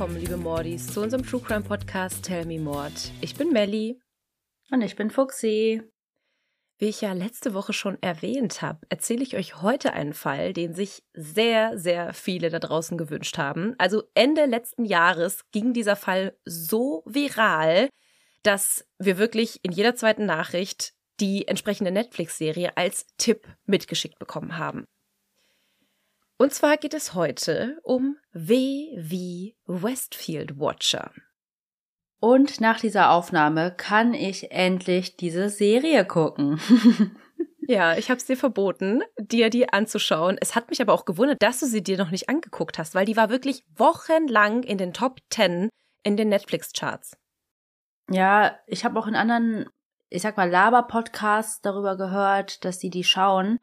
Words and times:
willkommen, 0.00 0.18
liebe 0.18 0.38
Mordis, 0.38 0.86
zu 0.86 1.02
unserem 1.02 1.26
True 1.26 1.42
Crime 1.42 1.60
Podcast 1.60 2.24
Tell 2.24 2.46
Me 2.46 2.58
Mord. 2.58 3.12
Ich 3.20 3.34
bin 3.34 3.52
Melly. 3.52 4.00
Und 4.70 4.80
ich 4.80 4.96
bin 4.96 5.10
Fuxi. 5.10 5.82
Wie 6.78 6.86
ich 6.86 7.02
ja 7.02 7.12
letzte 7.12 7.52
Woche 7.52 7.74
schon 7.74 8.00
erwähnt 8.00 8.62
habe, 8.62 8.80
erzähle 8.88 9.22
ich 9.22 9.36
euch 9.36 9.60
heute 9.60 9.92
einen 9.92 10.14
Fall, 10.14 10.54
den 10.54 10.72
sich 10.72 11.02
sehr, 11.12 11.76
sehr 11.76 12.14
viele 12.14 12.48
da 12.48 12.58
draußen 12.58 12.96
gewünscht 12.96 13.36
haben. 13.36 13.74
Also 13.76 14.04
Ende 14.14 14.46
letzten 14.46 14.86
Jahres 14.86 15.42
ging 15.52 15.74
dieser 15.74 15.96
Fall 15.96 16.34
so 16.46 17.02
viral, 17.04 17.90
dass 18.42 18.86
wir 18.98 19.18
wirklich 19.18 19.60
in 19.62 19.70
jeder 19.70 19.96
zweiten 19.96 20.24
Nachricht 20.24 20.94
die 21.20 21.46
entsprechende 21.46 21.90
Netflix-Serie 21.90 22.74
als 22.74 23.04
Tipp 23.18 23.46
mitgeschickt 23.66 24.18
bekommen 24.18 24.56
haben. 24.56 24.86
Und 26.40 26.54
zwar 26.54 26.78
geht 26.78 26.94
es 26.94 27.12
heute 27.12 27.78
um 27.82 28.16
W 28.32 28.96
wie 28.96 29.58
Westfield 29.66 30.58
Watcher. 30.58 31.12
Und 32.18 32.62
nach 32.62 32.80
dieser 32.80 33.10
Aufnahme 33.10 33.74
kann 33.76 34.14
ich 34.14 34.50
endlich 34.50 35.18
diese 35.18 35.50
Serie 35.50 36.06
gucken. 36.06 36.58
ja, 37.68 37.94
ich 37.98 38.08
habe 38.08 38.16
es 38.16 38.24
dir 38.24 38.38
verboten, 38.38 39.02
dir 39.18 39.50
die 39.50 39.70
anzuschauen. 39.70 40.38
Es 40.40 40.54
hat 40.54 40.70
mich 40.70 40.80
aber 40.80 40.94
auch 40.94 41.04
gewundert, 41.04 41.42
dass 41.42 41.60
du 41.60 41.66
sie 41.66 41.82
dir 41.82 41.98
noch 41.98 42.10
nicht 42.10 42.30
angeguckt 42.30 42.78
hast, 42.78 42.94
weil 42.94 43.04
die 43.04 43.18
war 43.18 43.28
wirklich 43.28 43.62
wochenlang 43.76 44.62
in 44.62 44.78
den 44.78 44.94
Top 44.94 45.18
10 45.28 45.68
in 46.04 46.16
den 46.16 46.30
Netflix-Charts. 46.30 47.18
Ja, 48.08 48.58
ich 48.66 48.86
habe 48.86 48.98
auch 48.98 49.06
in 49.06 49.14
anderen, 49.14 49.68
ich 50.08 50.22
sag 50.22 50.38
mal, 50.38 50.48
Laber-Podcasts 50.48 51.60
darüber 51.60 51.98
gehört, 51.98 52.64
dass 52.64 52.78
die 52.78 52.88
die 52.88 53.04
schauen. 53.04 53.60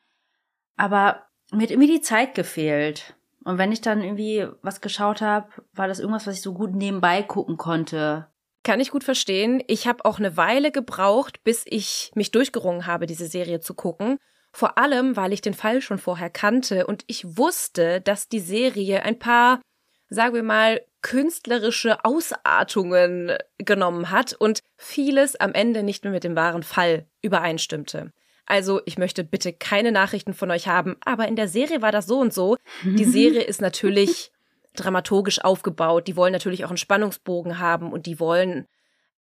Aber 0.76 1.27
mir 1.52 1.64
hat 1.64 1.72
irgendwie 1.72 1.92
die 1.92 2.02
Zeit 2.02 2.36
gefehlt. 2.36 3.16
Und 3.44 3.58
wenn 3.58 3.72
ich 3.72 3.82
dann 3.82 4.02
irgendwie 4.02 4.46
was 4.62 4.82
geschaut 4.82 5.22
habe, 5.22 5.48
war 5.74 5.88
das 5.88 6.00
irgendwas, 6.00 6.28
was 6.28 6.36
ich 6.36 6.42
so 6.42 6.54
gut 6.54 6.74
nebenbei 6.74 7.24
gucken 7.24 7.56
konnte. 7.56 8.28
Kann 8.64 8.82
ich 8.82 8.92
gut 8.92 9.06
verstehen. 9.06 9.64
Ich 9.68 9.88
habe 9.88 10.04
auch 10.04 10.20
eine 10.20 10.36
Weile 10.36 10.72
gebraucht, 10.72 11.44
bis 11.46 11.64
ich 11.66 12.12
mich 12.16 12.32
durchgerungen 12.32 12.86
habe, 12.86 13.06
diese 13.06 13.28
Serie 13.28 13.62
zu 13.62 13.74
gucken. 13.74 14.18
Vor 14.52 14.78
allem, 14.78 15.16
weil 15.16 15.32
ich 15.32 15.40
den 15.40 15.54
Fall 15.54 15.82
schon 15.82 15.98
vorher 15.98 16.30
kannte 16.30 16.88
und 16.88 17.06
ich 17.08 17.38
wusste, 17.38 18.02
dass 18.02 18.28
die 18.28 18.40
Serie 18.40 19.04
ein 19.04 19.20
paar, 19.20 19.62
sagen 20.10 20.36
wir 20.36 20.44
mal, 20.44 20.82
künstlerische 21.02 22.04
Ausartungen 22.04 23.38
genommen 23.60 24.12
hat 24.12 24.34
und 24.34 24.62
vieles 24.76 25.38
am 25.38 25.54
Ende 25.54 25.84
nicht 25.84 26.04
mehr 26.04 26.12
mit 26.12 26.26
dem 26.26 26.36
wahren 26.36 26.64
Fall 26.64 27.06
übereinstimmte. 27.22 28.12
Also 28.48 28.82
ich 28.86 28.98
möchte 28.98 29.26
bitte 29.26 29.52
keine 29.52 29.92
Nachrichten 29.92 30.34
von 30.34 30.50
euch 30.52 30.68
haben, 30.68 30.96
aber 31.04 31.28
in 31.28 31.36
der 31.36 31.50
Serie 31.50 31.82
war 31.82 31.92
das 31.92 32.08
so 32.08 32.20
und 32.20 32.34
so. 32.34 32.58
Die 32.84 33.04
Serie 33.04 33.42
ist 33.42 33.62
natürlich 33.62 34.32
dramaturgisch 34.76 35.44
aufgebaut. 35.44 36.08
Die 36.08 36.16
wollen 36.16 36.32
natürlich 36.32 36.64
auch 36.64 36.70
einen 36.70 36.78
Spannungsbogen 36.78 37.60
haben 37.60 37.92
und 37.92 38.06
die 38.06 38.22
wollen 38.22 38.66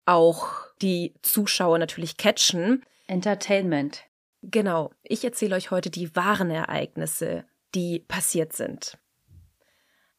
auch 0.06 0.48
die 0.82 1.14
Zuschauer 1.22 1.78
natürlich 1.78 2.16
catchen. 2.16 2.86
Entertainment. 3.08 4.06
Genau. 4.44 4.92
Ich 5.04 5.26
erzähle 5.26 5.58
euch 5.58 5.72
heute 5.72 5.90
die 5.90 6.16
wahren 6.16 6.50
Ereignisse, 6.50 7.44
die 7.76 8.00
passiert 8.00 8.54
sind. 8.54 8.98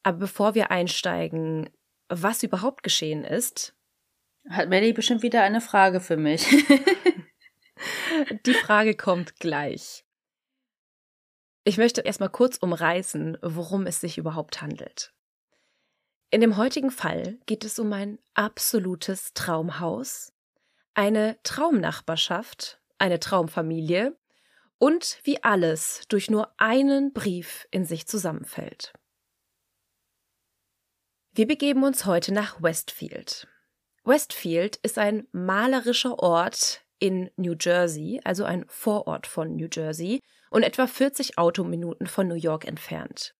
Aber 0.03 0.19
bevor 0.19 0.53
wir 0.53 0.69
einsteigen, 0.69 1.71
was 2.09 2.43
überhaupt 2.43 2.83
geschehen 2.83 3.23
ist, 3.23 3.73
hat 4.49 4.69
Melly 4.69 4.93
bestimmt 4.93 5.23
wieder 5.23 5.41
eine 5.41 5.61
Frage 5.61 5.99
für 5.99 6.17
mich. 6.17 6.45
Die 8.45 8.53
Frage 8.53 8.95
kommt 8.95 9.39
gleich. 9.39 10.05
Ich 11.63 11.77
möchte 11.77 12.01
erstmal 12.01 12.29
kurz 12.29 12.57
umreißen, 12.57 13.37
worum 13.41 13.85
es 13.85 14.01
sich 14.01 14.17
überhaupt 14.17 14.61
handelt. 14.61 15.13
In 16.31 16.41
dem 16.41 16.57
heutigen 16.57 16.91
Fall 16.91 17.39
geht 17.45 17.65
es 17.65 17.79
um 17.79 17.91
ein 17.93 18.19
absolutes 18.33 19.33
Traumhaus, 19.33 20.31
eine 20.93 21.37
Traumnachbarschaft, 21.43 22.79
eine 22.97 23.19
Traumfamilie 23.19 24.17
und 24.77 25.19
wie 25.23 25.43
alles 25.43 26.03
durch 26.07 26.29
nur 26.29 26.53
einen 26.57 27.13
Brief 27.13 27.67
in 27.71 27.85
sich 27.85 28.07
zusammenfällt. 28.07 28.93
Wir 31.31 31.47
begeben 31.47 31.83
uns 31.83 32.05
heute 32.05 32.33
nach 32.33 32.61
Westfield. 32.61 33.47
Westfield 34.03 34.77
ist 34.77 34.97
ein 34.97 35.27
malerischer 35.31 36.19
Ort 36.19 36.85
in 36.99 37.29
New 37.37 37.55
Jersey, 37.59 38.19
also 38.23 38.43
ein 38.43 38.65
Vorort 38.67 39.27
von 39.27 39.55
New 39.55 39.67
Jersey 39.71 40.21
und 40.49 40.63
etwa 40.63 40.87
40 40.87 41.37
Autominuten 41.37 42.07
von 42.07 42.27
New 42.27 42.35
York 42.35 42.65
entfernt. 42.65 43.33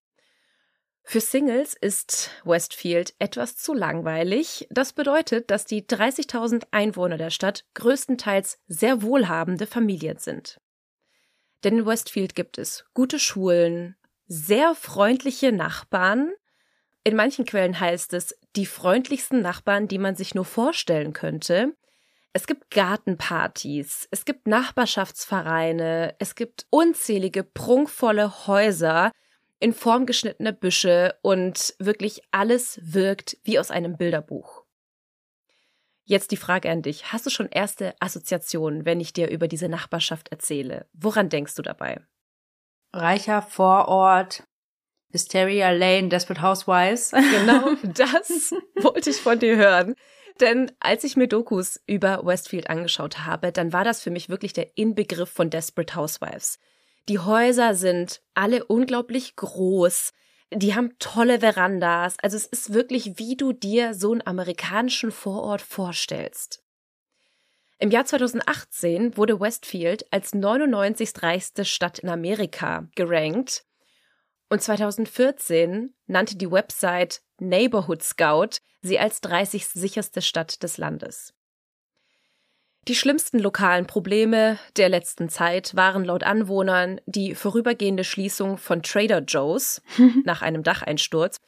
Für 1.03 1.21
Singles 1.21 1.73
ist 1.73 2.29
Westfield 2.43 3.15
etwas 3.17 3.57
zu 3.57 3.73
langweilig. 3.73 4.67
Das 4.69 4.93
bedeutet, 4.93 5.49
dass 5.49 5.65
die 5.65 5.83
30.000 5.83 6.67
Einwohner 6.69 7.17
der 7.17 7.31
Stadt 7.31 7.65
größtenteils 7.73 8.59
sehr 8.67 9.01
wohlhabende 9.01 9.65
Familien 9.65 10.19
sind. 10.19 10.61
Denn 11.63 11.79
in 11.79 11.85
Westfield 11.85 12.35
gibt 12.35 12.57
es 12.57 12.85
gute 12.93 13.17
Schulen, 13.17 13.95
sehr 14.27 14.75
freundliche 14.75 15.51
Nachbarn. 15.51 16.31
In 17.03 17.15
manchen 17.15 17.45
Quellen 17.45 17.79
heißt 17.79 18.13
es 18.13 18.37
die 18.55 18.67
freundlichsten 18.67 19.41
Nachbarn, 19.41 19.87
die 19.87 19.97
man 19.97 20.15
sich 20.15 20.35
nur 20.35 20.45
vorstellen 20.45 21.13
könnte. 21.13 21.73
Es 22.31 22.45
gibt 22.45 22.69
Gartenpartys, 22.69 24.07
es 24.11 24.23
gibt 24.23 24.47
Nachbarschaftsvereine, 24.47 26.15
es 26.19 26.35
gibt 26.35 26.67
unzählige 26.69 27.43
prunkvolle 27.43 28.45
Häuser 28.45 29.11
in 29.59 29.73
Form 29.73 30.05
geschnittene 30.05 30.53
Büsche 30.53 31.15
und 31.21 31.75
wirklich 31.79 32.21
alles 32.31 32.79
wirkt 32.83 33.37
wie 33.43 33.59
aus 33.59 33.71
einem 33.71 33.97
Bilderbuch. 33.97 34.63
Jetzt 36.03 36.31
die 36.31 36.37
Frage 36.37 36.71
an 36.71 36.81
dich. 36.81 37.11
Hast 37.11 37.25
du 37.25 37.29
schon 37.29 37.49
erste 37.49 37.93
Assoziationen, 37.99 38.85
wenn 38.85 38.99
ich 38.99 39.13
dir 39.13 39.29
über 39.29 39.47
diese 39.47 39.69
Nachbarschaft 39.69 40.29
erzähle? 40.29 40.87
Woran 40.93 41.29
denkst 41.29 41.55
du 41.55 41.61
dabei? 41.61 42.01
Reicher 42.93 43.41
Vorort, 43.41 44.43
Hysteria 45.11 45.71
Lane, 45.71 46.09
Desperate 46.09 46.41
Housewives. 46.41 47.11
Genau, 47.11 47.73
das 47.83 48.53
wollte 48.81 49.09
ich 49.09 49.17
von 49.17 49.39
dir 49.39 49.55
hören. 49.55 49.95
Denn 50.39 50.71
als 50.79 51.03
ich 51.03 51.17
mir 51.17 51.27
Dokus 51.27 51.81
über 51.85 52.25
Westfield 52.25 52.69
angeschaut 52.69 53.25
habe, 53.25 53.51
dann 53.51 53.73
war 53.73 53.83
das 53.83 54.01
für 54.01 54.11
mich 54.11 54.29
wirklich 54.29 54.53
der 54.53 54.77
Inbegriff 54.77 55.29
von 55.29 55.49
Desperate 55.49 55.95
Housewives. 55.95 56.59
Die 57.09 57.19
Häuser 57.19 57.75
sind 57.75 58.21
alle 58.35 58.63
unglaublich 58.65 59.35
groß. 59.35 60.13
Die 60.53 60.75
haben 60.75 60.97
tolle 60.99 61.41
Verandas. 61.41 62.15
Also 62.21 62.37
es 62.37 62.45
ist 62.45 62.73
wirklich, 62.73 63.17
wie 63.19 63.35
du 63.35 63.51
dir 63.51 63.93
so 63.93 64.11
einen 64.11 64.25
amerikanischen 64.25 65.11
Vorort 65.11 65.61
vorstellst. 65.61 66.63
Im 67.79 67.91
Jahr 67.91 68.05
2018 68.05 69.17
wurde 69.17 69.39
Westfield 69.39 70.11
als 70.11 70.33
99. 70.33 71.11
reichste 71.21 71.65
Stadt 71.65 71.99
in 71.99 72.09
Amerika 72.09 72.87
gerankt. 72.95 73.65
Und 74.49 74.61
2014 74.61 75.93
nannte 76.07 76.35
die 76.35 76.51
Website 76.51 77.21
Neighborhood 77.41 78.03
Scout 78.03 78.59
sie 78.81 78.99
als 78.99 79.21
30. 79.21 79.67
sicherste 79.67 80.21
Stadt 80.21 80.63
des 80.63 80.77
Landes. 80.77 81.33
Die 82.87 82.95
schlimmsten 82.95 83.39
lokalen 83.39 83.85
Probleme 83.85 84.57
der 84.77 84.89
letzten 84.89 85.29
Zeit 85.29 85.75
waren 85.75 86.03
laut 86.03 86.23
Anwohnern 86.23 86.99
die 87.05 87.35
vorübergehende 87.35 88.03
Schließung 88.03 88.57
von 88.57 88.81
Trader 88.81 89.19
Joe's 89.19 89.81
nach 90.23 90.41
einem 90.41 90.63
Dacheinsturz 90.63 91.39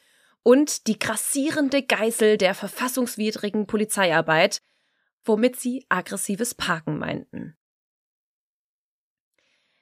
und 0.44 0.88
die 0.88 1.00
grassierende 1.00 1.84
Geißel 1.84 2.38
der 2.38 2.54
verfassungswidrigen 2.54 3.66
Polizeiarbeit, 3.66 4.62
womit 5.24 5.60
sie 5.60 5.86
aggressives 5.90 6.54
Parken 6.54 7.00
meinten. 7.00 7.58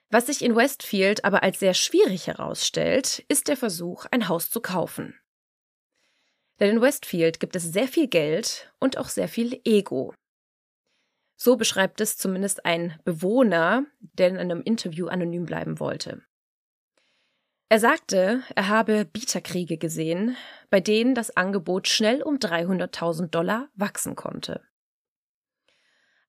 Was 0.10 0.28
sich 0.28 0.44
in 0.44 0.56
Westfield 0.56 1.24
aber 1.24 1.44
als 1.44 1.60
sehr 1.60 1.74
schwierig 1.74 2.28
herausstellt, 2.28 3.24
ist 3.28 3.48
der 3.48 3.58
Versuch, 3.58 4.06
ein 4.12 4.28
Haus 4.28 4.50
zu 4.50 4.60
kaufen. 4.60 5.19
Denn 6.60 6.70
in 6.72 6.82
Westfield 6.82 7.40
gibt 7.40 7.56
es 7.56 7.64
sehr 7.64 7.88
viel 7.88 8.08
Geld 8.08 8.72
und 8.80 8.98
auch 8.98 9.10
sehr 9.10 9.28
viel 9.28 9.60
Ego. 9.64 10.14
So 11.36 11.56
beschreibt 11.56 12.02
es 12.02 12.18
zumindest 12.18 12.66
ein 12.66 13.00
Bewohner, 13.06 13.86
der 14.00 14.28
in 14.28 14.38
einem 14.38 14.62
Interview 14.62 15.08
anonym 15.08 15.46
bleiben 15.46 15.80
wollte. 15.80 16.22
Er 17.70 17.80
sagte, 17.80 18.42
er 18.56 18.68
habe 18.68 19.06
Bieterkriege 19.06 19.78
gesehen, 19.78 20.36
bei 20.70 20.82
denen 20.82 21.16
das 21.16 21.38
Angebot 21.38 21.88
schnell 21.88 22.24
um 22.24 22.38
300.000 22.38 23.28
Dollar 23.28 23.70
wachsen 23.76 24.16
konnte. 24.16 24.62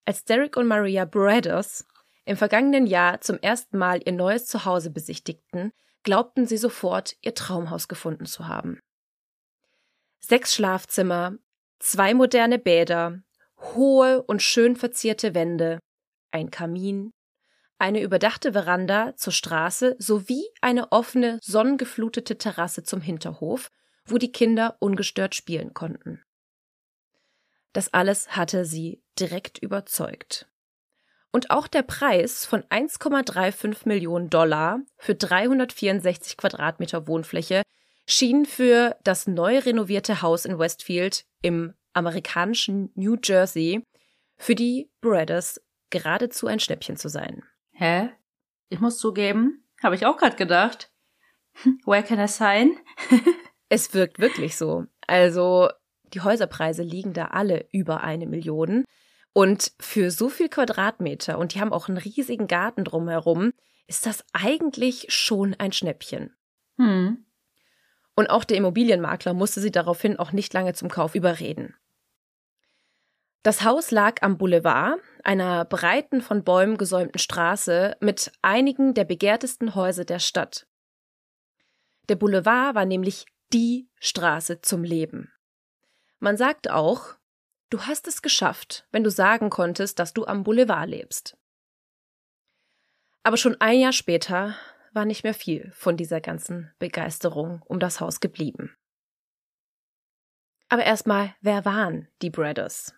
Als 0.04 0.24
Derek 0.24 0.56
und 0.56 0.66
Maria 0.66 1.06
Brothers 1.06 1.86
im 2.24 2.36
vergangenen 2.36 2.86
Jahr 2.86 3.20
zum 3.20 3.38
ersten 3.38 3.78
Mal 3.78 4.00
ihr 4.04 4.12
neues 4.12 4.46
Zuhause 4.46 4.90
besichtigten, 4.90 5.72
glaubten 6.02 6.46
sie 6.46 6.58
sofort, 6.58 7.16
ihr 7.22 7.34
Traumhaus 7.34 7.88
gefunden 7.88 8.26
zu 8.26 8.46
haben. 8.46 8.78
Sechs 10.20 10.54
Schlafzimmer, 10.54 11.34
zwei 11.78 12.14
moderne 12.14 12.58
Bäder, 12.58 13.22
hohe 13.58 14.22
und 14.22 14.42
schön 14.42 14.76
verzierte 14.76 15.34
Wände, 15.34 15.80
ein 16.30 16.50
Kamin, 16.50 17.10
eine 17.78 18.00
überdachte 18.02 18.52
Veranda 18.52 19.16
zur 19.16 19.32
Straße 19.32 19.96
sowie 19.98 20.44
eine 20.60 20.92
offene, 20.92 21.38
sonnengeflutete 21.42 22.38
Terrasse 22.38 22.82
zum 22.82 23.00
Hinterhof 23.00 23.70
wo 24.10 24.18
die 24.18 24.32
Kinder 24.32 24.76
ungestört 24.80 25.34
spielen 25.34 25.74
konnten. 25.74 26.22
Das 27.72 27.92
alles 27.94 28.36
hatte 28.36 28.64
sie 28.64 29.02
direkt 29.18 29.58
überzeugt. 29.58 30.48
Und 31.32 31.50
auch 31.50 31.68
der 31.68 31.82
Preis 31.82 32.44
von 32.44 32.64
1,35 32.64 33.86
Millionen 33.86 34.30
Dollar 34.30 34.80
für 34.98 35.14
364 35.14 36.36
Quadratmeter 36.36 37.06
Wohnfläche 37.06 37.62
schien 38.10 38.44
für 38.44 38.96
das 39.04 39.26
neu 39.26 39.58
renovierte 39.58 40.22
Haus 40.22 40.44
in 40.44 40.58
Westfield 40.58 41.24
im 41.42 41.74
amerikanischen 41.92 42.90
New 42.94 43.16
Jersey 43.22 43.84
für 44.36 44.54
die 44.54 44.90
Bradders 45.00 45.60
geradezu 45.90 46.46
ein 46.46 46.60
Schnäppchen 46.60 46.96
zu 46.96 47.08
sein. 47.08 47.42
Hä? 47.72 48.10
Ich 48.68 48.80
muss 48.80 48.98
zugeben, 48.98 49.64
habe 49.82 49.94
ich 49.94 50.06
auch 50.06 50.16
gerade 50.16 50.36
gedacht. 50.36 50.92
Where 51.84 52.02
can 52.02 52.20
I 52.20 52.28
sign? 52.28 52.76
es 53.68 53.92
wirkt 53.94 54.18
wirklich 54.18 54.56
so. 54.56 54.86
Also 55.06 55.68
die 56.14 56.20
Häuserpreise 56.20 56.82
liegen 56.82 57.12
da 57.12 57.26
alle 57.26 57.68
über 57.72 58.02
eine 58.02 58.26
Million. 58.26 58.84
Und 59.32 59.72
für 59.78 60.10
so 60.10 60.28
viel 60.28 60.48
Quadratmeter, 60.48 61.38
und 61.38 61.54
die 61.54 61.60
haben 61.60 61.72
auch 61.72 61.88
einen 61.88 61.98
riesigen 61.98 62.48
Garten 62.48 62.84
drumherum, 62.84 63.52
ist 63.86 64.06
das 64.06 64.24
eigentlich 64.32 65.06
schon 65.08 65.54
ein 65.54 65.72
Schnäppchen. 65.72 66.34
Hm. 66.78 67.24
Und 68.20 68.28
auch 68.28 68.44
der 68.44 68.58
Immobilienmakler 68.58 69.32
musste 69.32 69.62
sie 69.62 69.70
daraufhin 69.70 70.18
auch 70.18 70.32
nicht 70.32 70.52
lange 70.52 70.74
zum 70.74 70.90
Kauf 70.90 71.14
überreden. 71.14 71.74
Das 73.42 73.64
Haus 73.64 73.92
lag 73.92 74.16
am 74.20 74.36
Boulevard, 74.36 75.00
einer 75.24 75.64
breiten, 75.64 76.20
von 76.20 76.44
Bäumen 76.44 76.76
gesäumten 76.76 77.18
Straße 77.18 77.96
mit 78.00 78.30
einigen 78.42 78.92
der 78.92 79.04
begehrtesten 79.04 79.74
Häuser 79.74 80.04
der 80.04 80.18
Stadt. 80.18 80.66
Der 82.10 82.16
Boulevard 82.16 82.74
war 82.74 82.84
nämlich 82.84 83.24
die 83.54 83.88
Straße 84.00 84.60
zum 84.60 84.84
Leben. 84.84 85.32
Man 86.18 86.36
sagt 86.36 86.68
auch, 86.68 87.14
du 87.70 87.80
hast 87.86 88.06
es 88.06 88.20
geschafft, 88.20 88.86
wenn 88.90 89.02
du 89.02 89.10
sagen 89.10 89.48
konntest, 89.48 89.98
dass 89.98 90.12
du 90.12 90.26
am 90.26 90.44
Boulevard 90.44 90.90
lebst. 90.90 91.38
Aber 93.22 93.38
schon 93.38 93.58
ein 93.62 93.80
Jahr 93.80 93.94
später 93.94 94.56
war 94.92 95.04
nicht 95.04 95.24
mehr 95.24 95.34
viel 95.34 95.70
von 95.74 95.96
dieser 95.96 96.20
ganzen 96.20 96.72
Begeisterung 96.78 97.62
um 97.66 97.80
das 97.80 98.00
Haus 98.00 98.20
geblieben. 98.20 98.76
Aber 100.68 100.84
erstmal, 100.84 101.34
wer 101.40 101.64
waren 101.64 102.08
die 102.22 102.30
Bradders? 102.30 102.94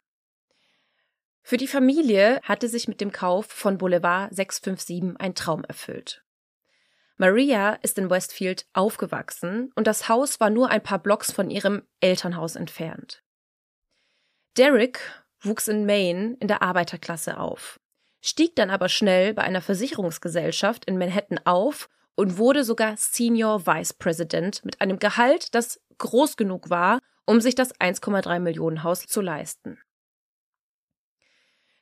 Für 1.43 1.57
die 1.57 1.67
Familie 1.67 2.41
hatte 2.43 2.69
sich 2.69 2.87
mit 2.87 3.01
dem 3.01 3.13
Kauf 3.13 3.47
von 3.47 3.79
Boulevard 3.79 4.35
657 4.35 5.21
ein 5.21 5.35
Traum 5.35 5.65
erfüllt. 5.65 6.23
Maria 7.17 7.75
ist 7.83 7.99
in 7.99 8.11
Westfield 8.11 8.67
aufgewachsen 8.73 9.73
und 9.75 9.87
das 9.87 10.09
Haus 10.09 10.41
war 10.41 10.51
nur 10.51 10.71
ein 10.71 10.83
paar 10.83 10.99
Blocks 10.99 11.33
von 11.33 11.51
ihrem 11.51 11.83
Elternhaus 12.01 12.57
entfernt. 12.57 13.23
Derek 14.57 15.01
wuchs 15.41 15.69
in 15.69 15.87
Maine 15.87 16.37
in 16.41 16.49
der 16.49 16.63
Arbeiterklasse 16.63 17.39
auf, 17.39 17.81
stieg 18.23 18.57
dann 18.57 18.71
aber 18.71 18.89
schnell 18.89 19.35
bei 19.35 19.43
einer 19.43 19.61
Versicherungsgesellschaft 19.61 20.87
in 20.87 20.97
Manhattan 20.97 21.41
auf 21.45 21.91
und 22.15 22.39
wurde 22.39 22.65
sogar 22.65 22.97
Senior 22.97 23.67
Vice 23.67 23.93
President 23.93 24.65
mit 24.65 24.81
einem 24.81 24.99
Gehalt, 24.99 25.55
das 25.55 25.81
groß 25.99 26.37
genug 26.37 26.71
war, 26.71 27.01
um 27.27 27.41
sich 27.41 27.55
das 27.55 27.75
1,3 27.75 28.39
Millionen 28.39 28.83
Haus 28.83 29.07
zu 29.07 29.21
leisten. 29.21 29.79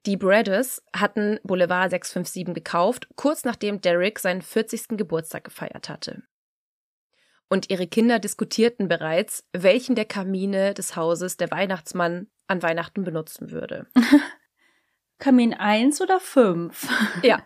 Die 0.06 0.16
Bradders 0.16 0.82
hatten 0.96 1.38
Boulevard 1.42 1.90
657 1.90 2.54
gekauft, 2.54 3.08
kurz 3.16 3.44
nachdem 3.44 3.82
Derek 3.82 4.18
seinen 4.18 4.40
40. 4.40 4.96
Geburtstag 4.96 5.44
gefeiert 5.44 5.90
hatte. 5.90 6.22
Und 7.50 7.68
ihre 7.68 7.86
Kinder 7.86 8.18
diskutierten 8.18 8.88
bereits, 8.88 9.44
welchen 9.52 9.96
der 9.96 10.04
Kamine 10.06 10.72
des 10.72 10.96
Hauses 10.96 11.36
der 11.36 11.50
Weihnachtsmann 11.50 12.28
an 12.46 12.62
Weihnachten 12.62 13.04
benutzen 13.04 13.50
würde. 13.50 13.88
Kamin 15.20 15.54
1 15.54 16.00
oder 16.00 16.18
5? 16.18 16.88
ja. 17.22 17.42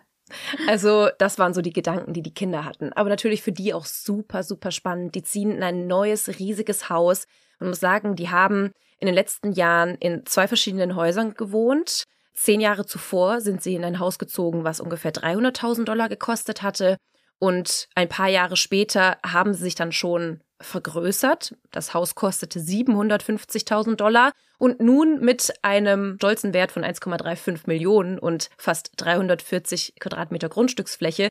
Also, 0.67 1.09
das 1.19 1.37
waren 1.37 1.53
so 1.53 1.61
die 1.61 1.73
Gedanken, 1.73 2.13
die 2.13 2.23
die 2.23 2.33
Kinder 2.33 2.65
hatten. 2.65 2.91
Aber 2.93 3.09
natürlich 3.09 3.43
für 3.43 3.51
die 3.51 3.73
auch 3.73 3.85
super, 3.85 4.41
super 4.41 4.71
spannend. 4.71 5.13
Die 5.13 5.21
ziehen 5.21 5.51
in 5.51 5.61
ein 5.61 5.85
neues, 5.85 6.39
riesiges 6.39 6.89
Haus. 6.89 7.27
Man 7.59 7.69
muss 7.69 7.79
sagen, 7.79 8.15
die 8.15 8.29
haben 8.29 8.71
in 8.99 9.05
den 9.05 9.13
letzten 9.13 9.51
Jahren 9.51 9.95
in 9.95 10.25
zwei 10.25 10.47
verschiedenen 10.47 10.95
Häusern 10.95 11.35
gewohnt. 11.35 12.05
Zehn 12.33 12.59
Jahre 12.59 12.85
zuvor 12.85 13.39
sind 13.39 13.61
sie 13.61 13.75
in 13.75 13.85
ein 13.85 13.99
Haus 13.99 14.17
gezogen, 14.17 14.63
was 14.63 14.79
ungefähr 14.79 15.13
300.000 15.13 15.85
Dollar 15.85 16.09
gekostet 16.09 16.63
hatte. 16.63 16.97
Und 17.39 17.87
ein 17.95 18.09
paar 18.09 18.29
Jahre 18.29 18.57
später 18.57 19.17
haben 19.25 19.53
sie 19.53 19.63
sich 19.63 19.75
dann 19.75 19.91
schon 19.91 20.41
vergrößert. 20.61 21.55
Das 21.71 21.93
Haus 21.93 22.15
kostete 22.15 22.59
750.000 22.59 23.95
Dollar 23.95 24.31
und 24.57 24.79
nun 24.79 25.19
mit 25.19 25.53
einem 25.61 26.15
stolzen 26.17 26.53
Wert 26.53 26.71
von 26.71 26.83
1,35 26.83 27.61
Millionen 27.65 28.19
und 28.19 28.49
fast 28.57 28.91
340 28.97 29.95
Quadratmeter 29.99 30.49
Grundstücksfläche 30.49 31.29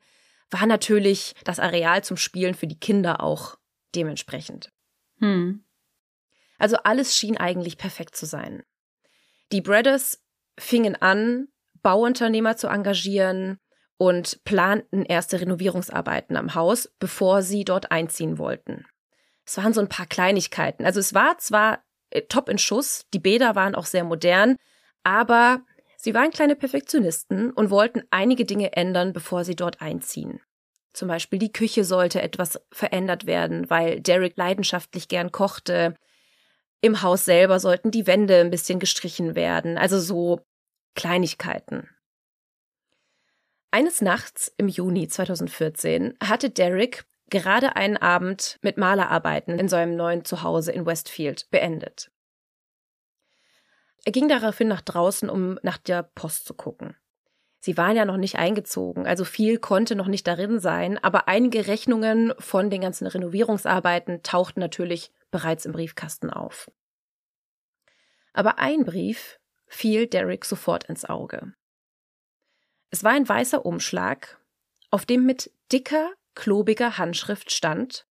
war 0.51 0.67
natürlich 0.67 1.35
das 1.45 1.59
Areal 1.59 2.05
zum 2.05 2.17
Spielen 2.17 2.55
für 2.55 2.67
die 2.67 2.79
Kinder 2.79 3.23
auch 3.23 3.57
dementsprechend. 3.95 4.71
Hm. 5.19 5.65
Also 6.59 6.77
alles 6.77 7.17
schien 7.17 7.37
eigentlich 7.37 7.79
perfekt 7.79 8.17
zu 8.17 8.27
sein. 8.27 8.63
Die 9.53 9.61
Bradders 9.61 10.23
fingen 10.59 10.97
an, 10.97 11.49
Bauunternehmer 11.83 12.57
zu 12.57 12.69
engagieren 12.69 13.59
und 13.97 14.43
planten 14.45 15.05
erste 15.05 15.41
Renovierungsarbeiten 15.41 16.37
am 16.37 16.55
Haus, 16.55 16.93
bevor 16.99 17.43
sie 17.43 17.65
dort 17.65 17.91
einziehen 17.91 18.39
wollten. 18.39 18.87
Es 19.47 19.57
waren 19.59 19.75
so 19.75 19.81
ein 19.81 19.89
paar 19.89 20.07
Kleinigkeiten. 20.07 20.87
Also 20.87 21.01
es 21.01 21.15
war 21.15 21.39
zwar 21.39 21.84
top 22.23 22.49
in 22.49 22.59
Schuss, 22.59 23.07
die 23.13 23.19
Bäder 23.19 23.55
waren 23.55 23.75
auch 23.75 23.87
sehr 23.87 24.05
modern, 24.05 24.57
aber 25.03 25.63
sie 25.97 26.15
waren 26.15 26.31
kleine 26.31 26.57
Perfektionisten 26.57 27.51
und 27.51 27.71
wollten 27.71 28.03
einige 28.11 28.45
Dinge 28.45 28.77
ändern, 28.77 29.13
bevor 29.13 29.45
sie 29.45 29.57
dort 29.57 29.81
einziehen. 29.81 30.41
Zum 30.93 31.09
Beispiel 31.09 31.39
die 31.39 31.53
Küche 31.53 31.85
sollte 31.85 32.23
etwas 32.23 32.61
verändert 32.71 33.27
werden, 33.27 33.69
weil 33.69 34.01
Derek 34.01 34.37
leidenschaftlich 34.37 35.09
gern 35.09 35.33
kochte. 35.33 35.97
Im 36.81 37.03
Haus 37.03 37.25
selber 37.25 37.59
sollten 37.59 37.91
die 37.91 38.07
Wände 38.07 38.41
ein 38.41 38.51
bisschen 38.51 38.79
gestrichen 38.79 39.35
werden, 39.35 39.77
also 39.77 39.99
so 39.99 40.41
Kleinigkeiten. 40.95 41.89
Eines 43.73 44.01
Nachts 44.01 44.55
im 44.57 44.69
Juni 44.69 45.09
2014 45.09 46.15
hatte 46.23 46.49
Derek 46.49 47.07
gerade 47.29 47.75
einen 47.75 47.97
Abend 47.97 48.59
mit 48.63 48.79
Malerarbeiten 48.79 49.59
in 49.59 49.69
seinem 49.69 49.97
neuen 49.97 50.25
Zuhause 50.25 50.71
in 50.71 50.87
Westfield 50.87 51.51
beendet. 51.51 52.13
Er 54.05 54.13
ging 54.13 54.29
daraufhin 54.29 54.69
nach 54.69 54.83
draußen, 54.83 55.31
um 55.31 55.59
nach 55.63 55.79
der 55.79 56.03
Post 56.03 56.47
zu 56.47 56.55
gucken. 56.55 56.97
Sie 57.59 57.79
waren 57.79 57.97
ja 57.97 58.05
noch 58.05 58.19
nicht 58.19 58.37
eingezogen, 58.37 59.07
also 59.07 59.25
viel 59.25 59.59
konnte 59.59 59.97
noch 59.97 60.07
nicht 60.07 60.27
darin 60.27 60.61
sein, 60.61 61.03
aber 61.03 61.29
einige 61.29 61.67
Rechnungen 61.67 62.35
von 62.39 62.69
den 62.69 62.83
ganzen 62.83 63.07
Renovierungsarbeiten 63.07 64.23
tauchten 64.23 64.61
natürlich 64.61 65.11
bereits 65.31 65.65
im 65.65 65.73
Briefkasten 65.73 66.29
auf. 66.29 66.71
Aber 68.35 68.59
ein 68.59 68.85
Brief 68.85 69.41
fiel 69.67 70.07
Derek 70.07 70.45
sofort 70.45 70.85
ins 70.85 71.07
Auge. 71.07 71.55
Es 72.91 73.03
war 73.03 73.13
ein 73.13 73.27
weißer 73.27 73.65
Umschlag, 73.65 74.39
auf 74.91 75.07
dem 75.07 75.25
mit 75.25 75.51
dicker, 75.73 76.13
klobiger 76.35 76.99
Handschrift 76.99 77.51
stand 77.51 78.07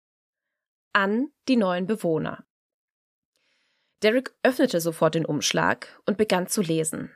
an 0.94 1.28
die 1.48 1.56
neuen 1.56 1.86
Bewohner. 1.86 2.44
Derek 4.02 4.32
öffnete 4.42 4.80
sofort 4.80 5.14
den 5.14 5.24
Umschlag 5.24 6.00
und 6.06 6.16
begann 6.16 6.48
zu 6.48 6.60
lesen. 6.60 7.10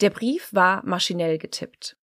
Der 0.00 0.10
Brief 0.10 0.48
war 0.52 0.84
maschinell 0.84 1.38
getippt. 1.38 1.96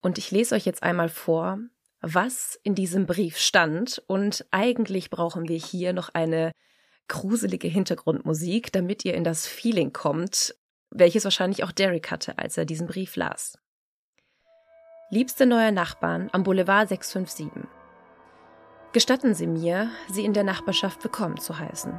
Und 0.00 0.18
ich 0.18 0.30
lese 0.30 0.54
euch 0.54 0.64
jetzt 0.64 0.82
einmal 0.82 1.08
vor, 1.08 1.58
was 2.00 2.58
in 2.62 2.74
diesem 2.74 3.06
Brief 3.06 3.38
stand. 3.38 4.02
Und 4.06 4.46
eigentlich 4.50 5.10
brauchen 5.10 5.48
wir 5.48 5.56
hier 5.58 5.92
noch 5.92 6.10
eine 6.10 6.52
gruselige 7.08 7.68
Hintergrundmusik, 7.68 8.70
damit 8.72 9.04
ihr 9.04 9.14
in 9.14 9.24
das 9.24 9.46
Feeling 9.46 9.92
kommt, 9.92 10.54
welches 10.90 11.24
wahrscheinlich 11.24 11.64
auch 11.64 11.72
Derek 11.72 12.10
hatte, 12.10 12.38
als 12.38 12.56
er 12.56 12.64
diesen 12.64 12.86
Brief 12.86 13.16
las. 13.16 13.58
Liebste 15.10 15.46
neue 15.46 15.72
Nachbarn 15.72 16.28
am 16.32 16.42
Boulevard 16.42 16.88
657. 16.88 17.66
Gestatten 18.92 19.34
Sie 19.34 19.46
mir, 19.46 19.90
Sie 20.10 20.24
in 20.24 20.34
der 20.34 20.44
Nachbarschaft 20.44 21.02
willkommen 21.02 21.38
zu 21.38 21.58
heißen. 21.58 21.98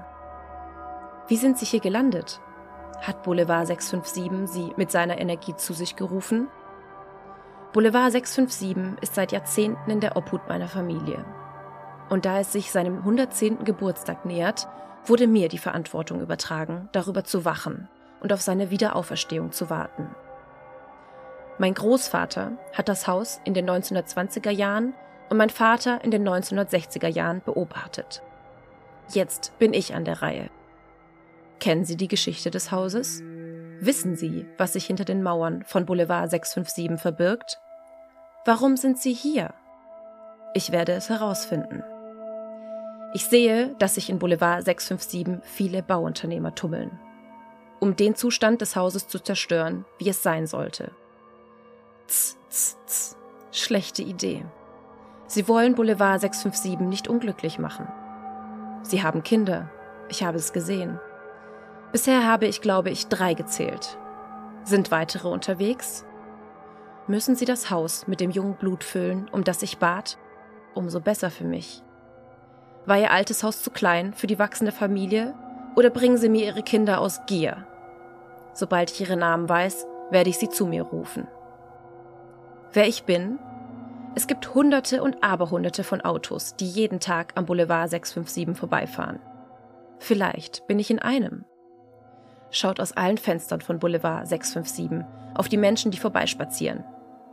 Wie 1.29 1.38
sind 1.38 1.59
Sie 1.59 1.65
hier 1.67 1.79
gelandet? 1.79 2.41
Hat 3.01 3.21
Boulevard 3.21 3.67
657 3.67 4.48
Sie 4.51 4.74
mit 4.77 4.89
seiner 4.89 5.19
Energie 5.19 5.55
zu 5.55 5.74
sich 5.74 5.95
gerufen? 5.95 6.48
Boulevard 7.71 8.12
657 8.12 9.03
ist 9.03 9.13
seit 9.13 9.31
Jahrzehnten 9.31 9.91
in 9.91 10.00
der 10.00 10.17
Obhut 10.17 10.41
meiner 10.50 10.67
Familie. 10.67 11.24
Und 12.09 12.25
da 12.25 12.39
es 12.39 12.51
sich 12.51 12.71
seinem 12.71 12.98
110. 12.98 13.63
Geburtstag 13.63 14.25
nähert, 14.25 14.67
wurde 15.05 15.27
mir 15.27 15.50
die 15.50 15.59
Verantwortung 15.59 16.19
übertragen, 16.19 16.89
darüber 16.93 17.24
zu 17.24 17.45
wachen 17.45 17.88
und 18.21 18.33
auf 18.33 18.41
seine 18.41 18.71
Wiederauferstehung 18.71 19.51
zu 19.51 19.69
warten. 19.69 20.09
Mein 21.59 21.75
Großvater 21.75 22.53
hat 22.74 22.89
das 22.89 23.05
Haus 23.05 23.39
in 23.43 23.53
den 23.53 23.69
1920er 23.69 24.50
Jahren 24.50 24.95
und 25.29 25.38
mein 25.38 25.51
Vater 25.51 26.03
in 26.03 26.09
den 26.09 26.27
1960er 26.27 27.07
Jahren 27.07 27.43
beobachtet. 27.45 28.24
Jetzt 29.09 29.53
bin 29.59 29.75
ich 29.75 29.93
an 29.93 30.05
der 30.05 30.24
Reihe. 30.24 30.50
Kennen 31.60 31.84
Sie 31.84 31.98
die 31.98 32.08
Geschichte 32.08 32.51
des 32.51 32.72
Hauses? 32.72 33.22
Wissen 33.82 34.16
Sie, 34.16 34.46
was 34.58 34.74
sich 34.74 34.86
hinter 34.86 35.06
den 35.06 35.24
Mauern 35.24 35.63
von 35.63 35.86
Boulevard 35.86 36.30
657 36.30 37.00
verbirgt? 37.00 37.60
Warum 38.46 38.78
sind 38.78 38.98
Sie 38.98 39.13
hier? 39.13 39.54
Ich 40.54 40.72
werde 40.72 40.94
es 40.94 41.10
herausfinden. 41.10 41.84
Ich 43.13 43.25
sehe, 43.25 43.75
dass 43.80 43.96
sich 43.96 44.10
in 44.10 44.20
Boulevard 44.20 44.63
657 44.63 45.44
viele 45.44 45.84
Bauunternehmer 45.84 46.56
tummeln, 46.56 46.98
um 47.80 47.96
den 47.96 48.16
Zustand 48.16 48.62
des 48.62 48.75
Hauses 48.75 49.08
zu 49.08 49.20
zerstören, 49.20 49.86
wie 49.98 50.10
es 50.10 50.24
sein 50.24 50.48
sollte. 50.48 50.92
Tz, 52.08 52.38
tz, 52.50 52.78
tz. 52.86 53.18
Schlechte 53.51 54.04
Idee. 54.04 54.46
Sie 55.28 55.48
wollen 55.48 55.75
Boulevard 55.75 56.22
657 56.22 56.80
nicht 56.88 57.08
unglücklich 57.08 57.60
machen. 57.60 57.88
Sie 58.84 59.04
haben 59.04 59.24
Kinder. 59.24 59.70
Ich 60.08 60.24
habe 60.24 60.38
es 60.38 60.54
gesehen. 60.54 61.00
Bisher 61.91 62.25
habe 62.25 62.46
ich, 62.46 62.62
glaube 62.62 62.89
ich, 62.91 63.08
drei 63.08 63.34
gezählt. 63.34 63.98
Sind 64.63 64.91
weitere 64.91 65.27
unterwegs? 65.27 66.05
Müssen 67.08 67.36
Sie 67.36 67.46
das 67.46 67.72
Haus 67.72 68.08
mit 68.08 68.19
dem 68.19 68.29
jungen 68.29 68.55
Blut 68.55 68.84
füllen, 68.84 69.27
um 69.31 69.43
das 69.43 69.63
ich 69.63 69.79
bat? 69.79 70.19
Umso 70.75 71.00
besser 71.00 71.31
für 71.31 71.46
mich. 71.46 71.81
War 72.86 73.00
Ihr 73.00 73.12
altes 73.12 73.43
Haus 73.43 73.63
zu 73.63 73.72
klein 73.72 74.13
für 74.13 74.27
die 74.27 74.38
wachsende 74.38 74.72
Familie 74.72 75.34
oder 75.75 75.89
bringen 75.89 76.17
Sie 76.17 76.29
mir 76.29 76.46
Ihre 76.46 76.62
Kinder 76.62 77.01
aus 77.01 77.22
Gier? 77.25 77.65
Sobald 78.53 78.91
ich 78.91 79.01
Ihre 79.01 79.17
Namen 79.17 79.50
weiß, 79.50 79.88
werde 80.12 80.29
ich 80.29 80.38
Sie 80.38 80.50
zu 80.50 80.67
mir 80.67 80.84
rufen. 80.84 81.27
Wer 82.72 82.88
ich 82.88 83.03
bin? 83.03 83.39
Es 84.13 84.27
gibt 84.27 84.53
Hunderte 84.53 85.01
und 85.01 85.24
Aberhunderte 85.24 85.84
von 85.84 86.01
Autos, 86.01 86.55
die 86.55 86.67
jeden 86.67 87.00
Tag 87.00 87.34
am 87.36 87.46
Boulevard 87.46 87.89
657 87.89 88.55
vorbeifahren. 88.58 89.19
Vielleicht 89.98 90.67
bin 90.67 90.77
ich 90.77 90.91
in 90.91 91.00
einem. 91.00 91.46
Schaut 92.51 92.79
aus 92.79 92.94
allen 92.94 93.18
Fenstern 93.18 93.62
von 93.62 93.79
Boulevard 93.79 94.27
657 94.27 95.06
auf 95.36 95.48
die 95.48 95.58
Menschen, 95.58 95.91
die 95.91 95.98
vorbeispazieren. 95.98 96.84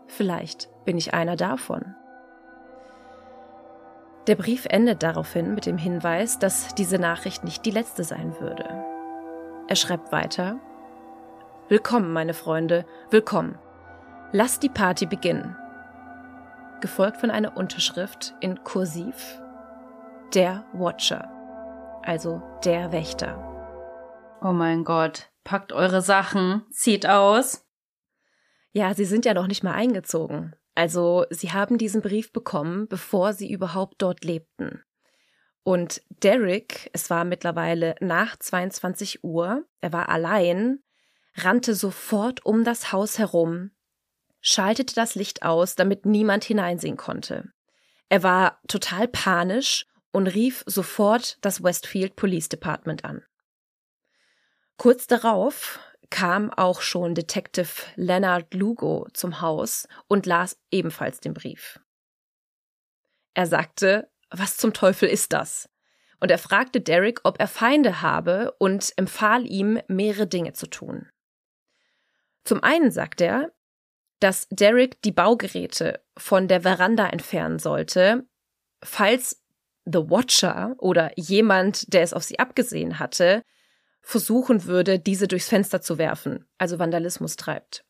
Vielleicht 0.06 0.68
bin 0.84 0.98
ich 0.98 1.14
einer 1.14 1.36
davon. 1.36 1.94
Der 4.26 4.34
Brief 4.34 4.66
endet 4.68 5.02
daraufhin 5.02 5.54
mit 5.54 5.66
dem 5.66 5.78
Hinweis, 5.78 6.38
dass 6.38 6.74
diese 6.74 6.98
Nachricht 6.98 7.44
nicht 7.44 7.64
die 7.64 7.70
letzte 7.70 8.04
sein 8.04 8.38
würde. 8.40 8.84
Er 9.68 9.76
schreibt 9.76 10.12
weiter 10.12 10.58
Willkommen, 11.68 12.12
meine 12.12 12.34
Freunde, 12.34 12.84
willkommen. 13.10 13.58
Lasst 14.32 14.62
die 14.62 14.68
Party 14.68 15.06
beginnen. 15.06 15.56
Gefolgt 16.80 17.16
von 17.16 17.30
einer 17.30 17.56
Unterschrift 17.56 18.34
in 18.40 18.62
Kursiv 18.62 19.40
Der 20.34 20.64
Watcher, 20.72 21.28
also 22.04 22.42
der 22.64 22.92
Wächter. 22.92 23.55
Oh 24.42 24.52
mein 24.52 24.84
Gott, 24.84 25.30
packt 25.44 25.72
eure 25.72 26.02
Sachen, 26.02 26.64
zieht 26.70 27.06
aus. 27.06 27.64
Ja, 28.72 28.94
sie 28.94 29.06
sind 29.06 29.24
ja 29.24 29.34
noch 29.34 29.46
nicht 29.46 29.64
mal 29.64 29.72
eingezogen. 29.72 30.54
Also 30.74 31.24
sie 31.30 31.52
haben 31.52 31.78
diesen 31.78 32.02
Brief 32.02 32.32
bekommen, 32.32 32.86
bevor 32.86 33.32
sie 33.32 33.50
überhaupt 33.50 34.02
dort 34.02 34.24
lebten. 34.24 34.82
Und 35.62 36.02
Derek, 36.22 36.90
es 36.92 37.08
war 37.10 37.24
mittlerweile 37.24 37.96
nach 38.00 38.36
22 38.36 39.24
Uhr, 39.24 39.64
er 39.80 39.92
war 39.92 40.10
allein, 40.10 40.80
rannte 41.34 41.74
sofort 41.74 42.44
um 42.44 42.62
das 42.62 42.92
Haus 42.92 43.18
herum, 43.18 43.70
schaltete 44.40 44.94
das 44.94 45.14
Licht 45.14 45.42
aus, 45.42 45.74
damit 45.74 46.06
niemand 46.06 46.44
hineinsehen 46.44 46.96
konnte. 46.96 47.50
Er 48.08 48.22
war 48.22 48.60
total 48.68 49.08
panisch 49.08 49.86
und 50.12 50.28
rief 50.28 50.62
sofort 50.66 51.38
das 51.40 51.62
Westfield 51.62 52.14
Police 52.14 52.48
Department 52.48 53.04
an. 53.04 53.24
Kurz 54.76 55.06
darauf 55.06 55.78
kam 56.10 56.50
auch 56.50 56.80
schon 56.80 57.14
Detective 57.14 57.70
Leonard 57.96 58.52
Lugo 58.54 59.06
zum 59.12 59.40
Haus 59.40 59.88
und 60.06 60.26
las 60.26 60.58
ebenfalls 60.70 61.20
den 61.20 61.34
Brief. 61.34 61.80
Er 63.34 63.46
sagte, 63.46 64.10
was 64.30 64.56
zum 64.56 64.72
Teufel 64.72 65.08
ist 65.08 65.32
das? 65.32 65.68
Und 66.20 66.30
er 66.30 66.38
fragte 66.38 66.80
Derek, 66.80 67.20
ob 67.24 67.40
er 67.40 67.48
Feinde 67.48 68.02
habe 68.02 68.54
und 68.58 68.92
empfahl 68.96 69.46
ihm, 69.46 69.80
mehrere 69.88 70.26
Dinge 70.26 70.52
zu 70.52 70.66
tun. 70.66 71.08
Zum 72.44 72.62
einen 72.62 72.90
sagt 72.90 73.20
er, 73.20 73.52
dass 74.20 74.46
Derek 74.50 75.02
die 75.02 75.12
Baugeräte 75.12 76.02
von 76.16 76.48
der 76.48 76.62
Veranda 76.62 77.08
entfernen 77.08 77.58
sollte, 77.58 78.26
falls 78.82 79.42
The 79.84 80.10
Watcher 80.10 80.74
oder 80.78 81.12
jemand, 81.16 81.92
der 81.92 82.02
es 82.02 82.14
auf 82.14 82.22
sie 82.22 82.38
abgesehen 82.38 82.98
hatte, 82.98 83.42
versuchen 84.06 84.66
würde, 84.66 85.00
diese 85.00 85.26
durchs 85.26 85.48
Fenster 85.48 85.82
zu 85.82 85.98
werfen, 85.98 86.46
also 86.58 86.78
Vandalismus 86.78 87.34
treibt. 87.34 87.84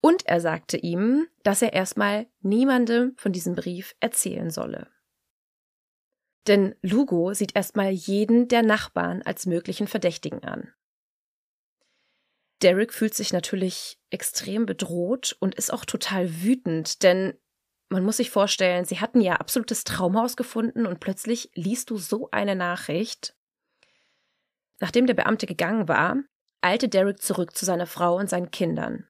Und 0.00 0.26
er 0.26 0.40
sagte 0.40 0.78
ihm, 0.78 1.28
dass 1.42 1.60
er 1.60 1.74
erstmal 1.74 2.26
niemandem 2.40 3.12
von 3.18 3.30
diesem 3.30 3.54
Brief 3.54 3.94
erzählen 4.00 4.50
solle. 4.50 4.88
Denn 6.46 6.74
Lugo 6.80 7.34
sieht 7.34 7.54
erstmal 7.54 7.90
jeden 7.90 8.48
der 8.48 8.62
Nachbarn 8.62 9.20
als 9.20 9.44
möglichen 9.44 9.86
Verdächtigen 9.86 10.42
an. 10.44 10.72
Derek 12.62 12.94
fühlt 12.94 13.14
sich 13.14 13.34
natürlich 13.34 13.98
extrem 14.08 14.64
bedroht 14.64 15.36
und 15.40 15.56
ist 15.56 15.74
auch 15.74 15.84
total 15.84 16.42
wütend, 16.42 17.02
denn 17.02 17.34
man 17.90 18.02
muss 18.02 18.16
sich 18.16 18.30
vorstellen, 18.30 18.86
sie 18.86 19.00
hatten 19.00 19.20
ja 19.20 19.34
absolutes 19.34 19.84
Traumhaus 19.84 20.36
gefunden 20.36 20.86
und 20.86 21.00
plötzlich 21.00 21.50
liest 21.54 21.90
du 21.90 21.98
so 21.98 22.30
eine 22.30 22.56
Nachricht 22.56 23.36
Nachdem 24.80 25.06
der 25.06 25.14
Beamte 25.14 25.46
gegangen 25.46 25.88
war, 25.88 26.16
eilte 26.60 26.88
Derek 26.88 27.22
zurück 27.22 27.56
zu 27.56 27.64
seiner 27.64 27.86
Frau 27.86 28.16
und 28.16 28.28
seinen 28.28 28.50
Kindern. 28.50 29.06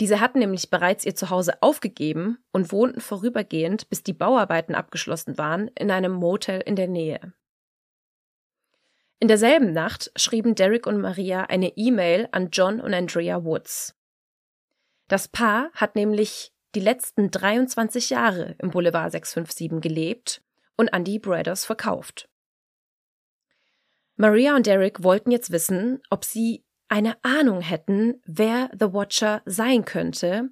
Diese 0.00 0.20
hatten 0.20 0.40
nämlich 0.40 0.68
bereits 0.68 1.06
ihr 1.06 1.14
Zuhause 1.14 1.62
aufgegeben 1.62 2.38
und 2.52 2.70
wohnten 2.70 3.00
vorübergehend, 3.00 3.88
bis 3.88 4.02
die 4.02 4.12
Bauarbeiten 4.12 4.74
abgeschlossen 4.74 5.38
waren, 5.38 5.68
in 5.68 5.90
einem 5.90 6.12
Motel 6.12 6.60
in 6.60 6.76
der 6.76 6.88
Nähe. 6.88 7.32
In 9.18 9.28
derselben 9.28 9.72
Nacht 9.72 10.12
schrieben 10.16 10.54
Derek 10.54 10.86
und 10.86 11.00
Maria 11.00 11.44
eine 11.44 11.76
E-Mail 11.76 12.28
an 12.32 12.50
John 12.50 12.80
und 12.80 12.92
Andrea 12.92 13.44
Woods. 13.44 13.94
Das 15.08 15.28
Paar 15.28 15.70
hat 15.72 15.96
nämlich 15.96 16.52
die 16.74 16.80
letzten 16.80 17.30
23 17.30 18.10
Jahre 18.10 18.54
im 18.58 18.70
Boulevard 18.70 19.10
657 19.10 19.80
gelebt 19.80 20.42
und 20.76 20.92
an 20.92 21.04
die 21.04 21.18
Brothers 21.18 21.64
verkauft. 21.64 22.28
Maria 24.16 24.56
und 24.56 24.66
Derek 24.66 25.02
wollten 25.02 25.30
jetzt 25.30 25.50
wissen, 25.50 26.00
ob 26.08 26.24
sie 26.24 26.64
eine 26.88 27.22
Ahnung 27.22 27.60
hätten, 27.60 28.22
wer 28.24 28.70
The 28.72 28.92
Watcher 28.92 29.42
sein 29.44 29.84
könnte, 29.84 30.48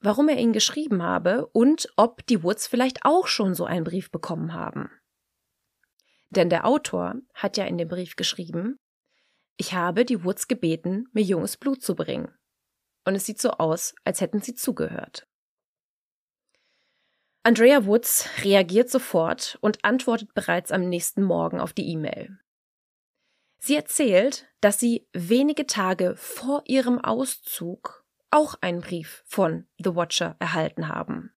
warum 0.00 0.28
er 0.28 0.38
ihn 0.38 0.52
geschrieben 0.52 1.02
habe 1.02 1.46
und 1.48 1.88
ob 1.96 2.24
die 2.26 2.42
Woods 2.42 2.66
vielleicht 2.66 3.04
auch 3.04 3.26
schon 3.26 3.54
so 3.54 3.66
einen 3.66 3.84
Brief 3.84 4.10
bekommen 4.10 4.54
haben. 4.54 4.90
Denn 6.30 6.48
der 6.48 6.66
Autor 6.66 7.16
hat 7.34 7.56
ja 7.56 7.64
in 7.64 7.76
dem 7.76 7.88
Brief 7.88 8.16
geschrieben, 8.16 8.78
ich 9.56 9.74
habe 9.74 10.04
die 10.04 10.24
Woods 10.24 10.48
gebeten, 10.48 11.06
mir 11.12 11.22
junges 11.22 11.56
Blut 11.56 11.82
zu 11.82 11.94
bringen. 11.94 12.32
Und 13.04 13.14
es 13.14 13.26
sieht 13.26 13.40
so 13.40 13.50
aus, 13.50 13.94
als 14.04 14.20
hätten 14.20 14.40
sie 14.40 14.54
zugehört. 14.54 15.26
Andrea 17.42 17.84
Woods 17.84 18.28
reagiert 18.42 18.88
sofort 18.88 19.58
und 19.60 19.84
antwortet 19.84 20.32
bereits 20.32 20.72
am 20.72 20.88
nächsten 20.88 21.22
Morgen 21.22 21.60
auf 21.60 21.74
die 21.74 21.86
E-Mail. 21.88 22.38
Sie 23.58 23.76
erzählt, 23.76 24.46
dass 24.60 24.78
sie 24.78 25.08
wenige 25.12 25.66
Tage 25.66 26.14
vor 26.16 26.62
ihrem 26.66 26.98
Auszug 26.98 28.04
auch 28.30 28.56
einen 28.60 28.80
Brief 28.80 29.22
von 29.26 29.66
The 29.78 29.94
Watcher 29.94 30.36
erhalten 30.38 30.88
haben. 30.88 31.32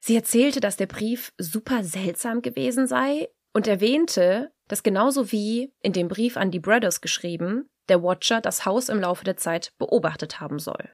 Sie 0.00 0.14
erzählte, 0.14 0.60
dass 0.60 0.76
der 0.76 0.86
Brief 0.86 1.32
super 1.36 1.84
seltsam 1.84 2.40
gewesen 2.40 2.86
sei 2.86 3.28
und 3.52 3.66
erwähnte, 3.66 4.52
dass 4.68 4.82
genauso 4.82 5.32
wie 5.32 5.74
in 5.80 5.92
dem 5.92 6.08
Brief 6.08 6.36
an 6.36 6.50
die 6.50 6.60
Brothers 6.60 7.00
geschrieben, 7.00 7.68
der 7.88 8.02
Watcher 8.02 8.40
das 8.40 8.64
Haus 8.64 8.88
im 8.88 9.00
Laufe 9.00 9.24
der 9.24 9.36
Zeit 9.36 9.72
beobachtet 9.78 10.40
haben 10.40 10.58
soll. 10.58 10.90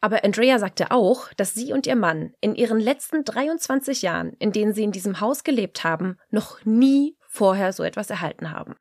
Aber 0.00 0.24
Andrea 0.24 0.58
sagte 0.58 0.90
auch, 0.90 1.32
dass 1.34 1.54
sie 1.54 1.72
und 1.72 1.86
ihr 1.86 1.94
Mann 1.94 2.34
in 2.40 2.56
ihren 2.56 2.80
letzten 2.80 3.24
23 3.24 4.02
Jahren, 4.02 4.32
in 4.34 4.50
denen 4.50 4.72
sie 4.72 4.82
in 4.82 4.90
diesem 4.90 5.20
Haus 5.20 5.44
gelebt 5.44 5.84
haben, 5.84 6.18
noch 6.30 6.64
nie 6.64 7.16
vorher 7.32 7.72
so 7.72 7.82
etwas 7.82 8.10
erhalten 8.10 8.50
haben. 8.50 8.74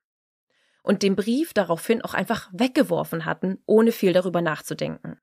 Und 0.83 1.03
den 1.03 1.15
Brief 1.15 1.53
daraufhin 1.53 2.01
auch 2.01 2.13
einfach 2.13 2.49
weggeworfen 2.51 3.23
hatten, 3.25 3.59
ohne 3.65 3.91
viel 3.93 4.11
darüber 4.11 4.41
nachzudenken. 4.41 5.19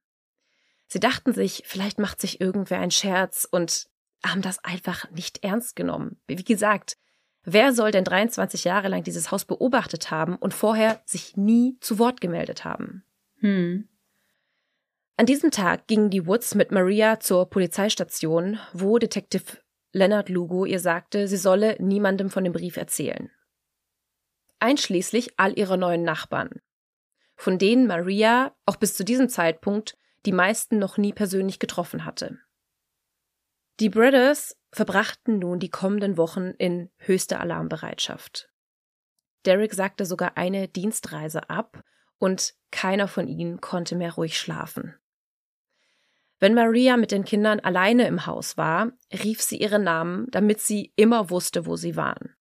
Sie 0.86 1.00
dachten 1.00 1.34
sich, 1.34 1.62
vielleicht 1.66 1.98
macht 1.98 2.20
sich 2.20 2.40
irgendwer 2.40 2.78
ein 2.78 2.90
Scherz 2.90 3.46
und 3.50 3.88
haben 4.24 4.40
das 4.40 4.64
einfach 4.64 5.10
nicht 5.10 5.44
ernst 5.44 5.76
genommen. 5.76 6.18
Wie 6.26 6.42
gesagt, 6.42 6.96
wer 7.44 7.74
soll 7.74 7.90
denn 7.90 8.04
23 8.04 8.64
Jahre 8.64 8.88
lang 8.88 9.02
dieses 9.02 9.30
Haus 9.30 9.44
beobachtet 9.44 10.10
haben 10.10 10.36
und 10.36 10.54
vorher 10.54 11.02
sich 11.04 11.36
nie 11.36 11.76
zu 11.80 11.98
Wort 11.98 12.22
gemeldet 12.22 12.64
haben? 12.64 13.04
Hm. 13.40 13.88
An 15.18 15.26
diesem 15.26 15.50
Tag 15.50 15.86
gingen 15.86 16.10
die 16.10 16.26
Woods 16.26 16.54
mit 16.54 16.72
Maria 16.72 17.20
zur 17.20 17.50
Polizeistation, 17.50 18.58
wo 18.72 18.98
Detective 18.98 19.58
Leonard 19.92 20.28
Lugo 20.28 20.64
ihr 20.64 20.80
sagte, 20.80 21.28
sie 21.28 21.36
solle 21.36 21.76
niemandem 21.78 22.30
von 22.30 22.44
dem 22.44 22.52
Brief 22.52 22.76
erzählen. 22.76 23.30
Einschließlich 24.58 25.38
all 25.38 25.58
ihrer 25.58 25.76
neuen 25.76 26.02
Nachbarn, 26.02 26.60
von 27.36 27.58
denen 27.58 27.86
Maria 27.86 28.54
auch 28.66 28.76
bis 28.76 28.94
zu 28.94 29.04
diesem 29.04 29.28
Zeitpunkt 29.28 29.96
die 30.26 30.32
meisten 30.32 30.78
noch 30.78 30.98
nie 30.98 31.12
persönlich 31.12 31.58
getroffen 31.58 32.04
hatte. 32.04 32.38
Die 33.80 33.88
Brothers 33.88 34.56
verbrachten 34.72 35.38
nun 35.38 35.60
die 35.60 35.70
kommenden 35.70 36.16
Wochen 36.16 36.50
in 36.58 36.90
höchster 36.98 37.40
Alarmbereitschaft. 37.40 38.50
Derek 39.46 39.72
sagte 39.72 40.04
sogar 40.04 40.36
eine 40.36 40.68
Dienstreise 40.68 41.48
ab 41.48 41.84
und 42.18 42.54
keiner 42.70 43.08
von 43.08 43.28
ihnen 43.28 43.60
konnte 43.60 43.94
mehr 43.94 44.12
ruhig 44.12 44.38
schlafen. 44.38 44.94
Wenn 46.40 46.54
Maria 46.54 46.96
mit 46.96 47.10
den 47.10 47.24
Kindern 47.24 47.60
alleine 47.60 48.06
im 48.06 48.26
Haus 48.26 48.56
war, 48.56 48.92
rief 49.12 49.42
sie 49.42 49.58
ihre 49.58 49.78
Namen, 49.78 50.26
damit 50.30 50.60
sie 50.60 50.92
immer 50.96 51.30
wusste, 51.30 51.66
wo 51.66 51.76
sie 51.76 51.96
waren. 51.96 52.34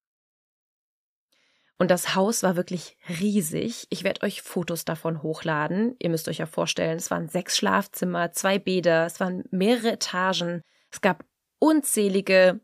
Und 1.79 1.91
das 1.91 2.15
Haus 2.15 2.41
war 2.41 2.55
wirklich 2.55 2.97
riesig. 3.07 3.85
Ich 3.89 4.03
werde 4.03 4.23
euch 4.23 4.41
Fotos 4.41 4.83
davon 4.83 5.21
hochladen. 5.21 5.95
Ihr 5.99 6.09
müsst 6.09 6.27
euch 6.27 6.39
ja 6.39 6.47
vorstellen, 6.47 6.97
es 6.97 7.11
waren 7.11 7.29
sechs 7.29 7.55
Schlafzimmer, 7.57 8.31
zwei 8.31 8.57
Bäder, 8.57 9.05
es 9.05 9.19
waren 9.19 9.43
mehrere 9.51 9.91
Etagen, 9.93 10.61
es 10.91 11.01
gab 11.01 11.23
unzählige 11.59 12.61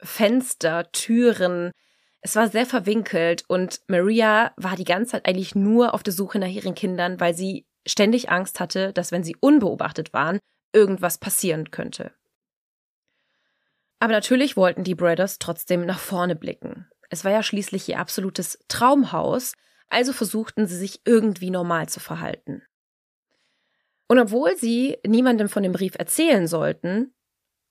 Fenster, 0.00 0.90
Türen. 0.92 1.72
Es 2.20 2.36
war 2.36 2.48
sehr 2.48 2.66
verwinkelt 2.66 3.44
und 3.48 3.80
Maria 3.86 4.52
war 4.56 4.76
die 4.76 4.84
ganze 4.84 5.12
Zeit 5.12 5.26
eigentlich 5.26 5.54
nur 5.54 5.94
auf 5.94 6.02
der 6.02 6.12
Suche 6.12 6.38
nach 6.38 6.48
ihren 6.48 6.74
Kindern, 6.74 7.20
weil 7.20 7.34
sie 7.34 7.67
ständig 7.88 8.30
Angst 8.30 8.60
hatte, 8.60 8.92
dass 8.92 9.12
wenn 9.12 9.24
sie 9.24 9.36
unbeobachtet 9.40 10.12
waren, 10.12 10.38
irgendwas 10.72 11.18
passieren 11.18 11.70
könnte. 11.70 12.12
Aber 14.00 14.12
natürlich 14.12 14.56
wollten 14.56 14.84
die 14.84 14.94
Brothers 14.94 15.38
trotzdem 15.38 15.84
nach 15.84 15.98
vorne 15.98 16.36
blicken. 16.36 16.88
Es 17.10 17.24
war 17.24 17.32
ja 17.32 17.42
schließlich 17.42 17.88
ihr 17.88 17.98
absolutes 17.98 18.58
Traumhaus, 18.68 19.54
also 19.88 20.12
versuchten 20.12 20.66
sie 20.66 20.76
sich 20.76 21.00
irgendwie 21.04 21.50
normal 21.50 21.88
zu 21.88 21.98
verhalten. 21.98 22.62
Und 24.06 24.18
obwohl 24.18 24.56
sie 24.56 24.98
niemandem 25.06 25.48
von 25.48 25.62
dem 25.62 25.72
Brief 25.72 25.94
erzählen 25.98 26.46
sollten, 26.46 27.14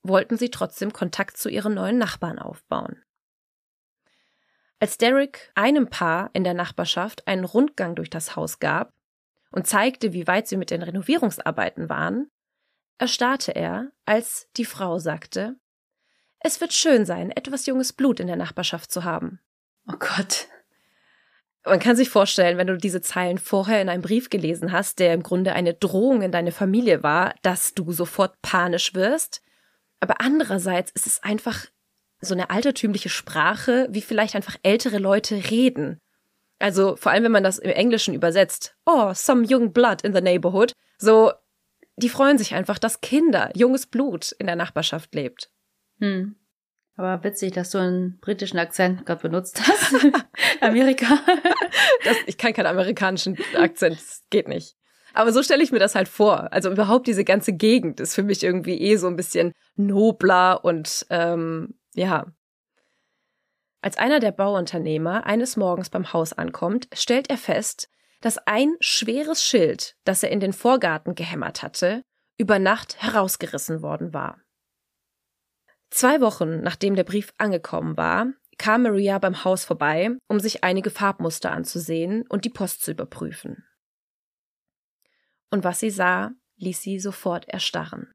wollten 0.03 0.38
sie 0.38 0.50
trotzdem 0.50 0.93
Kontakt 0.93 1.38
zu 1.38 1.50
ihren 1.50 1.74
neuen 1.74 1.97
Nachbarn 1.97 2.39
aufbauen. 2.39 3.03
Als 4.79 4.97
Derek 4.97 5.51
einem 5.55 5.89
Paar 5.89 6.29
in 6.33 6.43
der 6.43 6.53
Nachbarschaft 6.53 7.27
einen 7.27 7.45
Rundgang 7.45 7.95
durch 7.95 8.09
das 8.09 8.36
Haus 8.36 8.59
gab 8.59 8.93
und 9.51 9.67
zeigte, 9.67 10.13
wie 10.13 10.27
weit 10.27 10.47
sie 10.47 10.57
mit 10.57 10.71
den 10.71 10.83
Renovierungsarbeiten 10.83 11.89
waren, 11.89 12.29
erstarrte 12.97 13.55
er, 13.55 13.91
als 14.05 14.49
die 14.57 14.65
Frau 14.65 14.99
sagte, 14.99 15.55
es 16.39 16.61
wird 16.61 16.73
schön 16.73 17.05
sein, 17.05 17.31
etwas 17.31 17.65
junges 17.65 17.93
Blut 17.93 18.19
in 18.19 18.27
der 18.27 18.35
Nachbarschaft 18.35 18.91
zu 18.91 19.03
haben. 19.03 19.39
Oh 19.87 19.95
Gott. 19.97 20.47
Man 21.65 21.79
kann 21.79 21.95
sich 21.95 22.09
vorstellen, 22.09 22.57
wenn 22.57 22.67
du 22.67 22.77
diese 22.77 23.01
Zeilen 23.01 23.39
vorher 23.39 23.81
in 23.81 23.89
einem 23.89 24.01
Brief 24.01 24.29
gelesen 24.29 24.71
hast, 24.71 24.99
der 24.99 25.13
im 25.13 25.23
Grunde 25.23 25.53
eine 25.53 25.73
Drohung 25.73 26.21
in 26.21 26.31
deine 26.31 26.51
Familie 26.51 27.03
war, 27.03 27.35
dass 27.41 27.73
du 27.73 27.91
sofort 27.91 28.41
panisch 28.41 28.93
wirst, 28.93 29.41
aber 29.99 30.21
andererseits 30.21 30.91
ist 30.91 31.07
es 31.07 31.23
einfach 31.23 31.65
so 32.21 32.33
eine 32.33 32.49
altertümliche 32.49 33.09
Sprache, 33.09 33.87
wie 33.89 34.01
vielleicht 34.01 34.35
einfach 34.35 34.57
ältere 34.63 34.97
Leute 34.97 35.49
reden. 35.49 35.99
Also 36.60 36.96
vor 36.96 37.12
allem, 37.12 37.24
wenn 37.26 37.32
man 37.32 37.43
das 37.43 37.60
im 37.60 37.70
Englischen 37.70 38.13
übersetzt. 38.13 38.76
Oh, 38.86 39.13
some 39.13 39.46
young 39.48 39.74
blood 39.74 40.02
in 40.04 40.13
the 40.13 40.22
neighborhood. 40.22 40.74
So, 40.98 41.32
die 41.98 42.10
freuen 42.10 42.38
sich 42.38 42.54
einfach, 42.56 42.80
dass 42.80 43.02
Kinder, 43.02 43.52
junges 43.56 43.86
Blut 43.86 44.32
in 44.34 44.48
der 44.48 44.56
Nachbarschaft 44.56 45.13
lebt. 45.13 45.52
Hm. 46.00 46.36
Aber 46.96 47.24
witzig, 47.24 47.54
dass 47.54 47.70
du 47.70 47.78
einen 47.78 48.20
britischen 48.20 48.58
Akzent 48.58 49.06
gerade 49.06 49.22
benutzt 49.22 49.62
hast. 49.67 49.96
Amerika. 50.62 51.06
das, 52.04 52.17
ich 52.26 52.38
kann 52.38 52.54
keinen 52.54 52.65
amerikanischen 52.65 53.38
Akzent, 53.56 54.00
geht 54.32 54.48
nicht. 54.48 54.76
Aber 55.13 55.32
so 55.32 55.41
stelle 55.43 55.63
ich 55.63 55.72
mir 55.72 55.80
das 55.80 55.96
halt 55.96 56.08
vor. 56.08 56.52
Also 56.52 56.72
überhaupt 56.72 57.08
diese 57.08 57.24
ganze 57.24 57.54
Gegend 57.54 58.00
ist 58.00 58.15
für 58.15 58.24
mich 58.24 58.43
irgendwie 58.43 58.80
eh 58.82 58.98
so 58.98 59.08
ein 59.08 59.15
bisschen 59.15 59.52
nobler 59.76 60.63
und 60.63 61.06
ähm, 61.10 61.76
ja. 61.93 62.26
Als 63.88 63.97
einer 63.97 64.19
der 64.19 64.34
Bauunternehmer 64.34 65.26
eines 65.26 65.56
Morgens 65.56 65.89
beim 65.89 66.12
Haus 66.12 66.34
ankommt, 66.34 66.89
stellt 66.91 67.30
er 67.30 67.38
fest, 67.38 67.89
dass 68.19 68.38
ein 68.38 68.76
schweres 68.82 69.41
Schild, 69.41 69.95
das 70.04 70.23
er 70.23 70.30
in 70.30 70.41
den 70.41 70.52
Vorgarten 70.52 71.15
gehämmert 71.15 71.63
hatte, 71.63 72.02
über 72.38 72.60
Nacht 72.60 73.02
herausgerissen 73.02 73.82
worden 73.82 74.13
war. 74.13 74.41
Zwei 75.89 76.19
Wochen 76.19 76.60
nachdem 76.60 76.97
der 76.97 77.06
Brief 77.06 77.32
angekommen 77.38 77.95
war, 77.95 78.28
kam 78.58 78.84
Maria 78.84 79.19
beim 79.19 79.45
Haus 79.45 79.63
vorbei, 79.63 80.17
um 80.28 80.41
sich 80.41 80.65
einige 80.65 80.89
Farbmuster 80.89 81.54
anzusehen 81.54 82.26
und 82.28 82.43
die 82.43 82.50
Post 82.50 82.84
zu 82.84 82.91
überprüfen 82.91 83.63
und 85.50 85.63
was 85.63 85.80
sie 85.80 85.91
sah, 85.91 86.32
ließ 86.58 86.82
sie 86.82 87.00
sofort 87.00 87.47
erstarren. 87.47 88.12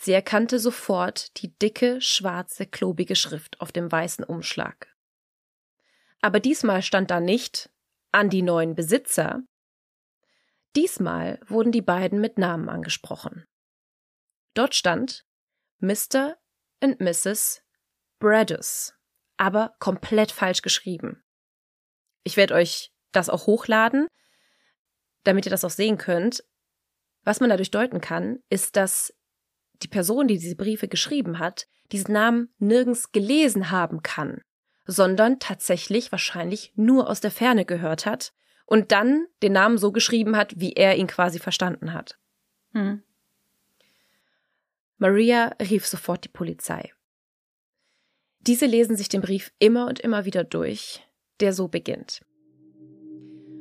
Sie 0.00 0.12
erkannte 0.12 0.58
sofort 0.58 1.36
die 1.42 1.54
dicke, 1.58 2.00
schwarze, 2.00 2.66
klobige 2.66 3.16
Schrift 3.16 3.60
auf 3.60 3.70
dem 3.70 3.92
weißen 3.92 4.24
Umschlag. 4.24 4.94
Aber 6.22 6.40
diesmal 6.40 6.82
stand 6.82 7.10
da 7.10 7.20
nicht 7.20 7.70
an 8.10 8.30
die 8.30 8.42
neuen 8.42 8.74
Besitzer. 8.74 9.42
Diesmal 10.74 11.38
wurden 11.46 11.72
die 11.72 11.82
beiden 11.82 12.20
mit 12.20 12.38
Namen 12.38 12.68
angesprochen. 12.68 13.44
Dort 14.54 14.74
stand 14.74 15.26
Mr. 15.80 16.36
und 16.82 17.00
Mrs. 17.00 17.62
Bradus, 18.18 18.94
aber 19.36 19.74
komplett 19.80 20.32
falsch 20.32 20.62
geschrieben. 20.62 21.22
Ich 22.24 22.36
werde 22.36 22.54
euch 22.54 22.92
das 23.12 23.28
auch 23.28 23.46
hochladen 23.46 24.06
damit 25.24 25.46
ihr 25.46 25.50
das 25.50 25.64
auch 25.64 25.70
sehen 25.70 25.98
könnt, 25.98 26.44
was 27.22 27.40
man 27.40 27.50
dadurch 27.50 27.70
deuten 27.70 28.00
kann, 28.00 28.38
ist, 28.48 28.76
dass 28.76 29.14
die 29.82 29.88
Person, 29.88 30.28
die 30.28 30.38
diese 30.38 30.56
Briefe 30.56 30.88
geschrieben 30.88 31.38
hat, 31.38 31.66
diesen 31.92 32.12
Namen 32.12 32.52
nirgends 32.58 33.12
gelesen 33.12 33.70
haben 33.70 34.02
kann, 34.02 34.42
sondern 34.86 35.38
tatsächlich 35.38 36.12
wahrscheinlich 36.12 36.72
nur 36.76 37.08
aus 37.08 37.20
der 37.20 37.30
Ferne 37.30 37.64
gehört 37.64 38.06
hat 38.06 38.32
und 38.66 38.92
dann 38.92 39.26
den 39.42 39.52
Namen 39.52 39.78
so 39.78 39.92
geschrieben 39.92 40.36
hat, 40.36 40.58
wie 40.60 40.72
er 40.74 40.96
ihn 40.96 41.06
quasi 41.06 41.38
verstanden 41.38 41.92
hat. 41.92 42.18
Hm. 42.72 43.02
Maria 44.98 45.54
rief 45.60 45.86
sofort 45.86 46.24
die 46.24 46.28
Polizei. 46.28 46.92
Diese 48.40 48.66
lesen 48.66 48.96
sich 48.96 49.08
den 49.08 49.22
Brief 49.22 49.52
immer 49.58 49.86
und 49.86 50.00
immer 50.00 50.24
wieder 50.24 50.44
durch, 50.44 51.02
der 51.40 51.52
so 51.52 51.68
beginnt. 51.68 52.22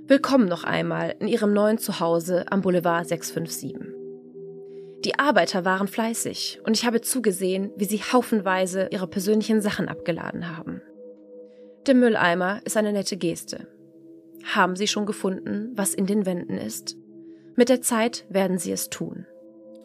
Willkommen 0.05 0.47
noch 0.47 0.63
einmal 0.63 1.15
in 1.19 1.27
Ihrem 1.27 1.53
neuen 1.53 1.77
Zuhause 1.77 2.51
am 2.51 2.61
Boulevard 2.61 3.07
657. 3.07 3.98
Die 5.05 5.17
Arbeiter 5.17 5.63
waren 5.63 5.87
fleißig 5.87 6.59
und 6.65 6.75
ich 6.75 6.85
habe 6.85 7.01
zugesehen, 7.01 7.71
wie 7.77 7.85
sie 7.85 7.99
haufenweise 7.99 8.89
ihre 8.91 9.07
persönlichen 9.07 9.61
Sachen 9.61 9.87
abgeladen 9.87 10.57
haben. 10.57 10.81
Der 11.87 11.95
Mülleimer 11.95 12.59
ist 12.65 12.75
eine 12.75 12.91
nette 12.91 13.15
Geste. 13.15 13.67
Haben 14.43 14.75
Sie 14.75 14.87
schon 14.87 15.05
gefunden, 15.05 15.71
was 15.75 15.93
in 15.93 16.05
den 16.05 16.25
Wänden 16.25 16.57
ist? 16.57 16.97
Mit 17.55 17.69
der 17.69 17.81
Zeit 17.81 18.25
werden 18.29 18.57
Sie 18.57 18.71
es 18.71 18.89
tun. 18.89 19.25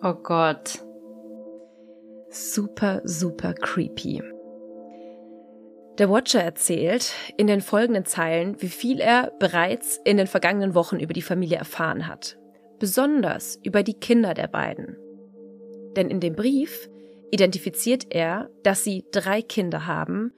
Oh 0.02 0.14
Gott. 0.14 0.84
Super, 2.30 3.00
super 3.04 3.54
creepy. 3.54 4.22
Der 5.98 6.10
Watcher 6.10 6.42
erzählt 6.42 7.12
in 7.36 7.46
den 7.46 7.60
folgenden 7.60 8.04
Zeilen, 8.04 8.60
wie 8.60 8.68
viel 8.68 9.00
er 9.00 9.32
bereits 9.38 10.00
in 10.04 10.16
den 10.16 10.26
vergangenen 10.26 10.74
Wochen 10.74 10.98
über 10.98 11.12
die 11.12 11.22
Familie 11.22 11.56
erfahren 11.56 12.08
hat. 12.08 12.36
Besonders 12.80 13.60
über 13.62 13.84
die 13.84 13.94
Kinder 13.94 14.34
der 14.34 14.48
beiden. 14.48 14.96
Denn 15.96 16.10
in 16.10 16.20
dem 16.20 16.34
Brief 16.34 16.88
identifiziert 17.30 18.06
er, 18.10 18.50
dass 18.62 18.84
sie 18.84 19.04
drei 19.10 19.42
Kinder 19.42 19.86
haben 19.86 20.32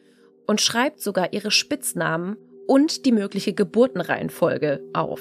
und 0.46 0.60
schreibt 0.60 1.00
sogar 1.00 1.32
ihre 1.32 1.50
Spitznamen 1.50 2.36
und 2.66 3.04
die 3.04 3.12
mögliche 3.12 3.52
Geburtenreihenfolge 3.52 4.82
auf. 4.92 5.20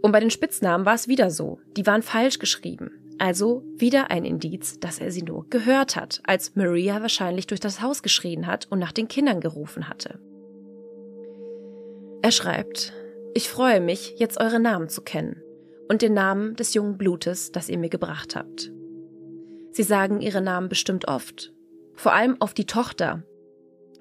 Und 0.00 0.12
bei 0.12 0.20
den 0.20 0.30
Spitznamen 0.30 0.86
war 0.86 0.94
es 0.94 1.08
wieder 1.08 1.30
so, 1.30 1.60
die 1.76 1.86
waren 1.86 2.02
falsch 2.02 2.38
geschrieben. 2.38 2.90
Also 3.18 3.62
wieder 3.76 4.10
ein 4.10 4.24
Indiz, 4.24 4.80
dass 4.80 4.98
er 4.98 5.12
sie 5.12 5.22
nur 5.22 5.48
gehört 5.48 5.94
hat, 5.94 6.20
als 6.24 6.56
Maria 6.56 7.02
wahrscheinlich 7.02 7.46
durch 7.46 7.60
das 7.60 7.80
Haus 7.80 8.02
geschrien 8.02 8.46
hat 8.46 8.66
und 8.70 8.78
nach 8.80 8.90
den 8.90 9.06
Kindern 9.06 9.40
gerufen 9.40 9.88
hatte. 9.88 10.18
Er 12.22 12.32
schreibt, 12.32 12.92
ich 13.34 13.48
freue 13.48 13.80
mich, 13.80 14.14
jetzt 14.18 14.40
eure 14.40 14.58
Namen 14.58 14.88
zu 14.88 15.02
kennen 15.02 15.42
und 15.92 16.00
den 16.00 16.14
Namen 16.14 16.56
des 16.56 16.72
jungen 16.72 16.96
Blutes, 16.96 17.52
das 17.52 17.68
ihr 17.68 17.76
mir 17.76 17.90
gebracht 17.90 18.34
habt. 18.34 18.72
Sie 19.72 19.82
sagen 19.82 20.22
ihre 20.22 20.40
Namen 20.40 20.70
bestimmt 20.70 21.06
oft. 21.06 21.52
Vor 21.96 22.14
allem 22.14 22.40
auf 22.40 22.54
die 22.54 22.64
Tochter. 22.64 23.24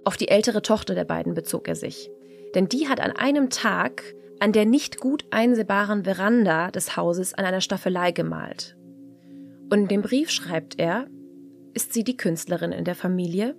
Auf 0.06 0.16
die 0.16 0.30
ältere 0.30 0.62
Tochter 0.62 0.96
der 0.96 1.04
beiden 1.04 1.34
bezog 1.34 1.68
er 1.68 1.76
sich. 1.76 2.10
Denn 2.56 2.70
die 2.70 2.88
hat 2.88 3.02
an 3.02 3.12
einem 3.12 3.50
Tag 3.50 4.16
an 4.40 4.54
der 4.54 4.66
nicht 4.66 5.02
gut 5.02 5.26
einsehbaren 5.32 6.06
Veranda 6.06 6.72
des 6.72 6.96
Hauses 6.96 7.34
an 7.34 7.44
einer 7.44 7.60
Staffelei 7.60 8.14
gemalt. 8.14 8.78
Und 9.70 9.80
in 9.80 9.88
dem 9.90 10.02
Brief 10.02 10.30
schreibt 10.30 10.80
er, 10.80 11.08
ist 11.74 11.92
sie 11.92 12.06
die 12.06 12.16
Künstlerin 12.16 12.72
in 12.72 12.86
der 12.86 12.96
Familie. 12.96 13.54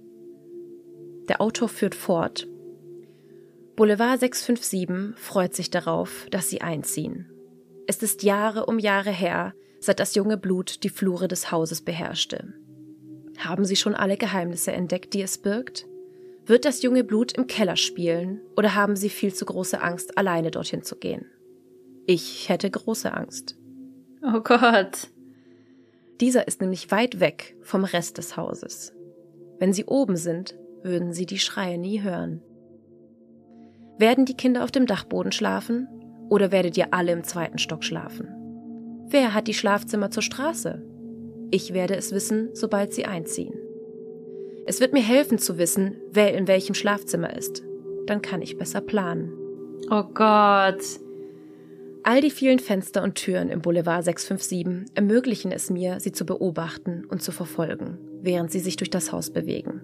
Der 1.29 1.43
Autor 1.43 1.69
führt 1.69 1.95
fort. 1.95 2.49
Boulevard 3.77 4.21
657 4.21 5.23
freut 5.23 5.55
sich 5.55 5.69
darauf, 5.69 6.27
dass 6.31 6.49
sie 6.49 6.63
einziehen. 6.63 7.32
Es 7.87 8.03
ist 8.03 8.23
Jahre 8.23 8.67
um 8.67 8.79
Jahre 8.79 9.11
her, 9.11 9.55
seit 9.81 9.99
das 10.01 10.15
junge 10.15 10.37
Blut 10.37 10.85
die 10.85 10.89
Flure 10.89 11.29
des 11.29 11.51
Hauses 11.51 11.83
beherrschte. 11.83 12.55
Haben 13.39 13.65
Sie 13.65 13.77
schon 13.77 13.95
alle 13.95 14.17
Geheimnisse 14.17 14.73
entdeckt, 14.73 15.15
die 15.15 15.23
es 15.23 15.39
birgt? 15.39 15.87
Wird 16.47 16.65
das 16.65 16.83
junge 16.83 17.05
Blut 17.05 17.33
im 17.33 17.47
Keller 17.47 17.77
spielen 17.77 18.41
oder 18.57 18.75
haben 18.75 18.97
Sie 18.97 19.09
viel 19.09 19.35
zu 19.35 19.45
große 19.45 19.81
Angst, 19.81 20.17
alleine 20.19 20.51
dorthin 20.51 20.83
zu 20.83 20.97
gehen? 20.97 21.27
Ich 22.07 22.49
hätte 22.49 22.71
große 22.71 23.13
Angst. 23.13 23.57
Oh 24.23 24.41
Gott. 24.41 25.09
Dieser 26.21 26.47
ist 26.47 26.61
nämlich 26.61 26.91
weit 26.91 27.21
weg 27.21 27.57
vom 27.63 27.85
Rest 27.85 28.19
des 28.19 28.37
Hauses. 28.37 28.93
Wenn 29.59 29.73
Sie 29.73 29.85
oben 29.85 30.17
sind, 30.17 30.57
würden 30.83 31.13
Sie 31.13 31.27
die 31.27 31.39
Schreie 31.39 31.79
nie 31.79 32.03
hören. 32.03 32.43
Werden 33.99 34.25
die 34.25 34.37
Kinder 34.37 34.65
auf 34.65 34.71
dem 34.71 34.87
Dachboden 34.87 35.33
schlafen 35.33 35.89
oder 36.29 36.53
werdet 36.53 36.77
ihr 36.77 36.93
alle 36.93 37.13
im 37.13 37.25
zweiten 37.25 37.59
Stock 37.59 37.85
schlafen? 37.85 38.29
Wer 39.09 39.35
hat 39.35 39.49
die 39.49 39.55
Schlafzimmer 39.55 40.11
zur 40.11 40.23
Straße? 40.23 40.83
Ich 41.51 41.75
werde 41.75 41.97
es 41.97 42.13
wissen, 42.13 42.51
sobald 42.55 42.95
sie 42.95 43.05
einziehen. 43.05 43.55
Es 44.65 44.81
wird 44.81 44.93
mir 44.93 45.03
helfen 45.03 45.39
zu 45.39 45.59
wissen, 45.59 45.97
wer 46.11 46.35
in 46.35 46.49
welchem 46.49 46.75
Schlafzimmer 46.75 47.37
ist. 47.37 47.63
Dann 48.07 48.23
kann 48.23 48.43
ich 48.43 48.57
besser 48.57 48.81
planen. 48.81 49.33
Oh 49.91 50.05
Gott. 50.05 50.83
All 52.05 52.21
die 52.21 52.31
vielen 52.31 52.59
Fenster 52.59 53.03
und 53.03 53.17
Türen 53.17 53.49
im 53.49 53.61
Boulevard 53.61 54.05
657 54.05 54.97
ermöglichen 54.97 55.53
es 55.53 55.71
mir, 55.71 56.01
sie 56.01 56.13
zu 56.13 56.25
beobachten 56.25 57.05
und 57.05 57.23
zu 57.23 57.33
verfolgen, 57.33 57.99
während 58.23 58.51
sie 58.51 58.61
sich 58.61 58.77
durch 58.77 58.91
das 58.91 59.13
Haus 59.13 59.31
bewegen. 59.31 59.83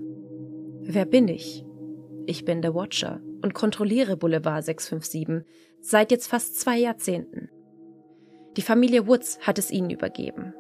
Wer 0.81 1.05
bin 1.05 1.29
ich? 1.29 1.65
Ich 2.27 2.45
bin 2.45 2.63
der 2.63 2.75
Watcher 2.75 3.21
und 3.43 3.55
kontrolliere 3.55 4.17
Boulevard 4.17 4.65
657 4.65 5.45
seit 5.89 6.11
jetzt 6.11 6.29
fast 6.29 6.61
zwei 6.61 6.77
Jahrzehnten. 6.77 7.49
Die 8.59 8.63
Familie 8.63 9.07
Woods 9.07 9.39
hat 9.41 9.59
es 9.59 9.71
ihnen 9.71 9.89
übergeben. 9.89 10.53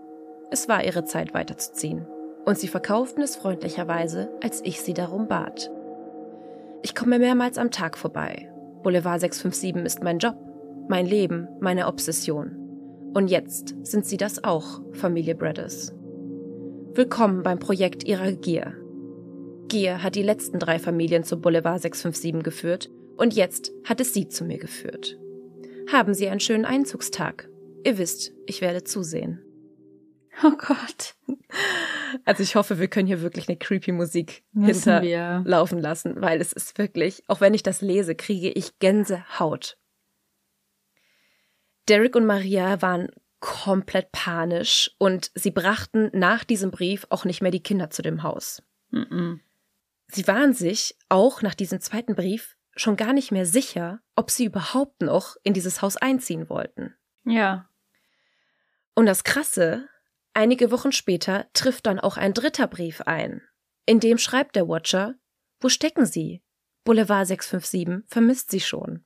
Es 0.50 0.70
war 0.70 0.82
ihre 0.82 1.04
Zeit 1.04 1.34
weiterzuziehen 1.34 2.06
und 2.46 2.58
sie 2.58 2.68
verkauften 2.68 3.22
es 3.22 3.36
freundlicherweise, 3.36 4.30
als 4.42 4.62
ich 4.64 4.80
sie 4.80 4.94
darum 4.94 5.28
bat. 5.28 5.70
Ich 6.82 6.94
komme 6.94 7.18
mehrmals 7.18 7.58
am 7.58 7.70
Tag 7.70 7.98
vorbei. 7.98 8.50
Boulevard 8.82 9.20
657 9.20 9.84
ist 9.84 10.02
mein 10.02 10.18
Job, 10.18 10.36
mein 10.88 11.04
Leben, 11.04 11.46
meine 11.60 11.88
Obsession. 11.88 12.56
Und 13.12 13.28
jetzt 13.28 13.74
sind 13.82 14.06
sie 14.06 14.16
das 14.16 14.42
auch, 14.44 14.80
Familie 14.92 15.34
Brothers. 15.34 15.92
Willkommen 16.94 17.42
beim 17.42 17.58
Projekt 17.58 18.02
ihrer 18.04 18.32
Gier. 18.32 18.72
Gier 19.68 20.02
hat 20.02 20.14
die 20.14 20.22
letzten 20.22 20.58
drei 20.58 20.78
Familien 20.78 21.24
zum 21.24 21.42
Boulevard 21.42 21.82
657 21.82 22.42
geführt 22.42 22.90
und 23.18 23.34
jetzt 23.34 23.72
hat 23.84 24.00
es 24.00 24.14
sie 24.14 24.28
zu 24.28 24.44
mir 24.44 24.58
geführt. 24.58 25.18
Haben 25.90 26.14
Sie 26.14 26.28
einen 26.28 26.40
schönen 26.40 26.64
Einzugstag. 26.64 27.48
Ihr 27.84 27.98
wisst, 27.98 28.32
ich 28.46 28.60
werde 28.60 28.84
zusehen. 28.84 29.42
Oh 30.44 30.52
Gott. 30.56 31.16
Also 32.24 32.44
ich 32.44 32.54
hoffe, 32.54 32.78
wir 32.78 32.86
können 32.86 33.08
hier 33.08 33.22
wirklich 33.22 33.48
eine 33.48 33.58
creepy 33.58 33.90
Musik 33.90 34.44
hinterlaufen 34.54 35.80
lassen, 35.80 36.20
weil 36.20 36.40
es 36.40 36.52
ist 36.52 36.78
wirklich, 36.78 37.24
auch 37.26 37.40
wenn 37.40 37.54
ich 37.54 37.64
das 37.64 37.80
lese, 37.80 38.14
kriege 38.14 38.50
ich 38.50 38.78
Gänsehaut. 38.78 39.78
Derek 41.88 42.14
und 42.14 42.24
Maria 42.24 42.80
waren 42.82 43.08
komplett 43.40 44.12
panisch 44.12 44.92
und 44.98 45.32
sie 45.34 45.50
brachten 45.50 46.10
nach 46.12 46.44
diesem 46.44 46.70
Brief 46.70 47.06
auch 47.10 47.24
nicht 47.24 47.42
mehr 47.42 47.50
die 47.50 47.62
Kinder 47.62 47.90
zu 47.90 48.02
dem 48.02 48.22
Haus. 48.22 48.62
Mm 48.90 48.98
-mm. 48.98 49.38
Sie 50.06 50.26
waren 50.26 50.54
sich 50.54 50.96
auch 51.08 51.42
nach 51.42 51.54
diesem 51.54 51.80
zweiten 51.80 52.14
Brief 52.14 52.57
schon 52.80 52.96
gar 52.96 53.12
nicht 53.12 53.32
mehr 53.32 53.46
sicher, 53.46 54.00
ob 54.16 54.30
sie 54.30 54.44
überhaupt 54.44 55.02
noch 55.02 55.36
in 55.42 55.54
dieses 55.54 55.82
Haus 55.82 55.96
einziehen 55.96 56.48
wollten. 56.48 56.94
Ja. 57.24 57.68
Und 58.94 59.06
das 59.06 59.24
Krasse, 59.24 59.88
Einige 60.38 60.70
Wochen 60.70 60.92
später 60.92 61.46
trifft 61.52 61.86
dann 61.86 61.98
auch 61.98 62.16
ein 62.16 62.32
dritter 62.32 62.68
Brief 62.68 63.00
ein. 63.00 63.42
In 63.86 63.98
dem 63.98 64.18
schreibt 64.18 64.54
der 64.54 64.68
Watcher, 64.68 65.16
wo 65.58 65.68
stecken 65.68 66.06
Sie? 66.06 66.44
Boulevard 66.84 67.26
657 67.26 68.08
vermisst 68.08 68.52
Sie 68.52 68.60
schon. 68.60 69.04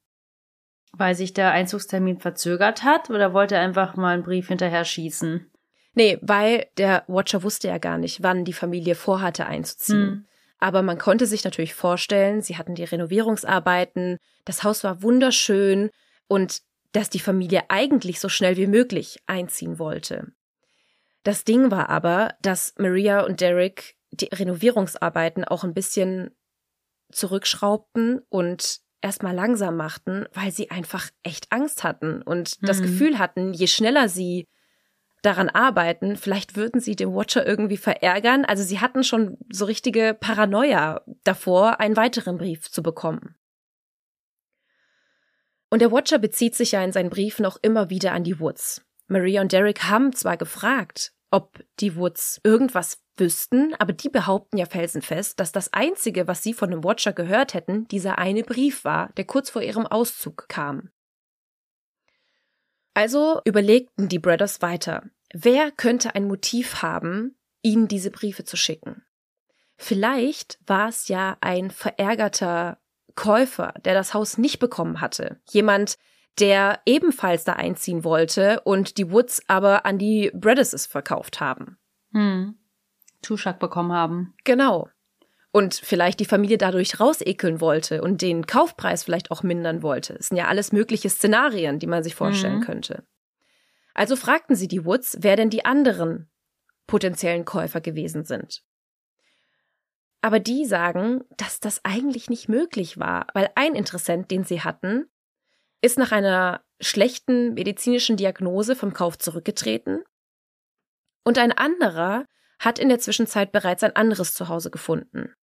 Weil 0.92 1.14
sich 1.14 1.32
der 1.32 1.52
Einzugstermin 1.52 2.18
verzögert 2.18 2.82
hat 2.82 3.08
oder 3.08 3.32
wollte 3.32 3.54
er 3.54 3.62
einfach 3.62 3.96
mal 3.96 4.12
einen 4.12 4.24
Brief 4.24 4.48
hinterher 4.48 4.84
schießen? 4.84 5.50
Nee, 5.94 6.18
weil 6.20 6.66
der 6.76 7.04
Watcher 7.06 7.42
wusste 7.42 7.68
ja 7.68 7.78
gar 7.78 7.96
nicht, 7.96 8.22
wann 8.22 8.44
die 8.44 8.52
Familie 8.52 8.94
vorhatte 8.94 9.46
einzuziehen. 9.46 10.02
Hm. 10.02 10.26
Aber 10.62 10.82
man 10.82 10.96
konnte 10.96 11.26
sich 11.26 11.42
natürlich 11.42 11.74
vorstellen, 11.74 12.40
sie 12.40 12.56
hatten 12.56 12.76
die 12.76 12.84
Renovierungsarbeiten, 12.84 14.18
das 14.44 14.62
Haus 14.62 14.84
war 14.84 15.02
wunderschön 15.02 15.90
und 16.28 16.62
dass 16.92 17.10
die 17.10 17.18
Familie 17.18 17.64
eigentlich 17.68 18.20
so 18.20 18.28
schnell 18.28 18.56
wie 18.56 18.68
möglich 18.68 19.18
einziehen 19.26 19.80
wollte. 19.80 20.28
Das 21.24 21.42
Ding 21.42 21.72
war 21.72 21.88
aber, 21.88 22.36
dass 22.42 22.74
Maria 22.78 23.22
und 23.22 23.40
Derek 23.40 23.96
die 24.12 24.28
Renovierungsarbeiten 24.32 25.44
auch 25.44 25.64
ein 25.64 25.74
bisschen 25.74 26.30
zurückschraubten 27.10 28.20
und 28.28 28.82
erstmal 29.00 29.34
langsam 29.34 29.76
machten, 29.76 30.26
weil 30.32 30.52
sie 30.52 30.70
einfach 30.70 31.10
echt 31.24 31.50
Angst 31.50 31.82
hatten 31.82 32.22
und 32.22 32.62
mhm. 32.62 32.66
das 32.66 32.80
Gefühl 32.80 33.18
hatten, 33.18 33.52
je 33.52 33.66
schneller 33.66 34.08
sie 34.08 34.46
daran 35.22 35.48
arbeiten, 35.48 36.16
vielleicht 36.16 36.56
würden 36.56 36.80
sie 36.80 36.96
den 36.96 37.14
Watcher 37.14 37.46
irgendwie 37.46 37.76
verärgern. 37.76 38.44
Also 38.44 38.62
sie 38.62 38.80
hatten 38.80 39.04
schon 39.04 39.38
so 39.50 39.64
richtige 39.64 40.16
Paranoia 40.18 41.02
davor, 41.24 41.80
einen 41.80 41.96
weiteren 41.96 42.38
Brief 42.38 42.70
zu 42.70 42.82
bekommen. 42.82 43.36
Und 45.70 45.80
der 45.80 45.90
Watcher 45.90 46.18
bezieht 46.18 46.54
sich 46.54 46.72
ja 46.72 46.84
in 46.84 46.92
seinen 46.92 47.08
Briefen 47.08 47.46
auch 47.46 47.56
immer 47.62 47.88
wieder 47.88 48.12
an 48.12 48.24
die 48.24 48.38
Woods. 48.40 48.84
Maria 49.06 49.40
und 49.40 49.52
Derek 49.52 49.84
haben 49.84 50.12
zwar 50.12 50.36
gefragt, 50.36 51.12
ob 51.30 51.64
die 51.80 51.96
Woods 51.96 52.40
irgendwas 52.44 53.02
wüssten, 53.16 53.74
aber 53.78 53.92
die 53.92 54.08
behaupten 54.08 54.58
ja 54.58 54.66
felsenfest, 54.66 55.40
dass 55.40 55.52
das 55.52 55.72
Einzige, 55.72 56.28
was 56.28 56.42
sie 56.42 56.52
von 56.52 56.70
dem 56.70 56.84
Watcher 56.84 57.12
gehört 57.12 57.54
hätten, 57.54 57.88
dieser 57.88 58.18
eine 58.18 58.42
Brief 58.42 58.84
war, 58.84 59.12
der 59.16 59.24
kurz 59.24 59.50
vor 59.50 59.62
ihrem 59.62 59.86
Auszug 59.86 60.46
kam. 60.48 60.90
Also 62.94 63.40
überlegten 63.44 64.08
die 64.08 64.18
Brothers 64.18 64.62
weiter. 64.62 65.04
Wer 65.32 65.70
könnte 65.70 66.14
ein 66.14 66.26
Motiv 66.26 66.82
haben, 66.82 67.36
ihnen 67.62 67.88
diese 67.88 68.10
Briefe 68.10 68.44
zu 68.44 68.56
schicken? 68.56 69.02
Vielleicht 69.76 70.58
war 70.66 70.88
es 70.88 71.08
ja 71.08 71.36
ein 71.40 71.70
verärgerter 71.70 72.78
Käufer, 73.14 73.74
der 73.84 73.94
das 73.94 74.14
Haus 74.14 74.38
nicht 74.38 74.58
bekommen 74.58 75.00
hatte. 75.00 75.40
Jemand, 75.50 75.98
der 76.38 76.80
ebenfalls 76.86 77.44
da 77.44 77.54
einziehen 77.54 78.04
wollte 78.04 78.60
und 78.60 78.96
die 78.98 79.10
Woods 79.10 79.42
aber 79.48 79.84
an 79.84 79.98
die 79.98 80.30
Bredesses 80.34 80.86
verkauft 80.86 81.40
haben. 81.40 81.78
Hm. 82.12 82.58
Zuschlag 83.22 83.58
bekommen 83.58 83.92
haben. 83.92 84.34
Genau. 84.44 84.88
Und 85.52 85.74
vielleicht 85.74 86.18
die 86.20 86.24
Familie 86.24 86.56
dadurch 86.56 86.98
rausekeln 86.98 87.60
wollte 87.60 88.02
und 88.02 88.22
den 88.22 88.46
Kaufpreis 88.46 89.04
vielleicht 89.04 89.30
auch 89.30 89.42
mindern 89.42 89.82
wollte. 89.82 90.14
Es 90.14 90.28
sind 90.28 90.38
ja 90.38 90.48
alles 90.48 90.72
mögliche 90.72 91.10
Szenarien, 91.10 91.78
die 91.78 91.86
man 91.86 92.02
sich 92.02 92.14
vorstellen 92.14 92.60
mhm. 92.60 92.64
könnte. 92.64 93.04
Also 93.92 94.16
fragten 94.16 94.56
sie 94.56 94.68
die 94.68 94.86
Woods, 94.86 95.18
wer 95.20 95.36
denn 95.36 95.50
die 95.50 95.66
anderen 95.66 96.30
potenziellen 96.86 97.44
Käufer 97.44 97.82
gewesen 97.82 98.24
sind. 98.24 98.62
Aber 100.22 100.38
die 100.38 100.64
sagen, 100.64 101.24
dass 101.36 101.60
das 101.60 101.84
eigentlich 101.84 102.30
nicht 102.30 102.48
möglich 102.48 102.98
war, 102.98 103.26
weil 103.34 103.50
ein 103.54 103.74
Interessent, 103.74 104.30
den 104.30 104.44
sie 104.44 104.62
hatten, 104.62 105.10
ist 105.82 105.98
nach 105.98 106.12
einer 106.12 106.62
schlechten 106.80 107.54
medizinischen 107.54 108.16
Diagnose 108.16 108.76
vom 108.76 108.94
Kauf 108.94 109.18
zurückgetreten 109.18 110.02
und 111.24 111.38
ein 111.38 111.52
anderer 111.52 112.26
hat 112.58 112.78
in 112.78 112.88
der 112.88 113.00
Zwischenzeit 113.00 113.52
bereits 113.52 113.82
ein 113.82 113.96
anderes 113.96 114.34
Zuhause 114.34 114.70
gefunden. 114.70 115.34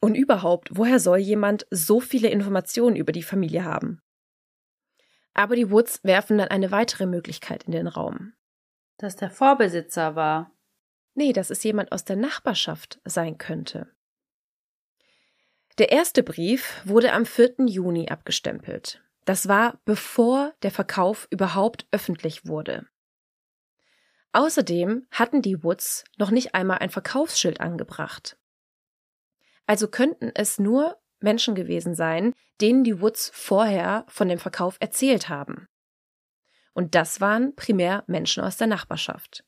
Und 0.00 0.14
überhaupt, 0.14 0.70
woher 0.72 0.98
soll 0.98 1.18
jemand 1.18 1.66
so 1.70 2.00
viele 2.00 2.28
Informationen 2.28 2.96
über 2.96 3.12
die 3.12 3.22
Familie 3.22 3.64
haben? 3.64 4.00
Aber 5.34 5.56
die 5.56 5.70
Woods 5.70 6.02
werfen 6.02 6.38
dann 6.38 6.48
eine 6.48 6.70
weitere 6.70 7.06
Möglichkeit 7.06 7.64
in 7.64 7.72
den 7.72 7.86
Raum. 7.86 8.32
Dass 8.96 9.16
der 9.16 9.30
Vorbesitzer 9.30 10.16
war. 10.16 10.50
Nee, 11.14 11.32
dass 11.32 11.50
es 11.50 11.62
jemand 11.62 11.92
aus 11.92 12.04
der 12.04 12.16
Nachbarschaft 12.16 13.00
sein 13.04 13.38
könnte. 13.38 13.88
Der 15.78 15.92
erste 15.92 16.22
Brief 16.22 16.82
wurde 16.84 17.12
am 17.12 17.24
4. 17.24 17.66
Juni 17.66 18.08
abgestempelt. 18.08 19.02
Das 19.24 19.48
war 19.48 19.80
bevor 19.84 20.54
der 20.62 20.70
Verkauf 20.70 21.28
überhaupt 21.30 21.86
öffentlich 21.90 22.46
wurde. 22.46 22.86
Außerdem 24.32 25.06
hatten 25.10 25.42
die 25.42 25.62
Woods 25.62 26.04
noch 26.16 26.30
nicht 26.30 26.54
einmal 26.54 26.78
ein 26.78 26.90
Verkaufsschild 26.90 27.60
angebracht. 27.60 28.39
Also 29.70 29.86
könnten 29.86 30.32
es 30.34 30.58
nur 30.58 30.96
Menschen 31.20 31.54
gewesen 31.54 31.94
sein, 31.94 32.34
denen 32.60 32.82
die 32.82 33.00
Woods 33.00 33.30
vorher 33.32 34.04
von 34.08 34.28
dem 34.28 34.40
Verkauf 34.40 34.76
erzählt 34.80 35.28
haben. 35.28 35.68
Und 36.72 36.96
das 36.96 37.20
waren 37.20 37.54
primär 37.54 38.02
Menschen 38.08 38.42
aus 38.42 38.56
der 38.56 38.66
Nachbarschaft. 38.66 39.44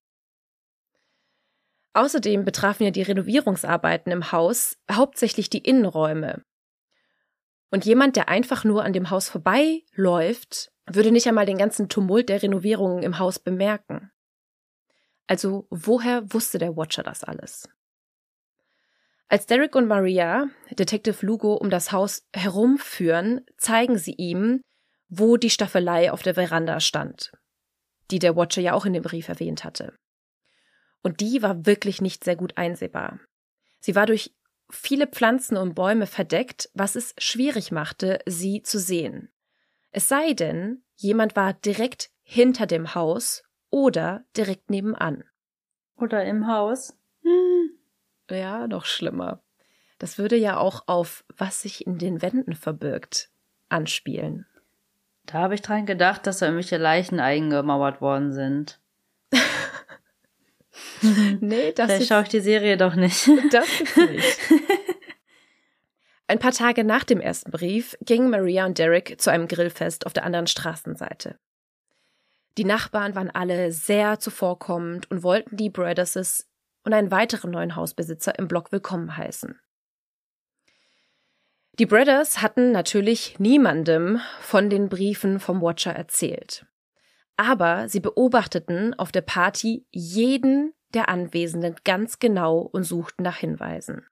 Außerdem 1.95 2.45
betrafen 2.45 2.85
ja 2.85 2.93
die 2.93 3.03
Renovierungsarbeiten 3.03 4.13
im 4.13 4.31
Haus 4.31 4.79
hauptsächlich 4.89 5.51
die 5.51 5.59
Innenräume. 5.59 6.45
Und 7.73 7.85
jemand, 7.85 8.15
der 8.15 8.29
einfach 8.29 8.63
nur 8.63 8.85
an 8.85 8.93
dem 8.93 9.11
Haus 9.11 9.29
vorbeiläuft, 9.29 10.71
würde 10.87 11.11
nicht 11.11 11.27
einmal 11.27 11.47
den 11.47 11.59
ganzen 11.59 11.89
Tumult 11.89 12.29
der 12.29 12.41
Renovierungen 12.41 13.03
im 13.03 13.19
Haus 13.19 13.41
bemerken. 13.41 14.13
Also 15.27 15.67
woher 15.71 16.33
wusste 16.33 16.59
der 16.59 16.77
Watcher 16.77 17.03
das 17.03 17.25
alles? 17.25 17.69
Als 19.29 19.47
Derek 19.47 19.75
und 19.75 19.87
Maria 19.87 20.49
Detective 20.71 21.25
Lugo 21.25 21.55
um 21.55 21.71
das 21.71 21.93
Haus 21.93 22.27
herumführen, 22.35 23.47
zeigen 23.57 23.99
sie 23.99 24.15
ihm, 24.15 24.63
wo 25.09 25.37
die 25.37 25.51
Staffelei 25.51 26.13
auf 26.13 26.23
der 26.23 26.35
Veranda 26.35 26.81
stand, 26.81 27.33
die 28.11 28.19
der 28.19 28.37
Watcher 28.37 28.63
ja 28.63 28.75
auch 28.75 28.87
in 28.87 28.93
dem 28.93 29.03
Brief 29.03 29.29
erwähnt 29.29 29.65
hatte. 29.65 29.95
Und 31.03 31.21
die 31.21 31.43
war 31.43 31.67
wirklich 31.67 32.01
nicht 32.01 32.25
sehr 32.25 32.37
gut 32.37 32.57
einsehbar. 32.57 33.21
Sie 33.81 33.95
war 33.95 34.07
durch 34.07 34.35
viele 34.71 35.07
Pflanzen 35.07 35.57
und 35.57 35.75
Bäume 35.75 36.07
verdeckt, 36.07 36.71
was 36.75 36.97
es 36.97 37.15
schwierig 37.19 37.73
machte, 37.73 38.21
sie 38.27 38.63
zu 38.63 38.79
sehen. 38.79 39.31
Es 39.91 40.09
sei 40.09 40.33
denn, 40.33 40.83
jemand 40.97 41.37
war 41.37 41.53
direkt 41.53 42.11
hinter 42.23 42.67
dem 42.67 42.95
Haus 42.95 43.43
oder 43.71 44.25
direkt 44.37 44.71
nebenan. 44.71 45.25
Oder 45.97 46.25
im 46.25 46.47
Haus. 46.47 46.97
Hm. 47.23 47.79
Ja, 48.31 48.67
noch 48.67 48.85
schlimmer. 48.85 49.43
Das 49.99 50.19
würde 50.19 50.37
ja 50.37 50.57
auch 50.57 50.85
auf 50.87 51.25
was 51.37 51.63
sich 51.63 51.87
in 51.87 51.99
den 51.99 52.23
Wänden 52.23 52.55
verbirgt 52.55 53.31
anspielen. 53.69 54.47
Da 55.27 55.39
habe 55.39 55.55
ich 55.55 55.63
dran 55.63 55.87
gedacht, 55.87 56.27
dass 56.27 56.39
da 56.39 56.47
irgendwelche 56.47 56.77
Leichen 56.77 57.21
eingemauert 57.21 58.01
worden 58.01 58.33
sind. 58.33 58.81
nee, 61.41 61.73
das 61.73 61.87
Vielleicht 61.87 62.09
schaue 62.09 62.23
ich 62.23 62.29
die 62.29 62.41
Serie 62.41 62.77
doch 62.77 62.95
nicht. 62.95 63.29
Das 63.51 63.67
nicht. 63.97 64.39
Ein 66.27 66.39
paar 66.39 66.53
Tage 66.53 66.83
nach 66.83 67.05
dem 67.05 67.21
ersten 67.21 67.51
Brief 67.51 67.97
gingen 68.01 68.31
Maria 68.31 68.65
und 68.65 68.79
Derek 68.79 69.21
zu 69.21 69.31
einem 69.31 69.49
Grillfest 69.49 70.07
auf 70.07 70.13
der 70.13 70.25
anderen 70.25 70.47
Straßenseite. 70.47 71.39
Die 72.59 72.65
Nachbarn 72.65 73.15
waren 73.15 73.31
alle 73.31 73.73
sehr 73.73 74.19
zuvorkommend 74.19 75.11
und 75.11 75.23
wollten 75.23 75.57
die 75.57 75.71
Brothers 75.71 76.49
und 76.85 76.93
einen 76.93 77.11
weiteren 77.11 77.51
neuen 77.51 77.77
Hausbesitzer 77.77 78.39
im 78.39 78.49
Block 78.49 78.73
willkommen 78.73 79.17
heißen. 79.17 79.59
Die 81.79 81.87
Brothers 81.87 82.43
hatten 82.43 82.71
natürlich 82.71 83.39
niemandem 83.39 84.21
von 84.41 84.69
den 84.69 84.89
Briefen 84.89 85.41
vom 85.41 85.63
Watcher 85.63 85.93
erzählt. 85.93 86.67
Aber 87.37 87.89
sie 87.89 88.01
beobachteten 88.01 88.93
auf 88.99 89.11
der 89.11 89.23
Party 89.23 89.87
jeden 89.91 90.75
der 90.93 91.09
Anwesenden 91.09 91.77
ganz 91.85 92.19
genau 92.19 92.59
und 92.59 92.85
suchten 92.85 93.23
nach 93.23 93.39
Hinweisen. 93.39 94.07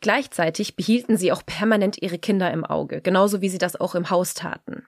Gleichzeitig 0.00 0.76
behielten 0.76 1.16
sie 1.16 1.32
auch 1.32 1.46
permanent 1.46 2.02
ihre 2.02 2.18
Kinder 2.18 2.50
im 2.52 2.66
Auge, 2.66 3.00
genauso 3.00 3.40
wie 3.40 3.48
sie 3.48 3.56
das 3.56 3.74
auch 3.74 3.94
im 3.94 4.10
Haus 4.10 4.34
taten. 4.34 4.86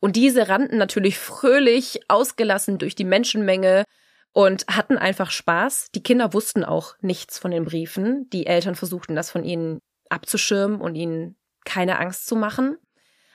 Und 0.00 0.16
diese 0.16 0.50
rannten 0.50 0.76
natürlich 0.76 1.18
fröhlich, 1.18 2.02
ausgelassen 2.08 2.76
durch 2.76 2.94
die 2.94 3.04
Menschenmenge 3.04 3.84
und 4.34 4.66
hatten 4.66 4.98
einfach 4.98 5.30
Spaß. 5.30 5.92
Die 5.94 6.02
Kinder 6.02 6.34
wussten 6.34 6.64
auch 6.64 6.96
nichts 7.00 7.38
von 7.38 7.52
den 7.52 7.64
Briefen. 7.64 8.28
Die 8.30 8.46
Eltern 8.46 8.74
versuchten 8.74 9.14
das 9.14 9.30
von 9.30 9.44
ihnen 9.44 9.78
abzuschirmen 10.10 10.80
und 10.80 10.96
ihnen 10.96 11.36
keine 11.64 11.98
Angst 11.98 12.26
zu 12.26 12.34
machen. 12.34 12.76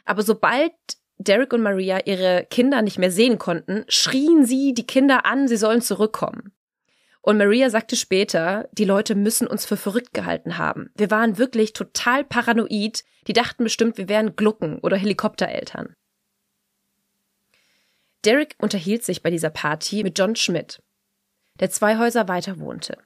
Aber 0.06 0.22
sobald 0.24 0.74
Derek 1.18 1.54
und 1.54 1.62
Maria 1.62 2.02
ihre 2.06 2.46
Kinder 2.50 2.82
nicht 2.82 3.00
mehr 3.00 3.12
sehen 3.12 3.40
konnten, 3.40 3.86
schrien 3.88 4.46
sie 4.46 4.74
die 4.74 4.86
Kinder 4.86 5.26
an, 5.26 5.48
sie 5.48 5.58
sollen 5.58 5.82
zurückkommen. 5.82 6.52
Und 7.22 7.38
Maria 7.38 7.70
sagte 7.70 7.96
später, 7.96 8.68
die 8.74 8.86
Leute 8.86 9.16
müssen 9.16 9.48
uns 9.48 9.66
für 9.66 9.78
verrückt 9.78 10.14
gehalten 10.14 10.58
haben. 10.58 10.90
Wir 10.96 11.12
waren 11.12 11.38
wirklich 11.38 11.72
total 11.72 12.26
paranoid. 12.26 13.04
Die 13.28 13.34
dachten 13.34 13.64
bestimmt, 13.64 13.98
wir 13.98 14.10
wären 14.10 14.36
Glucken 14.36 14.80
oder 14.80 14.98
Helikoptereltern. 14.98 15.94
Derek 18.26 18.56
unterhielt 18.60 19.04
sich 19.06 19.24
bei 19.24 19.30
dieser 19.30 19.50
Party 19.50 20.04
mit 20.04 20.18
John 20.18 20.36
Schmidt, 20.36 20.82
der 21.60 21.70
zwei 21.70 21.98
Häuser 21.98 22.28
weiter 22.28 22.60
wohnte. 22.60 22.98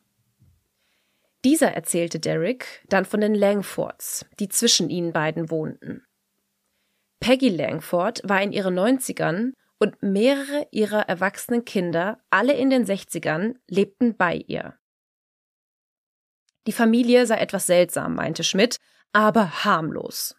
Dieser 1.44 1.74
erzählte 1.74 2.20
Derek 2.20 2.86
dann 2.88 3.06
von 3.06 3.20
den 3.20 3.36
Langfords, 3.36 4.26
die 4.40 4.48
zwischen 4.48 4.90
ihnen 4.90 5.12
beiden 5.12 5.50
wohnten. 5.50 6.06
Peggy 7.20 7.50
Langford 7.50 8.22
war 8.24 8.42
in 8.42 8.52
ihren 8.52 8.76
Neunzigern 8.76 9.54
und 9.80 10.02
mehrere 10.02 10.68
ihrer 10.72 11.02
erwachsenen 11.10 11.66
Kinder, 11.66 12.22
alle 12.30 12.54
in 12.54 12.70
den 12.70 12.86
60ern, 12.86 13.56
lebten 13.68 14.16
bei 14.16 14.36
ihr. 14.36 14.78
Die 16.66 16.72
Familie 16.72 17.26
sei 17.26 17.38
etwas 17.38 17.66
seltsam, 17.66 18.16
meinte 18.16 18.44
Schmidt, 18.44 18.78
aber 19.12 19.66
harmlos. 19.66 20.36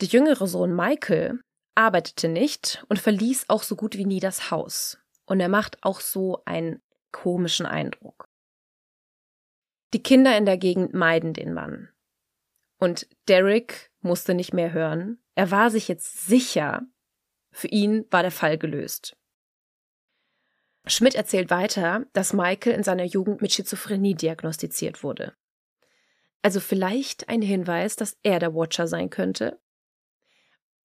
Der 0.00 0.08
jüngere 0.08 0.46
Sohn 0.46 0.74
Michael 0.74 1.40
arbeitete 1.74 2.28
nicht 2.28 2.84
und 2.88 3.00
verließ 3.00 3.46
auch 3.48 3.62
so 3.62 3.74
gut 3.74 3.96
wie 3.96 4.04
nie 4.04 4.20
das 4.20 4.50
Haus. 4.50 4.98
Und 5.26 5.40
er 5.40 5.48
macht 5.48 5.82
auch 5.82 6.00
so 6.00 6.42
einen 6.44 6.80
komischen 7.12 7.66
Eindruck. 7.66 8.28
Die 9.92 10.02
Kinder 10.02 10.36
in 10.36 10.46
der 10.46 10.56
Gegend 10.56 10.94
meiden 10.94 11.32
den 11.32 11.52
Mann. 11.52 11.88
Und 12.78 13.08
Derek 13.28 13.90
musste 14.00 14.34
nicht 14.34 14.52
mehr 14.52 14.72
hören. 14.72 15.22
Er 15.34 15.50
war 15.50 15.70
sich 15.70 15.88
jetzt 15.88 16.26
sicher, 16.26 16.82
für 17.50 17.68
ihn 17.68 18.06
war 18.10 18.22
der 18.22 18.32
Fall 18.32 18.58
gelöst. 18.58 19.16
Schmidt 20.86 21.14
erzählt 21.14 21.50
weiter, 21.50 22.06
dass 22.12 22.32
Michael 22.32 22.74
in 22.74 22.82
seiner 22.82 23.04
Jugend 23.04 23.42
mit 23.42 23.52
Schizophrenie 23.52 24.14
diagnostiziert 24.14 25.02
wurde. 25.02 25.34
Also 26.42 26.60
vielleicht 26.60 27.28
ein 27.28 27.42
Hinweis, 27.42 27.96
dass 27.96 28.18
er 28.22 28.38
der 28.38 28.54
Watcher 28.54 28.86
sein 28.86 29.10
könnte. 29.10 29.60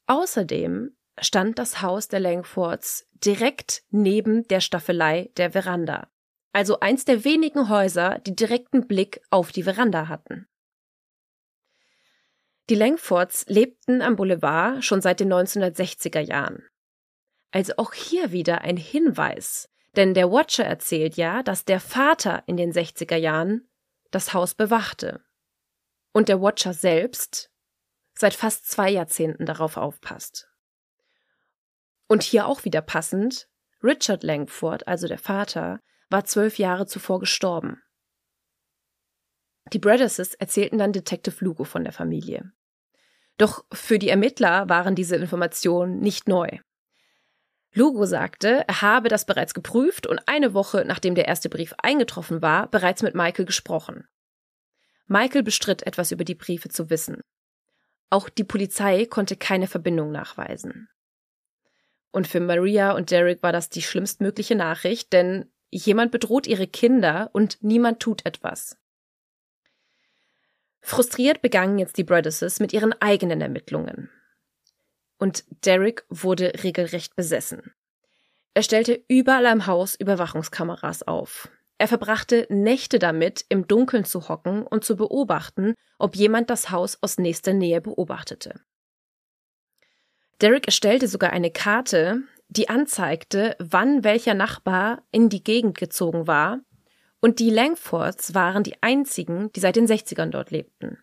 Außerdem 0.08 0.96
stand 1.20 1.60
das 1.60 1.82
Haus 1.82 2.08
der 2.08 2.20
Langfords 2.20 3.08
direkt 3.14 3.84
neben 3.90 4.48
der 4.48 4.62
Staffelei 4.62 5.32
der 5.38 5.52
Veranda. 5.52 6.10
Also 6.54 6.80
eins 6.80 7.06
der 7.06 7.24
wenigen 7.24 7.70
Häuser, 7.70 8.20
die 8.20 8.36
direkten 8.36 8.88
Blick 8.88 9.22
auf 9.30 9.52
die 9.52 9.64
Veranda 9.64 10.08
hatten. 10.08 10.48
Die 12.70 12.76
Langfords 12.76 13.46
lebten 13.48 14.02
am 14.02 14.16
Boulevard 14.16 14.84
schon 14.84 15.02
seit 15.02 15.20
den 15.20 15.32
1960er 15.32 16.20
Jahren. 16.20 16.64
Also 17.52 17.74
auch 17.78 17.94
hier 17.94 18.32
wieder 18.32 18.62
ein 18.62 18.78
Hinweis, 18.78 19.70
denn 19.96 20.14
der 20.14 20.32
Watcher 20.32 20.64
erzählt 20.64 21.18
ja, 21.18 21.44
dass 21.44 21.66
der 21.66 21.80
Vater 21.80 22.44
in 22.48 22.56
den 22.56 22.72
60er 22.72 23.18
Jahren 23.18 23.70
das 24.10 24.34
Haus 24.34 24.56
bewachte. 24.56 25.24
Und 26.14 26.30
der 26.30 26.42
Watcher 26.42 26.74
selbst 26.74 27.52
seit 28.14 28.34
fast 28.34 28.70
zwei 28.70 28.90
Jahrzehnten 28.90 29.46
darauf 29.46 29.78
aufpasst. 29.78 30.51
Und 32.12 32.24
hier 32.24 32.46
auch 32.46 32.66
wieder 32.66 32.82
passend, 32.82 33.48
Richard 33.82 34.22
Langford, 34.22 34.86
also 34.86 35.08
der 35.08 35.18
Vater, 35.18 35.80
war 36.10 36.26
zwölf 36.26 36.58
Jahre 36.58 36.86
zuvor 36.86 37.22
gestorben. 37.22 37.82
Die 39.72 39.80
Brothers 39.80 40.20
erzählten 40.20 40.78
dann 40.78 40.92
Detective 40.92 41.38
Lugo 41.40 41.64
von 41.64 41.86
der 41.86 41.94
Familie. 41.94 42.52
Doch 43.38 43.64
für 43.72 43.98
die 43.98 44.10
Ermittler 44.10 44.68
waren 44.68 44.94
diese 44.94 45.16
Informationen 45.16 46.02
nicht 46.02 46.28
neu. 46.28 46.50
Lugo 47.74 48.06
sagte, 48.06 48.66
er 48.68 48.82
habe 48.82 49.08
das 49.08 49.26
bereits 49.26 49.54
geprüft 49.54 50.06
und 50.06 50.20
eine 50.28 50.54
Woche 50.54 50.84
nachdem 50.86 51.16
der 51.16 51.30
erste 51.30 51.48
Brief 51.48 51.74
eingetroffen 51.78 52.42
war, 52.42 52.68
bereits 52.70 53.04
mit 53.04 53.16
Michael 53.16 53.46
gesprochen. 53.46 54.06
Michael 55.08 55.44
bestritt 55.44 55.88
etwas 55.88 56.12
über 56.12 56.26
die 56.26 56.36
Briefe 56.36 56.68
zu 56.68 56.90
wissen. 56.90 57.22
Auch 58.10 58.28
die 58.28 58.44
Polizei 58.44 59.06
konnte 59.06 59.38
keine 59.38 59.68
Verbindung 59.68 60.12
nachweisen. 60.12 60.90
Und 62.12 62.28
für 62.28 62.40
Maria 62.40 62.92
und 62.92 63.12
Derek 63.12 63.42
war 63.42 63.52
das 63.52 63.70
die 63.70 63.82
schlimmstmögliche 63.82 64.56
Nachricht, 64.56 65.14
denn 65.14 65.50
jemand 65.70 66.12
bedroht 66.12 66.46
ihre 66.46 66.68
Kinder 66.68 67.30
und 67.34 67.58
niemand 67.62 68.02
tut 68.02 68.26
etwas. 68.26 68.78
Frustriert 70.82 71.42
begannen 71.42 71.80
jetzt 71.80 71.98
die 71.98 72.04
Brothers 72.04 72.60
mit 72.60 72.74
ihren 72.74 72.94
eigenen 73.02 73.40
Ermittlungen. 73.40 74.10
Und 75.20 75.46
Derek 75.66 76.04
wurde 76.10 76.52
regelrecht 76.64 77.16
besessen. 77.16 77.74
Er 78.54 78.64
stellte 78.64 79.04
überall 79.08 79.46
am 79.46 79.68
Haus 79.68 79.96
Überwachungskameras 79.96 81.04
auf. 81.04 81.50
Er 81.78 81.88
verbrachte 81.88 82.48
Nächte 82.50 83.00
damit, 83.00 83.46
im 83.48 83.68
Dunkeln 83.68 84.04
zu 84.04 84.28
hocken 84.28 84.64
und 84.64 84.84
zu 84.84 84.96
beobachten, 84.96 85.76
ob 85.98 86.16
jemand 86.16 86.50
das 86.50 86.72
Haus 86.72 86.98
aus 87.02 87.18
nächster 87.18 87.54
Nähe 87.54 87.80
beobachtete. 87.80 88.60
Derek 90.42 90.66
erstellte 90.66 91.08
sogar 91.08 91.32
eine 91.32 91.52
Karte, 91.52 92.24
die 92.50 92.70
anzeigte, 92.70 93.56
wann 93.60 94.04
welcher 94.04 94.34
Nachbar 94.34 95.04
in 95.12 95.30
die 95.30 95.44
Gegend 95.44 95.78
gezogen 95.78 96.28
war 96.28 96.60
und 97.22 97.40
die 97.40 97.50
Langfords 97.50 98.34
waren 98.34 98.64
die 98.64 98.82
einzigen, 98.82 99.52
die 99.54 99.60
seit 99.60 99.76
den 99.76 99.88
60ern 99.88 100.32
dort 100.32 100.52
lebten. 100.52 100.98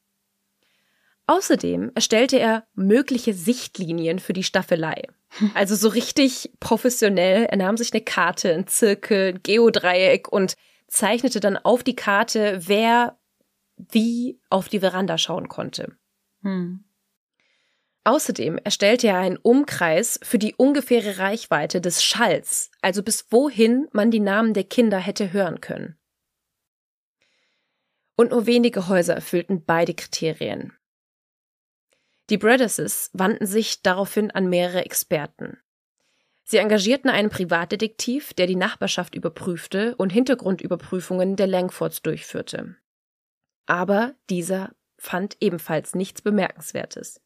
Außerdem 1.26 1.92
erstellte 1.94 2.38
er 2.38 2.66
mögliche 2.74 3.34
Sichtlinien 3.34 4.18
für 4.18 4.32
die 4.32 4.42
Staffelei. 4.42 5.02
Also 5.52 5.76
so 5.76 5.88
richtig 5.88 6.50
professionell. 6.58 7.44
Er 7.44 7.58
nahm 7.58 7.76
sich 7.76 7.92
eine 7.92 8.02
Karte, 8.02 8.54
ein 8.54 8.66
Zirkel, 8.66 9.34
ein 9.34 9.42
Geodreieck 9.42 10.32
und 10.32 10.56
zeichnete 10.88 11.38
dann 11.38 11.58
auf 11.58 11.84
die 11.84 11.94
Karte, 11.94 12.60
wer 12.66 13.18
wie 13.76 14.40
auf 14.48 14.70
die 14.70 14.80
Veranda 14.80 15.18
schauen 15.18 15.48
konnte. 15.48 15.96
Hm. 16.42 16.87
Außerdem 18.08 18.56
erstellte 18.64 19.08
er 19.08 19.18
einen 19.18 19.36
Umkreis 19.36 20.18
für 20.22 20.38
die 20.38 20.54
ungefähre 20.54 21.18
Reichweite 21.18 21.82
des 21.82 22.02
Schalls, 22.02 22.70
also 22.80 23.02
bis 23.02 23.26
wohin 23.30 23.86
man 23.92 24.10
die 24.10 24.18
Namen 24.18 24.54
der 24.54 24.64
Kinder 24.64 24.96
hätte 24.96 25.34
hören 25.34 25.60
können. 25.60 25.98
Und 28.16 28.30
nur 28.30 28.46
wenige 28.46 28.88
Häuser 28.88 29.12
erfüllten 29.12 29.62
beide 29.62 29.92
Kriterien. 29.92 30.72
Die 32.30 32.38
Brothers 32.38 33.10
wandten 33.12 33.44
sich 33.44 33.82
daraufhin 33.82 34.30
an 34.30 34.48
mehrere 34.48 34.86
Experten. 34.86 35.58
Sie 36.44 36.56
engagierten 36.56 37.10
einen 37.10 37.28
Privatdetektiv, 37.28 38.32
der 38.32 38.46
die 38.46 38.56
Nachbarschaft 38.56 39.16
überprüfte 39.16 39.94
und 39.96 40.14
Hintergrundüberprüfungen 40.14 41.36
der 41.36 41.46
Langfords 41.46 42.00
durchführte. 42.00 42.74
Aber 43.66 44.14
dieser 44.30 44.74
fand 44.96 45.36
ebenfalls 45.40 45.94
nichts 45.94 46.22
Bemerkenswertes. 46.22 47.20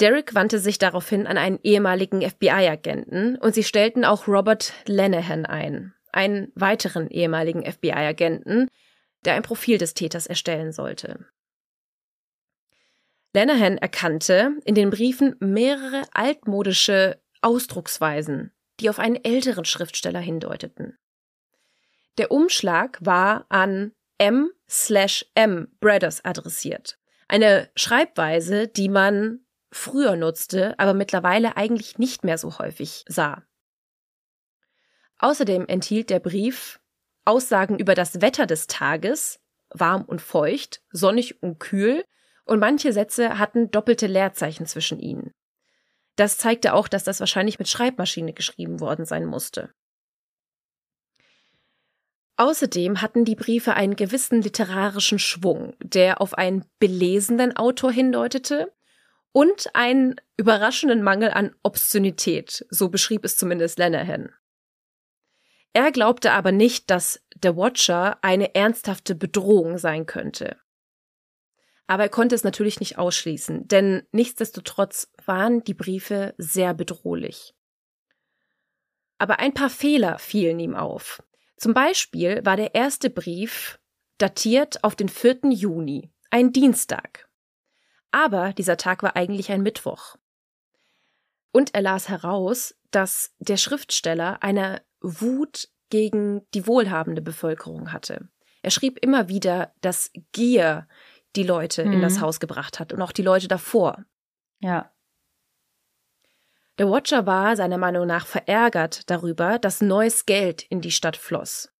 Derek 0.00 0.34
wandte 0.34 0.60
sich 0.60 0.78
daraufhin 0.78 1.26
an 1.26 1.38
einen 1.38 1.58
ehemaligen 1.62 2.22
FBI-Agenten 2.22 3.36
und 3.36 3.54
sie 3.54 3.64
stellten 3.64 4.04
auch 4.04 4.28
Robert 4.28 4.72
Lenehan 4.86 5.44
ein, 5.44 5.94
einen 6.12 6.52
weiteren 6.54 7.08
ehemaligen 7.08 7.64
FBI-Agenten, 7.64 8.68
der 9.24 9.34
ein 9.34 9.42
Profil 9.42 9.78
des 9.78 9.94
Täters 9.94 10.26
erstellen 10.26 10.72
sollte. 10.72 11.26
Lenehan 13.34 13.76
erkannte 13.78 14.56
in 14.64 14.74
den 14.74 14.90
Briefen 14.90 15.36
mehrere 15.40 16.02
altmodische 16.12 17.20
Ausdrucksweisen, 17.40 18.52
die 18.80 18.90
auf 18.90 18.98
einen 18.98 19.22
älteren 19.22 19.64
Schriftsteller 19.64 20.20
hindeuteten. 20.20 20.96
Der 22.18 22.30
Umschlag 22.30 22.98
war 23.00 23.46
an 23.48 23.92
M 24.18 24.50
slash 24.68 25.24
M 25.34 25.68
Brothers 25.80 26.24
adressiert. 26.24 26.98
Eine 27.28 27.70
Schreibweise, 27.76 28.66
die 28.66 28.88
man 28.88 29.40
früher 29.70 30.16
nutzte, 30.16 30.78
aber 30.78 30.94
mittlerweile 30.94 31.56
eigentlich 31.56 31.98
nicht 31.98 32.24
mehr 32.24 32.38
so 32.38 32.58
häufig 32.58 33.04
sah. 33.08 33.42
Außerdem 35.18 35.66
enthielt 35.66 36.10
der 36.10 36.20
Brief 36.20 36.80
Aussagen 37.24 37.78
über 37.78 37.94
das 37.94 38.22
Wetter 38.22 38.46
des 38.46 38.68
Tages, 38.68 39.38
warm 39.70 40.04
und 40.04 40.22
feucht, 40.22 40.80
sonnig 40.90 41.42
und 41.42 41.58
kühl, 41.60 42.04
und 42.46 42.60
manche 42.60 42.94
Sätze 42.94 43.38
hatten 43.38 43.70
doppelte 43.70 44.06
Leerzeichen 44.06 44.64
zwischen 44.64 44.98
ihnen. 44.98 45.32
Das 46.16 46.38
zeigte 46.38 46.72
auch, 46.72 46.88
dass 46.88 47.04
das 47.04 47.20
wahrscheinlich 47.20 47.58
mit 47.58 47.68
Schreibmaschine 47.68 48.32
geschrieben 48.32 48.80
worden 48.80 49.04
sein 49.04 49.26
musste. 49.26 49.70
Außerdem 52.38 53.02
hatten 53.02 53.24
die 53.24 53.34
Briefe 53.34 53.74
einen 53.74 53.96
gewissen 53.96 54.40
literarischen 54.40 55.18
Schwung, 55.18 55.74
der 55.80 56.20
auf 56.20 56.34
einen 56.34 56.64
belesenen 56.78 57.54
Autor 57.56 57.92
hindeutete 57.92 58.72
und 59.32 59.74
einen 59.74 60.16
überraschenden 60.36 61.02
Mangel 61.02 61.30
an 61.30 61.54
Obszönität, 61.62 62.66
so 62.70 62.88
beschrieb 62.88 63.24
es 63.24 63.36
zumindest 63.36 63.78
Lenehan. 63.78 64.32
Er 65.72 65.92
glaubte 65.92 66.32
aber 66.32 66.50
nicht, 66.50 66.90
dass 66.90 67.22
The 67.42 67.56
Watcher 67.56 68.18
eine 68.22 68.54
ernsthafte 68.54 69.14
Bedrohung 69.14 69.78
sein 69.78 70.06
könnte. 70.06 70.56
Aber 71.86 72.04
er 72.04 72.08
konnte 72.08 72.34
es 72.34 72.44
natürlich 72.44 72.80
nicht 72.80 72.98
ausschließen, 72.98 73.68
denn 73.68 74.06
nichtsdestotrotz 74.12 75.10
waren 75.24 75.62
die 75.64 75.74
Briefe 75.74 76.34
sehr 76.36 76.74
bedrohlich. 76.74 77.54
Aber 79.18 79.38
ein 79.40 79.54
paar 79.54 79.70
Fehler 79.70 80.18
fielen 80.18 80.60
ihm 80.60 80.74
auf. 80.74 81.22
Zum 81.56 81.74
Beispiel 81.74 82.44
war 82.44 82.56
der 82.56 82.74
erste 82.74 83.10
Brief 83.10 83.80
datiert 84.18 84.84
auf 84.84 84.96
den 84.96 85.08
4. 85.08 85.50
Juni, 85.50 86.12
ein 86.30 86.52
Dienstag. 86.52 87.27
Aber 88.10 88.52
dieser 88.52 88.76
Tag 88.76 89.02
war 89.02 89.16
eigentlich 89.16 89.50
ein 89.50 89.62
Mittwoch. 89.62 90.16
Und 91.52 91.74
er 91.74 91.82
las 91.82 92.08
heraus, 92.08 92.74
dass 92.90 93.34
der 93.38 93.56
Schriftsteller 93.56 94.42
eine 94.42 94.82
Wut 95.00 95.68
gegen 95.90 96.46
die 96.52 96.66
wohlhabende 96.66 97.22
Bevölkerung 97.22 97.92
hatte. 97.92 98.28
Er 98.62 98.70
schrieb 98.70 98.98
immer 98.98 99.28
wieder, 99.28 99.72
dass 99.80 100.10
Gier 100.32 100.86
die 101.36 101.42
Leute 101.42 101.84
mhm. 101.84 101.94
in 101.94 102.00
das 102.02 102.16
mhm. 102.16 102.20
Haus 102.22 102.40
gebracht 102.40 102.80
hat 102.80 102.92
und 102.92 103.02
auch 103.02 103.12
die 103.12 103.22
Leute 103.22 103.48
davor. 103.48 104.04
Ja. 104.60 104.92
Der 106.78 106.88
Watcher 106.88 107.26
war 107.26 107.56
seiner 107.56 107.78
Meinung 107.78 108.06
nach 108.06 108.26
verärgert 108.26 109.10
darüber, 109.10 109.58
dass 109.58 109.80
neues 109.80 110.26
Geld 110.26 110.62
in 110.62 110.80
die 110.80 110.92
Stadt 110.92 111.16
floss 111.16 111.72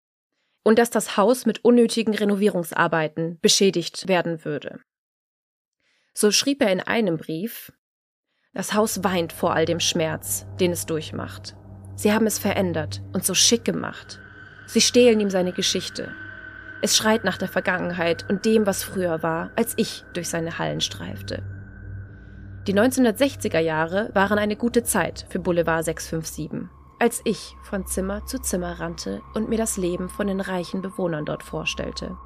und 0.65 0.79
dass 0.79 0.91
das 0.91 1.17
Haus 1.17 1.47
mit 1.47 1.65
unnötigen 1.65 2.15
Renovierungsarbeiten 2.15 3.39
beschädigt 3.41 4.09
werden 4.09 4.45
würde. 4.45 4.81
So 6.21 6.33
schrieb 6.33 6.63
er 6.63 6.73
in 6.73 6.81
einem 6.81 7.17
Brief, 7.17 7.73
das 8.53 8.75
Haus 8.75 9.05
weint 9.05 9.33
vor 9.33 9.55
all 9.55 9.67
dem 9.67 9.79
Schmerz, 9.79 10.49
den 10.59 10.73
es 10.73 10.85
durchmacht. 10.85 11.55
Sie 11.95 12.13
haben 12.13 12.27
es 12.27 12.41
verändert 12.41 13.03
und 13.13 13.25
so 13.25 13.35
schick 13.35 13.65
gemacht. 13.65 14.19
Sie 14.67 14.81
stehlen 14.81 15.21
ihm 15.21 15.31
seine 15.31 15.53
Geschichte. 15.53 16.13
Es 16.83 16.97
schreit 16.97 17.23
nach 17.23 17.39
der 17.39 17.47
Vergangenheit 17.47 18.29
und 18.29 18.47
dem, 18.47 18.67
was 18.67 18.83
früher 18.83 19.23
war, 19.23 19.53
als 19.55 19.75
ich 19.77 20.03
durch 20.13 20.29
seine 20.29 20.59
Hallen 20.59 20.81
streifte. 20.81 21.45
Die 22.67 22.75
1960er 22.75 23.61
Jahre 23.61 24.11
waren 24.13 24.41
eine 24.41 24.57
gute 24.57 24.83
Zeit 24.83 25.25
für 25.29 25.39
Boulevard 25.39 25.85
657, 25.85 26.69
als 26.99 27.21
ich 27.27 27.55
von 27.63 27.87
Zimmer 27.87 28.27
zu 28.27 28.41
Zimmer 28.41 28.81
rannte 28.81 29.23
und 29.35 29.49
mir 29.49 29.59
das 29.59 29.77
Leben 29.77 30.09
von 30.09 30.27
den 30.27 30.41
reichen 30.41 30.83
Bewohnern 30.83 31.27
dort 31.27 31.45
vorstellte. 31.45 32.17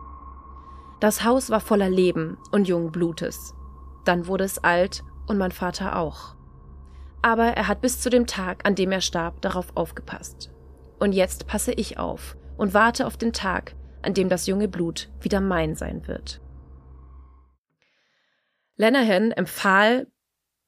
Das 0.98 1.24
Haus 1.24 1.50
war 1.50 1.60
voller 1.60 1.90
Leben 1.90 2.38
und 2.52 2.66
jungen 2.66 2.90
Blutes, 2.90 3.54
dann 4.04 4.26
wurde 4.26 4.44
es 4.44 4.62
alt 4.62 5.02
und 5.26 5.38
mein 5.38 5.52
Vater 5.52 5.96
auch. 5.96 6.36
Aber 7.22 7.48
er 7.48 7.68
hat 7.68 7.80
bis 7.80 8.00
zu 8.00 8.10
dem 8.10 8.26
Tag, 8.26 8.66
an 8.66 8.74
dem 8.74 8.90
er 8.92 9.00
starb, 9.00 9.40
darauf 9.42 9.76
aufgepasst. 9.76 10.50
Und 10.98 11.12
jetzt 11.12 11.46
passe 11.46 11.72
ich 11.72 11.98
auf 11.98 12.36
und 12.56 12.74
warte 12.74 13.06
auf 13.06 13.16
den 13.16 13.32
Tag, 13.32 13.74
an 14.02 14.14
dem 14.14 14.28
das 14.28 14.46
junge 14.46 14.68
Blut 14.68 15.10
wieder 15.20 15.40
mein 15.40 15.76
sein 15.76 16.06
wird. 16.06 16.40
Lenahan 18.76 19.30
empfahl 19.30 20.08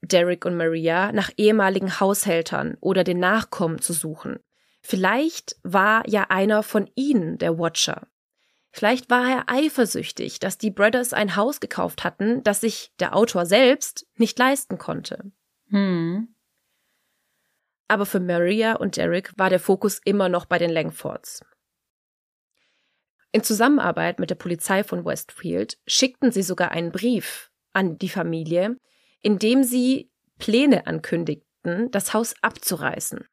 Derek 0.02 0.44
und 0.44 0.56
Maria 0.56 1.12
nach 1.12 1.30
ehemaligen 1.36 1.98
Haushältern 1.98 2.76
oder 2.80 3.04
den 3.04 3.18
Nachkommen 3.18 3.80
zu 3.80 3.92
suchen. 3.92 4.38
Vielleicht 4.82 5.56
war 5.62 6.02
ja 6.06 6.26
einer 6.28 6.62
von 6.62 6.90
ihnen 6.94 7.38
der 7.38 7.58
Watcher. 7.58 8.06
Vielleicht 8.76 9.08
war 9.08 9.30
er 9.30 9.44
eifersüchtig, 9.46 10.40
dass 10.40 10.58
die 10.58 10.72
Brothers 10.72 11.12
ein 11.12 11.36
Haus 11.36 11.60
gekauft 11.60 12.02
hatten, 12.02 12.42
das 12.42 12.60
sich 12.60 12.92
der 12.98 13.14
Autor 13.14 13.46
selbst 13.46 14.04
nicht 14.16 14.36
leisten 14.36 14.78
konnte. 14.78 15.30
Hm. 15.68 16.34
Aber 17.86 18.04
für 18.04 18.18
Maria 18.18 18.74
und 18.74 18.96
Derek 18.96 19.32
war 19.36 19.48
der 19.48 19.60
Fokus 19.60 20.00
immer 20.04 20.28
noch 20.28 20.46
bei 20.46 20.58
den 20.58 20.70
Langfords. 20.70 21.44
In 23.30 23.44
Zusammenarbeit 23.44 24.18
mit 24.18 24.30
der 24.30 24.34
Polizei 24.34 24.82
von 24.82 25.04
Westfield 25.04 25.78
schickten 25.86 26.32
sie 26.32 26.42
sogar 26.42 26.72
einen 26.72 26.90
Brief 26.90 27.52
an 27.74 27.96
die 27.96 28.08
Familie, 28.08 28.76
in 29.20 29.38
dem 29.38 29.62
sie 29.62 30.10
Pläne 30.40 30.88
ankündigten, 30.88 31.92
das 31.92 32.12
Haus 32.12 32.34
abzureißen. 32.42 33.24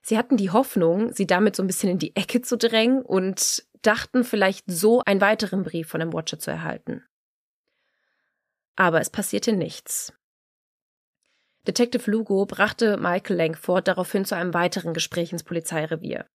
Sie 0.00 0.16
hatten 0.16 0.38
die 0.38 0.50
Hoffnung, 0.50 1.12
sie 1.12 1.26
damit 1.26 1.54
so 1.54 1.62
ein 1.62 1.66
bisschen 1.66 1.90
in 1.90 1.98
die 1.98 2.16
Ecke 2.16 2.40
zu 2.40 2.56
drängen 2.56 3.02
und 3.02 3.62
dachten 3.86 4.24
vielleicht 4.24 4.64
so 4.66 5.02
einen 5.04 5.20
weiteren 5.20 5.62
Brief 5.62 5.88
von 5.88 6.00
dem 6.00 6.12
Watcher 6.12 6.38
zu 6.38 6.50
erhalten. 6.50 7.04
Aber 8.76 9.00
es 9.00 9.10
passierte 9.10 9.52
nichts. 9.52 10.12
Detective 11.66 12.10
Lugo 12.10 12.44
brachte 12.44 12.96
Michael 12.96 13.36
Langford 13.36 13.88
daraufhin 13.88 14.24
zu 14.24 14.36
einem 14.36 14.52
weiteren 14.52 14.92
Gespräch 14.92 15.32
ins 15.32 15.44
Polizeirevier. 15.44 16.26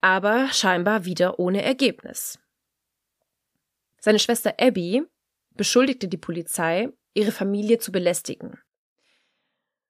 Aber 0.00 0.48
scheinbar 0.52 1.04
wieder 1.04 1.38
ohne 1.38 1.62
Ergebnis. 1.62 2.38
Seine 4.00 4.18
Schwester 4.18 4.54
Abby 4.58 5.02
beschuldigte 5.50 6.08
die 6.08 6.16
Polizei, 6.16 6.88
ihre 7.14 7.32
Familie 7.32 7.78
zu 7.78 7.90
belästigen. 7.90 8.58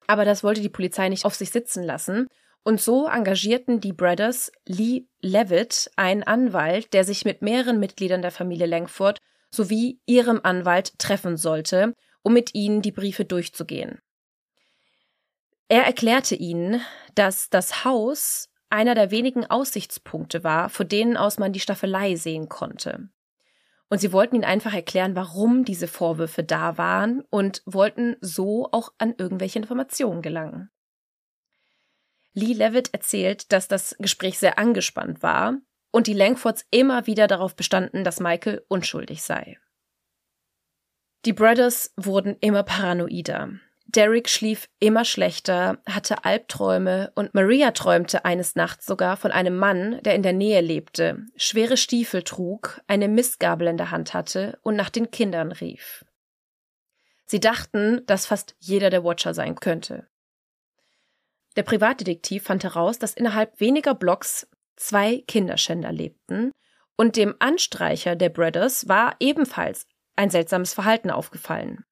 Aber 0.07 0.25
das 0.25 0.43
wollte 0.43 0.61
die 0.61 0.69
Polizei 0.69 1.07
nicht 1.09 1.25
auf 1.25 1.35
sich 1.35 1.51
sitzen 1.51 1.83
lassen 1.83 2.27
und 2.63 2.81
so 2.81 3.07
engagierten 3.07 3.79
die 3.79 3.93
Brothers 3.93 4.51
Lee 4.65 5.05
Levitt 5.21 5.89
einen 5.95 6.23
Anwalt, 6.23 6.93
der 6.93 7.03
sich 7.03 7.25
mit 7.25 7.41
mehreren 7.41 7.79
Mitgliedern 7.79 8.21
der 8.21 8.31
Familie 8.31 8.67
Langford 8.67 9.19
sowie 9.51 9.99
ihrem 10.05 10.41
Anwalt 10.43 10.97
treffen 10.99 11.37
sollte, 11.37 11.93
um 12.21 12.33
mit 12.33 12.53
ihnen 12.53 12.81
die 12.81 12.91
Briefe 12.91 13.25
durchzugehen. 13.25 13.99
Er 15.67 15.85
erklärte 15.85 16.35
ihnen, 16.35 16.81
dass 17.15 17.49
das 17.49 17.85
Haus 17.85 18.49
einer 18.69 18.95
der 18.95 19.11
wenigen 19.11 19.45
Aussichtspunkte 19.45 20.43
war, 20.43 20.69
vor 20.69 20.85
denen 20.85 21.17
aus 21.17 21.37
man 21.37 21.53
die 21.53 21.59
Staffelei 21.59 22.15
sehen 22.15 22.49
konnte. 22.49 23.09
Und 23.89 23.99
sie 23.99 24.13
wollten 24.13 24.35
ihn 24.35 24.43
einfach 24.43 24.73
erklären, 24.73 25.15
warum 25.15 25.65
diese 25.65 25.87
Vorwürfe 25.87 26.43
da 26.43 26.77
waren 26.77 27.23
und 27.31 27.63
wollten 27.65 28.15
so 28.21 28.69
auch 28.71 28.93
an 28.99 29.15
irgendwelche 29.17 29.57
Informationen 29.57 30.21
gelangen. 30.21 30.69
Lee 32.33 32.53
Levitt 32.53 32.93
erzählt, 32.93 33.51
dass 33.51 33.67
das 33.67 33.95
Gespräch 33.99 34.39
sehr 34.39 34.57
angespannt 34.57 35.23
war 35.23 35.57
und 35.91 36.07
die 36.07 36.13
Langfords 36.13 36.65
immer 36.71 37.07
wieder 37.07 37.27
darauf 37.27 37.55
bestanden, 37.55 38.03
dass 38.03 38.19
Michael 38.19 38.63
unschuldig 38.67 39.23
sei. 39.23 39.57
Die 41.25 41.33
Brothers 41.33 41.93
wurden 41.97 42.37
immer 42.39 42.63
paranoider. 42.63 43.51
Derek 43.87 44.29
schlief 44.29 44.69
immer 44.79 45.03
schlechter, 45.03 45.81
hatte 45.87 46.23
Albträume 46.23 47.11
und 47.15 47.33
Maria 47.33 47.71
träumte 47.71 48.23
eines 48.23 48.55
Nachts 48.55 48.85
sogar 48.85 49.17
von 49.17 49.31
einem 49.31 49.57
Mann, 49.57 49.99
der 50.03 50.13
in 50.13 50.21
der 50.21 50.31
Nähe 50.31 50.61
lebte, 50.61 51.25
schwere 51.35 51.75
Stiefel 51.75 52.21
trug, 52.21 52.81
eine 52.85 53.07
Mistgabel 53.07 53.67
in 53.67 53.77
der 53.77 53.89
Hand 53.89 54.13
hatte 54.13 54.59
und 54.61 54.75
nach 54.75 54.91
den 54.91 55.09
Kindern 55.09 55.51
rief. 55.51 56.05
Sie 57.25 57.39
dachten, 57.39 58.05
dass 58.05 58.27
fast 58.27 58.55
jeder 58.59 58.91
der 58.91 59.03
Watcher 59.03 59.33
sein 59.33 59.55
könnte. 59.55 60.07
Der 61.55 61.63
Privatdetektiv 61.63 62.43
fand 62.43 62.63
heraus, 62.63 62.99
dass 62.99 63.13
innerhalb 63.13 63.59
weniger 63.59 63.95
Blocks 63.95 64.47
zwei 64.75 65.23
Kinderschänder 65.27 65.91
lebten 65.91 66.51
und 66.95 67.15
dem 67.15 67.35
Anstreicher 67.39 68.15
der 68.15 68.29
Brothers 68.29 68.87
war 68.87 69.15
ebenfalls 69.19 69.85
ein 70.15 70.29
seltsames 70.29 70.73
Verhalten 70.73 71.09
aufgefallen. 71.11 71.85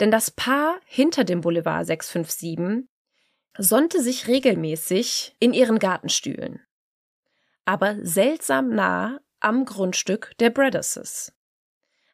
Denn 0.00 0.10
das 0.10 0.30
Paar 0.30 0.80
hinter 0.84 1.24
dem 1.24 1.40
Boulevard 1.40 1.86
657 1.86 2.88
sonnte 3.58 4.02
sich 4.02 4.26
regelmäßig 4.28 5.36
in 5.38 5.52
ihren 5.52 5.78
Gartenstühlen, 5.78 6.60
aber 7.64 7.96
seltsam 8.02 8.70
nah 8.70 9.20
am 9.40 9.64
Grundstück 9.64 10.32
der 10.38 10.50
Bredesses. 10.50 11.32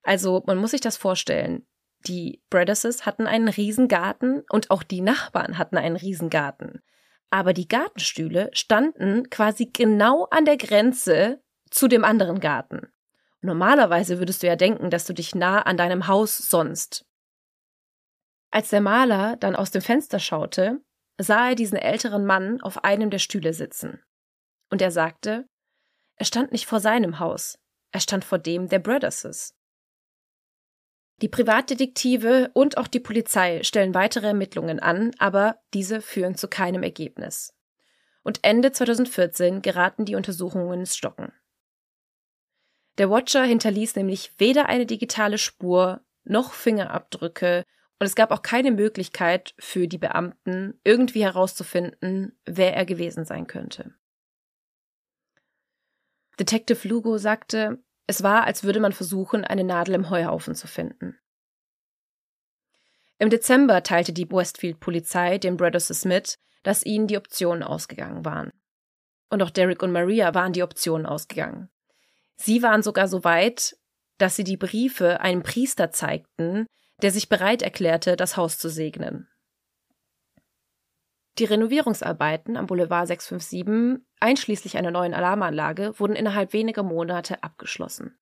Also 0.02 0.42
man 0.46 0.58
muss 0.58 0.70
sich 0.72 0.80
das 0.80 0.96
vorstellen. 0.96 1.66
Die 2.06 2.42
Bredesses 2.48 3.06
hatten 3.06 3.26
einen 3.26 3.48
Riesengarten 3.48 4.44
und 4.50 4.70
auch 4.70 4.82
die 4.82 5.00
Nachbarn 5.00 5.58
hatten 5.58 5.76
einen 5.76 5.96
Riesengarten. 5.96 6.82
Aber 7.30 7.52
die 7.52 7.68
Gartenstühle 7.68 8.50
standen 8.52 9.28
quasi 9.30 9.66
genau 9.66 10.24
an 10.30 10.44
der 10.44 10.56
Grenze 10.56 11.42
zu 11.70 11.88
dem 11.88 12.04
anderen 12.04 12.40
Garten. 12.40 12.88
Normalerweise 13.40 14.18
würdest 14.18 14.42
du 14.42 14.46
ja 14.46 14.56
denken, 14.56 14.90
dass 14.90 15.04
du 15.04 15.12
dich 15.12 15.34
nah 15.34 15.62
an 15.62 15.76
deinem 15.76 16.06
Haus 16.06 16.38
sonst. 16.38 17.04
Als 18.50 18.70
der 18.70 18.80
Maler 18.80 19.36
dann 19.36 19.54
aus 19.54 19.70
dem 19.70 19.82
Fenster 19.82 20.18
schaute, 20.18 20.80
sah 21.18 21.50
er 21.50 21.54
diesen 21.54 21.76
älteren 21.76 22.24
Mann 22.24 22.60
auf 22.60 22.84
einem 22.84 23.10
der 23.10 23.18
Stühle 23.18 23.52
sitzen. 23.52 24.02
Und 24.70 24.80
er 24.80 24.90
sagte, 24.90 25.46
er 26.16 26.24
stand 26.24 26.52
nicht 26.52 26.66
vor 26.66 26.80
seinem 26.80 27.18
Haus, 27.18 27.58
er 27.92 28.00
stand 28.00 28.24
vor 28.24 28.38
dem 28.38 28.68
der 28.68 28.78
Brothers. 28.78 29.54
Die 31.20 31.28
Privatdetektive 31.28 32.50
und 32.54 32.78
auch 32.78 32.86
die 32.86 33.00
Polizei 33.00 33.62
stellen 33.64 33.94
weitere 33.94 34.28
Ermittlungen 34.28 34.78
an, 34.78 35.10
aber 35.18 35.60
diese 35.74 36.00
führen 36.00 36.36
zu 36.36 36.46
keinem 36.48 36.84
Ergebnis. 36.84 37.54
Und 38.22 38.40
Ende 38.42 38.70
2014 38.70 39.62
geraten 39.62 40.04
die 40.04 40.14
Untersuchungen 40.14 40.80
ins 40.80 40.96
Stocken. 40.96 41.32
Der 42.98 43.10
Watcher 43.10 43.42
hinterließ 43.44 43.96
nämlich 43.96 44.32
weder 44.38 44.66
eine 44.66 44.86
digitale 44.86 45.38
Spur 45.38 46.02
noch 46.24 46.52
Fingerabdrücke 46.52 47.64
und 47.98 48.06
es 48.06 48.14
gab 48.14 48.30
auch 48.30 48.42
keine 48.42 48.70
Möglichkeit 48.70 49.54
für 49.58 49.88
die 49.88 49.98
Beamten, 49.98 50.80
irgendwie 50.84 51.22
herauszufinden, 51.22 52.38
wer 52.44 52.76
er 52.76 52.84
gewesen 52.84 53.24
sein 53.24 53.46
könnte. 53.48 53.94
Detective 56.38 56.86
Lugo 56.86 57.18
sagte, 57.18 57.82
es 58.08 58.22
war, 58.22 58.44
als 58.44 58.64
würde 58.64 58.80
man 58.80 58.92
versuchen, 58.92 59.44
eine 59.44 59.64
Nadel 59.64 59.94
im 59.94 60.10
Heuhaufen 60.10 60.54
zu 60.54 60.66
finden. 60.66 61.18
Im 63.18 63.28
Dezember 63.28 63.82
teilte 63.82 64.14
die 64.14 64.30
Westfield-Polizei 64.30 65.36
dem 65.36 65.58
Brothers 65.58 66.04
mit, 66.06 66.38
dass 66.62 66.84
ihnen 66.84 67.06
die 67.06 67.18
Optionen 67.18 67.62
ausgegangen 67.62 68.24
waren. 68.24 68.50
Und 69.28 69.42
auch 69.42 69.50
Derek 69.50 69.82
und 69.82 69.92
Maria 69.92 70.34
waren 70.34 70.54
die 70.54 70.62
Optionen 70.62 71.04
ausgegangen. 71.04 71.68
Sie 72.36 72.62
waren 72.62 72.82
sogar 72.82 73.08
so 73.08 73.24
weit, 73.24 73.76
dass 74.16 74.36
sie 74.36 74.44
die 74.44 74.56
Briefe 74.56 75.20
einem 75.20 75.42
Priester 75.42 75.90
zeigten, 75.90 76.66
der 77.02 77.10
sich 77.10 77.28
bereit 77.28 77.60
erklärte, 77.60 78.16
das 78.16 78.38
Haus 78.38 78.58
zu 78.58 78.70
segnen. 78.70 79.28
Die 81.38 81.44
Renovierungsarbeiten 81.44 82.56
am 82.56 82.66
Boulevard 82.66 83.06
657, 83.06 84.04
einschließlich 84.18 84.76
einer 84.76 84.90
neuen 84.90 85.14
Alarmanlage, 85.14 85.94
wurden 85.98 86.16
innerhalb 86.16 86.52
weniger 86.52 86.82
Monate 86.82 87.44
abgeschlossen. 87.44 88.18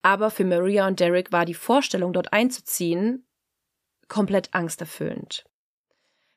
Aber 0.00 0.30
für 0.30 0.44
Maria 0.44 0.86
und 0.86 1.00
Derek 1.00 1.32
war 1.32 1.44
die 1.44 1.54
Vorstellung, 1.54 2.14
dort 2.14 2.32
einzuziehen, 2.32 3.28
komplett 4.08 4.54
angsterfüllend. 4.54 5.44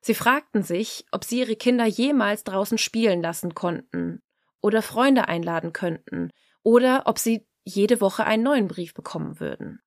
Sie 0.02 0.14
fragten 0.14 0.64
sich, 0.64 1.06
ob 1.12 1.24
sie 1.24 1.40
ihre 1.40 1.56
Kinder 1.56 1.86
jemals 1.86 2.44
draußen 2.44 2.78
spielen 2.78 3.22
lassen 3.22 3.54
konnten 3.54 4.22
oder 4.62 4.82
Freunde 4.82 5.28
einladen 5.28 5.72
könnten 5.72 6.32
oder 6.64 7.04
ob 7.06 7.20
sie 7.20 7.48
jede 7.64 8.02
Woche 8.02 8.26
einen 8.26 8.44
neuen 8.44 8.68
Brief 8.68 8.94
bekommen 8.94 9.40
würden. 9.40 9.82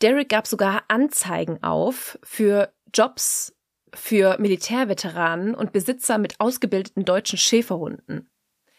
Derek 0.00 0.28
gab 0.28 0.46
sogar 0.46 0.84
Anzeigen 0.88 1.62
auf 1.62 2.18
für 2.22 2.72
Jobs 2.92 3.54
für 3.94 4.38
Militärveteranen 4.38 5.54
und 5.54 5.72
Besitzer 5.72 6.18
mit 6.18 6.40
ausgebildeten 6.40 7.04
deutschen 7.04 7.38
Schäferhunden. 7.38 8.30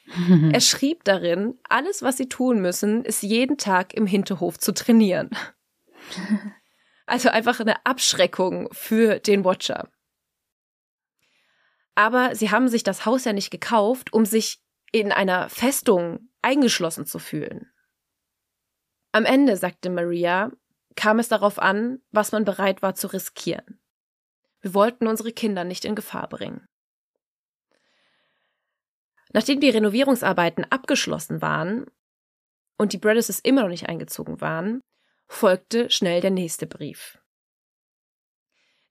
er 0.52 0.62
schrieb 0.62 1.04
darin, 1.04 1.60
alles, 1.70 2.02
was 2.02 2.18
sie 2.18 2.30
tun 2.30 2.62
müssen, 2.62 3.06
ist 3.06 3.24
jeden 3.24 3.58
Tag 3.58 3.94
im 3.94 4.06
Hinterhof 4.06 4.58
zu 4.60 4.74
trainieren. 4.74 5.30
Also 7.06 7.28
einfach 7.28 7.60
eine 7.60 7.86
Abschreckung 7.86 8.70
für 8.72 9.20
den 9.20 9.44
Watcher. 9.44 9.90
Aber 11.96 12.34
sie 12.34 12.50
haben 12.50 12.70
sich 12.70 12.84
das 12.84 13.06
Haus 13.06 13.26
ja 13.26 13.34
nicht 13.34 13.52
gekauft, 13.52 14.14
um 14.14 14.26
sich 14.26 14.62
in 14.94 15.12
einer 15.12 15.50
Festung 15.50 16.30
eingeschlossen 16.42 17.06
zu 17.06 17.20
fühlen. 17.20 17.72
Am 19.12 19.26
Ende, 19.26 19.58
sagte 19.58 19.90
Maria, 19.90 20.52
kam 20.96 21.20
es 21.20 21.28
darauf 21.28 21.60
an, 21.60 22.00
was 22.12 22.32
man 22.32 22.46
bereit 22.46 22.82
war 22.82 22.96
zu 22.96 23.08
riskieren. 23.08 23.83
Wir 24.64 24.74
wollten 24.74 25.08
unsere 25.08 25.34
Kinder 25.34 25.66
nicht 25.66 25.84
in 25.84 25.94
Gefahr 25.94 26.30
bringen. 26.30 26.66
Nachdem 29.34 29.60
die 29.60 29.70
Renovierungsarbeiten 29.70 30.66
abgeschlossen 30.72 31.42
waren 31.42 31.86
und 32.78 32.94
die 32.94 32.98
Brothers 32.98 33.40
immer 33.42 33.64
noch 33.64 33.70
nicht 33.70 33.90
eingezogen 33.90 34.40
waren, 34.40 34.80
folgte 35.28 35.90
schnell 35.90 36.22
der 36.22 36.32
nächste 36.32 36.66
Brief. 36.66 37.20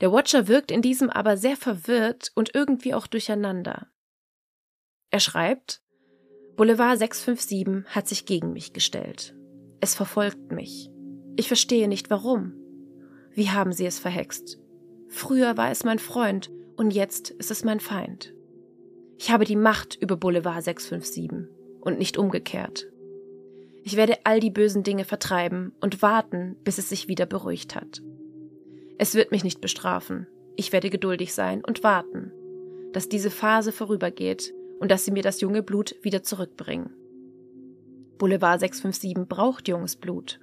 Der 0.00 0.12
Watcher 0.12 0.46
wirkt 0.46 0.70
in 0.70 0.82
diesem 0.82 1.08
aber 1.08 1.38
sehr 1.38 1.56
verwirrt 1.56 2.32
und 2.34 2.54
irgendwie 2.54 2.92
auch 2.92 3.06
durcheinander. 3.06 3.90
Er 5.10 5.20
schreibt, 5.20 5.82
Boulevard 6.56 6.98
657 6.98 7.94
hat 7.94 8.08
sich 8.08 8.26
gegen 8.26 8.52
mich 8.52 8.74
gestellt. 8.74 9.34
Es 9.80 9.94
verfolgt 9.94 10.52
mich. 10.52 10.90
Ich 11.36 11.48
verstehe 11.48 11.88
nicht 11.88 12.10
warum. 12.10 12.52
Wie 13.30 13.50
haben 13.50 13.72
sie 13.72 13.86
es 13.86 13.98
verhext? 13.98 14.61
Früher 15.12 15.58
war 15.58 15.70
es 15.70 15.84
mein 15.84 15.98
Freund 15.98 16.50
und 16.74 16.90
jetzt 16.90 17.30
ist 17.32 17.50
es 17.50 17.64
mein 17.64 17.80
Feind. 17.80 18.32
Ich 19.18 19.30
habe 19.30 19.44
die 19.44 19.56
Macht 19.56 19.94
über 20.00 20.16
Boulevard 20.16 20.64
657 20.64 21.50
und 21.82 21.98
nicht 21.98 22.16
umgekehrt. 22.16 22.88
Ich 23.84 23.96
werde 23.96 24.16
all 24.24 24.40
die 24.40 24.50
bösen 24.50 24.84
Dinge 24.84 25.04
vertreiben 25.04 25.74
und 25.82 26.00
warten, 26.00 26.56
bis 26.64 26.78
es 26.78 26.88
sich 26.88 27.08
wieder 27.08 27.26
beruhigt 27.26 27.74
hat. 27.74 28.00
Es 28.96 29.14
wird 29.14 29.32
mich 29.32 29.44
nicht 29.44 29.60
bestrafen. 29.60 30.26
Ich 30.56 30.72
werde 30.72 30.88
geduldig 30.88 31.34
sein 31.34 31.62
und 31.62 31.82
warten, 31.82 32.32
dass 32.94 33.10
diese 33.10 33.30
Phase 33.30 33.70
vorübergeht 33.70 34.54
und 34.80 34.90
dass 34.90 35.04
sie 35.04 35.10
mir 35.10 35.22
das 35.22 35.42
junge 35.42 35.62
Blut 35.62 35.94
wieder 36.00 36.22
zurückbringen. 36.22 36.90
Boulevard 38.16 38.60
657 38.60 39.28
braucht 39.28 39.68
junges 39.68 39.96
Blut. 39.96 40.40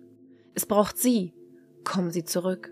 Es 0.54 0.68
braucht 0.68 1.00
Sie. 1.00 1.34
Kommen 1.84 2.12
Sie 2.12 2.24
zurück. 2.24 2.72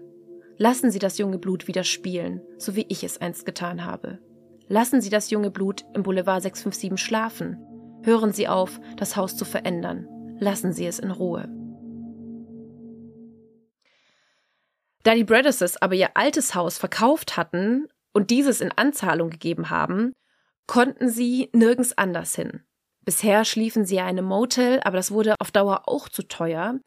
Lassen 0.60 0.90
Sie 0.90 1.00
das 1.00 1.18
junge 1.20 1.38
Blut 1.38 1.68
wieder 1.68 1.84
spielen, 1.84 2.42
so 2.58 2.76
wie 2.76 2.86
ich 2.90 3.04
es 3.04 3.20
einst 3.20 3.46
getan 3.46 3.86
habe. 3.86 4.20
Lassen 4.68 5.02
Sie 5.02 5.10
das 5.10 5.30
junge 5.30 5.52
Blut 5.52 5.86
im 5.94 6.04
Boulevard 6.04 6.42
657 6.42 6.98
schlafen. 7.00 7.58
Hören 8.04 8.34
Sie 8.34 8.48
auf, 8.48 8.80
das 8.98 9.16
Haus 9.16 9.38
zu 9.38 9.46
verändern. 9.46 10.08
Lassen 10.40 10.74
Sie 10.74 10.86
es 10.86 11.00
in 11.00 11.12
Ruhe. 11.12 11.48
Da 15.04 15.14
die 15.14 15.24
Bredesses 15.24 15.82
aber 15.82 15.96
ihr 15.96 16.18
altes 16.18 16.56
Haus 16.56 16.78
verkauft 16.78 17.38
hatten 17.38 17.88
und 18.14 18.32
dieses 18.32 18.60
in 18.60 18.72
Anzahlung 18.72 19.30
gegeben 19.30 19.70
haben, 19.70 20.12
konnten 20.66 21.08
sie 21.08 21.50
nirgends 21.54 21.98
anders 21.98 22.36
hin. 22.36 22.64
Bisher 23.06 23.46
schliefen 23.46 23.86
sie 23.86 23.96
ja 23.96 24.04
in 24.04 24.18
einem 24.18 24.26
Motel, 24.26 24.82
aber 24.84 24.98
das 24.98 25.12
wurde 25.12 25.36
auf 25.40 25.52
Dauer 25.52 25.84
auch 25.86 26.10
zu 26.10 26.24
teuer, 26.24 26.80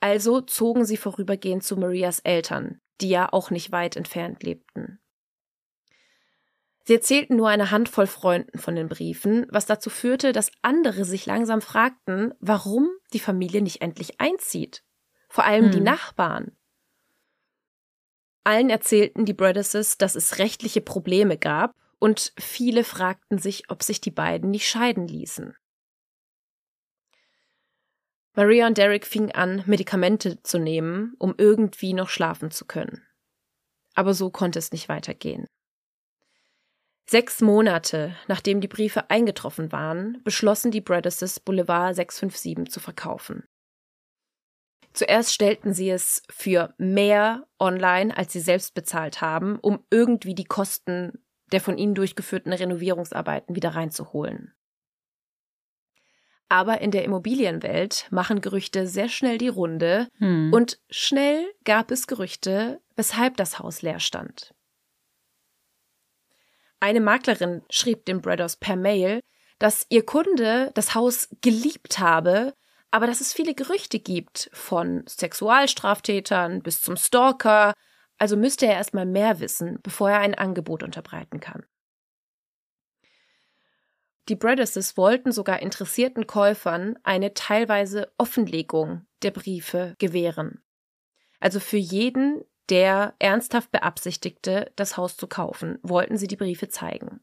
also 0.00 0.40
zogen 0.40 0.84
sie 0.84 0.96
vorübergehend 0.96 1.62
zu 1.62 1.76
Marias 1.76 2.18
Eltern, 2.20 2.80
die 3.00 3.08
ja 3.08 3.32
auch 3.32 3.50
nicht 3.50 3.72
weit 3.72 3.96
entfernt 3.96 4.42
lebten. 4.42 5.00
Sie 6.84 6.94
erzählten 6.94 7.36
nur 7.36 7.50
eine 7.50 7.70
Handvoll 7.70 8.06
Freunden 8.06 8.58
von 8.58 8.74
den 8.74 8.88
Briefen, 8.88 9.46
was 9.50 9.66
dazu 9.66 9.90
führte, 9.90 10.32
dass 10.32 10.50
andere 10.62 11.04
sich 11.04 11.26
langsam 11.26 11.60
fragten, 11.60 12.32
warum 12.40 12.88
die 13.12 13.18
Familie 13.18 13.60
nicht 13.60 13.82
endlich 13.82 14.22
einzieht. 14.22 14.82
Vor 15.28 15.44
allem 15.44 15.66
hm. 15.66 15.70
die 15.72 15.80
Nachbarn. 15.80 16.56
Allen 18.42 18.70
erzählten 18.70 19.26
die 19.26 19.34
Brothers, 19.34 19.98
dass 19.98 20.14
es 20.14 20.38
rechtliche 20.38 20.80
Probleme 20.80 21.36
gab 21.36 21.74
und 21.98 22.32
viele 22.38 22.84
fragten 22.84 23.36
sich, 23.36 23.70
ob 23.70 23.82
sich 23.82 24.00
die 24.00 24.10
beiden 24.10 24.50
nicht 24.50 24.66
scheiden 24.66 25.06
ließen. 25.06 25.54
Maria 28.38 28.68
und 28.68 28.78
Derek 28.78 29.04
fingen 29.04 29.32
an, 29.32 29.64
Medikamente 29.66 30.40
zu 30.44 30.60
nehmen, 30.60 31.16
um 31.18 31.34
irgendwie 31.38 31.92
noch 31.92 32.08
schlafen 32.08 32.52
zu 32.52 32.66
können. 32.66 33.02
Aber 33.96 34.14
so 34.14 34.30
konnte 34.30 34.60
es 34.60 34.70
nicht 34.70 34.88
weitergehen. 34.88 35.48
Sechs 37.10 37.40
Monate 37.40 38.14
nachdem 38.28 38.60
die 38.60 38.68
Briefe 38.68 39.10
eingetroffen 39.10 39.72
waren, 39.72 40.22
beschlossen 40.22 40.70
die 40.70 40.80
Brothers 40.80 41.40
Boulevard 41.40 41.96
657 41.96 42.70
zu 42.72 42.78
verkaufen. 42.78 43.42
Zuerst 44.92 45.34
stellten 45.34 45.74
sie 45.74 45.90
es 45.90 46.22
für 46.30 46.76
mehr 46.78 47.44
online, 47.58 48.16
als 48.16 48.32
sie 48.32 48.40
selbst 48.40 48.72
bezahlt 48.72 49.20
haben, 49.20 49.58
um 49.58 49.84
irgendwie 49.90 50.36
die 50.36 50.44
Kosten 50.44 51.24
der 51.50 51.60
von 51.60 51.76
ihnen 51.76 51.96
durchgeführten 51.96 52.52
Renovierungsarbeiten 52.52 53.56
wieder 53.56 53.70
reinzuholen. 53.70 54.54
Aber 56.48 56.80
in 56.80 56.90
der 56.90 57.04
Immobilienwelt 57.04 58.06
machen 58.10 58.40
Gerüchte 58.40 58.86
sehr 58.86 59.08
schnell 59.08 59.38
die 59.38 59.48
Runde 59.48 60.08
hm. 60.18 60.52
und 60.52 60.78
schnell 60.88 61.46
gab 61.64 61.90
es 61.90 62.06
Gerüchte, 62.06 62.80
weshalb 62.96 63.36
das 63.36 63.58
Haus 63.58 63.82
leer 63.82 64.00
stand. 64.00 64.54
Eine 66.80 67.00
Maklerin 67.00 67.62
schrieb 67.70 68.04
den 68.06 68.20
Brothers 68.20 68.56
per 68.56 68.76
Mail, 68.76 69.20
dass 69.58 69.86
ihr 69.88 70.06
Kunde 70.06 70.70
das 70.74 70.94
Haus 70.94 71.28
geliebt 71.40 71.98
habe, 71.98 72.54
aber 72.90 73.06
dass 73.06 73.20
es 73.20 73.32
viele 73.32 73.54
Gerüchte 73.54 73.98
gibt, 73.98 74.48
von 74.52 75.04
Sexualstraftätern 75.06 76.62
bis 76.62 76.80
zum 76.80 76.96
Stalker, 76.96 77.74
also 78.18 78.36
müsste 78.36 78.66
er 78.66 78.74
erstmal 78.74 79.06
mehr 79.06 79.40
wissen, 79.40 79.78
bevor 79.82 80.10
er 80.10 80.20
ein 80.20 80.34
Angebot 80.34 80.82
unterbreiten 80.82 81.40
kann. 81.40 81.64
Die 84.28 84.36
Brothers 84.36 84.96
wollten 84.98 85.32
sogar 85.32 85.62
interessierten 85.62 86.26
Käufern 86.26 86.98
eine 87.02 87.32
teilweise 87.32 88.12
Offenlegung 88.18 89.06
der 89.22 89.30
Briefe 89.30 89.94
gewähren. 89.98 90.62
Also 91.40 91.60
für 91.60 91.78
jeden, 91.78 92.44
der 92.68 93.14
ernsthaft 93.18 93.70
beabsichtigte, 93.70 94.70
das 94.76 94.98
Haus 94.98 95.16
zu 95.16 95.28
kaufen, 95.28 95.78
wollten 95.82 96.18
sie 96.18 96.26
die 96.26 96.36
Briefe 96.36 96.68
zeigen. 96.68 97.20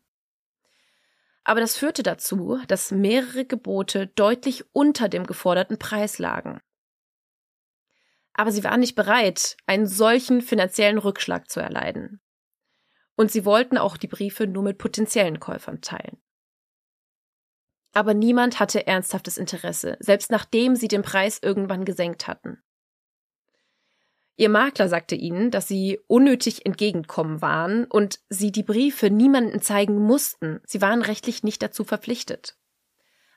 Aber 1.43 1.59
das 1.59 1.77
führte 1.77 2.01
dazu, 2.01 2.59
dass 2.67 2.89
mehrere 2.89 3.45
Gebote 3.45 4.07
deutlich 4.07 4.65
unter 4.73 5.07
dem 5.07 5.27
geforderten 5.27 5.77
Preis 5.77 6.17
lagen. 6.17 6.59
Aber 8.33 8.51
sie 8.51 8.63
waren 8.63 8.79
nicht 8.79 8.95
bereit, 8.95 9.55
einen 9.67 9.85
solchen 9.85 10.41
finanziellen 10.41 10.97
Rückschlag 10.97 11.51
zu 11.51 11.59
erleiden. 11.59 12.19
Und 13.15 13.31
sie 13.31 13.45
wollten 13.45 13.77
auch 13.77 13.95
die 13.95 14.07
Briefe 14.07 14.47
nur 14.47 14.63
mit 14.63 14.79
potenziellen 14.79 15.39
Käufern 15.39 15.81
teilen. 15.81 16.19
Aber 17.95 18.13
niemand 18.13 18.59
hatte 18.59 18.85
ernsthaftes 18.85 19.37
Interesse, 19.37 19.95
selbst 20.01 20.29
nachdem 20.29 20.75
sie 20.75 20.89
den 20.89 21.01
Preis 21.01 21.39
irgendwann 21.41 21.85
gesenkt 21.85 22.27
hatten. 22.27 22.61
Ihr 24.35 24.49
Makler 24.49 24.89
sagte 24.89 25.15
ihnen, 25.15 25.49
dass 25.49 25.69
sie 25.69 26.01
unnötig 26.07 26.65
entgegenkommen 26.65 27.41
waren 27.41 27.85
und 27.85 28.19
sie 28.27 28.51
die 28.51 28.63
Briefe 28.63 29.09
niemandem 29.09 29.61
zeigen 29.61 29.97
mussten. 29.97 30.59
Sie 30.65 30.81
waren 30.81 31.01
rechtlich 31.01 31.43
nicht 31.43 31.63
dazu 31.63 31.85
verpflichtet. 31.85 32.57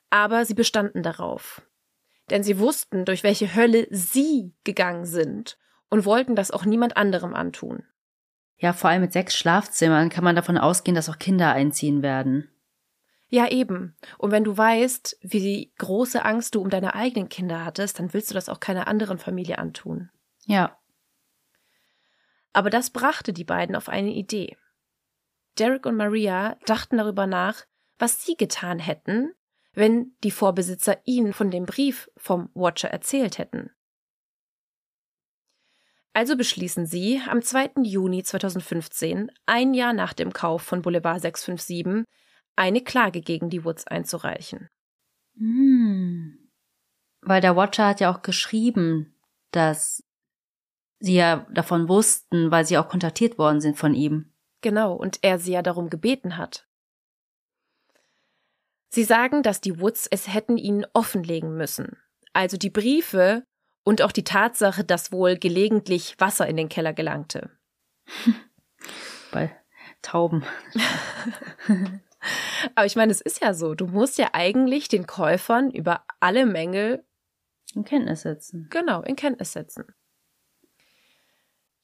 Aber 0.09 0.43
sie 0.43 0.55
bestanden 0.55 1.03
darauf. 1.03 1.61
Denn 2.29 2.43
sie 2.43 2.59
wussten, 2.59 3.05
durch 3.05 3.23
welche 3.23 3.55
Hölle 3.55 3.87
sie 3.91 4.53
gegangen 4.65 5.05
sind 5.05 5.57
und 5.89 6.03
wollten 6.03 6.35
das 6.35 6.51
auch 6.51 6.65
niemand 6.65 6.97
anderem 6.97 7.33
antun. 7.33 7.85
Ja, 8.57 8.73
vor 8.73 8.89
allem 8.89 9.03
mit 9.03 9.13
sechs 9.13 9.37
Schlafzimmern 9.37 10.09
kann 10.09 10.25
man 10.25 10.35
davon 10.35 10.57
ausgehen, 10.57 10.95
dass 10.95 11.07
auch 11.07 11.17
Kinder 11.17 11.53
einziehen 11.53 12.03
werden. 12.03 12.49
Ja, 13.29 13.47
eben. 13.47 13.95
Und 14.17 14.31
wenn 14.31 14.43
du 14.43 14.57
weißt, 14.57 15.19
wie 15.21 15.71
große 15.77 16.25
Angst 16.25 16.55
du 16.55 16.61
um 16.61 16.69
deine 16.69 16.95
eigenen 16.95 17.29
Kinder 17.29 17.63
hattest, 17.63 17.99
dann 17.99 18.11
willst 18.11 18.31
du 18.31 18.33
das 18.33 18.49
auch 18.49 18.59
keiner 18.59 18.87
anderen 18.87 19.19
Familie 19.19 19.59
antun. 19.59 20.09
Ja. 20.45 20.77
Aber 22.53 22.71
das 22.71 22.89
brachte 22.89 23.31
die 23.31 23.43
beiden 23.43 23.75
auf 23.75 23.87
eine 23.87 24.11
Idee. 24.11 24.57
Derek 25.59 25.85
und 25.85 25.95
Maria 25.95 26.57
dachten 26.65 26.97
darüber 26.97 27.27
nach, 27.27 27.65
was 27.99 28.25
sie 28.25 28.35
getan 28.35 28.79
hätten, 28.79 29.33
wenn 29.73 30.15
die 30.23 30.31
Vorbesitzer 30.31 30.97
ihnen 31.05 31.33
von 31.33 31.51
dem 31.51 31.65
Brief 31.65 32.09
vom 32.17 32.49
Watcher 32.55 32.89
erzählt 32.89 33.37
hätten. 33.37 33.69
Also 36.13 36.35
beschließen 36.35 36.87
sie, 36.87 37.21
am 37.29 37.43
2. 37.43 37.83
Juni 37.83 38.23
2015, 38.23 39.31
ein 39.45 39.75
Jahr 39.75 39.93
nach 39.93 40.13
dem 40.13 40.33
Kauf 40.33 40.63
von 40.63 40.81
Boulevard 40.81 41.21
657, 41.21 42.05
eine 42.59 42.83
Klage 42.83 43.21
gegen 43.21 43.49
die 43.49 43.63
Woods 43.63 43.87
einzureichen. 43.87 44.67
Hm. 45.37 46.51
Weil 47.21 47.41
der 47.41 47.55
Watcher 47.55 47.87
hat 47.87 48.01
ja 48.01 48.13
auch 48.13 48.21
geschrieben, 48.21 49.15
dass 49.51 50.03
sie 50.99 51.15
ja 51.15 51.47
davon 51.51 51.87
wussten, 51.87 52.51
weil 52.51 52.65
sie 52.65 52.77
auch 52.77 52.89
kontaktiert 52.89 53.37
worden 53.37 53.61
sind 53.61 53.77
von 53.77 53.93
ihm. 53.93 54.33
Genau, 54.61 54.93
und 54.93 55.19
er 55.21 55.39
sie 55.39 55.53
ja 55.53 55.61
darum 55.61 55.89
gebeten 55.89 56.35
hat. 56.35 56.67
Sie 58.89 59.05
sagen, 59.05 59.41
dass 59.41 59.61
die 59.61 59.79
Woods 59.79 60.07
es 60.07 60.27
hätten 60.27 60.57
ihnen 60.57 60.85
offenlegen 60.93 61.55
müssen. 61.55 61.97
Also 62.33 62.57
die 62.57 62.69
Briefe 62.69 63.43
und 63.85 64.01
auch 64.01 64.11
die 64.11 64.25
Tatsache, 64.25 64.83
dass 64.83 65.13
wohl 65.13 65.37
gelegentlich 65.37 66.19
Wasser 66.19 66.47
in 66.47 66.57
den 66.57 66.67
Keller 66.67 66.93
gelangte. 66.93 67.51
Bei 69.31 69.55
Tauben. 70.01 70.43
Aber 72.75 72.85
ich 72.85 72.95
meine, 72.95 73.11
es 73.11 73.21
ist 73.21 73.41
ja 73.41 73.53
so, 73.53 73.75
du 73.75 73.87
musst 73.87 74.17
ja 74.17 74.29
eigentlich 74.33 74.87
den 74.87 75.07
Käufern 75.07 75.71
über 75.71 76.05
alle 76.19 76.45
Mängel 76.45 77.05
in 77.73 77.85
Kenntnis 77.85 78.21
setzen. 78.21 78.67
Genau, 78.69 79.01
in 79.01 79.15
Kenntnis 79.15 79.53
setzen. 79.53 79.85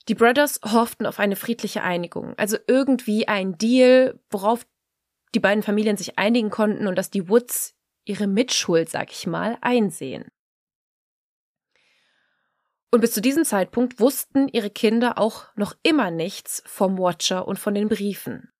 Die 0.07 0.15
Brothers 0.15 0.59
hofften 0.63 1.05
auf 1.05 1.19
eine 1.19 1.36
friedliche 1.36 1.81
Einigung, 1.81 2.36
also 2.38 2.57
irgendwie 2.67 3.27
ein 3.27 3.57
Deal, 3.57 4.19
worauf 4.29 4.67
die 5.33 5.39
beiden 5.39 5.63
Familien 5.63 5.97
sich 5.97 6.19
einigen 6.19 6.49
konnten 6.49 6.88
und 6.88 6.95
dass 6.95 7.09
die 7.09 7.27
Woods 7.27 7.75
ihre 8.05 8.27
Mitschuld, 8.27 8.89
sag 8.89 9.11
ich 9.11 9.25
mal, 9.25 9.57
einsehen. 9.61 10.25
Und 12.91 13.01
bis 13.01 13.11
zu 13.11 13.21
diesem 13.21 13.43
Zeitpunkt 13.43 13.99
wussten 13.99 14.47
ihre 14.47 14.69
Kinder 14.69 15.17
auch 15.17 15.47
noch 15.55 15.75
immer 15.83 16.11
nichts 16.11 16.63
vom 16.65 16.97
Watcher 16.97 17.47
und 17.47 17.59
von 17.59 17.73
den 17.73 17.89
Briefen. 17.89 18.53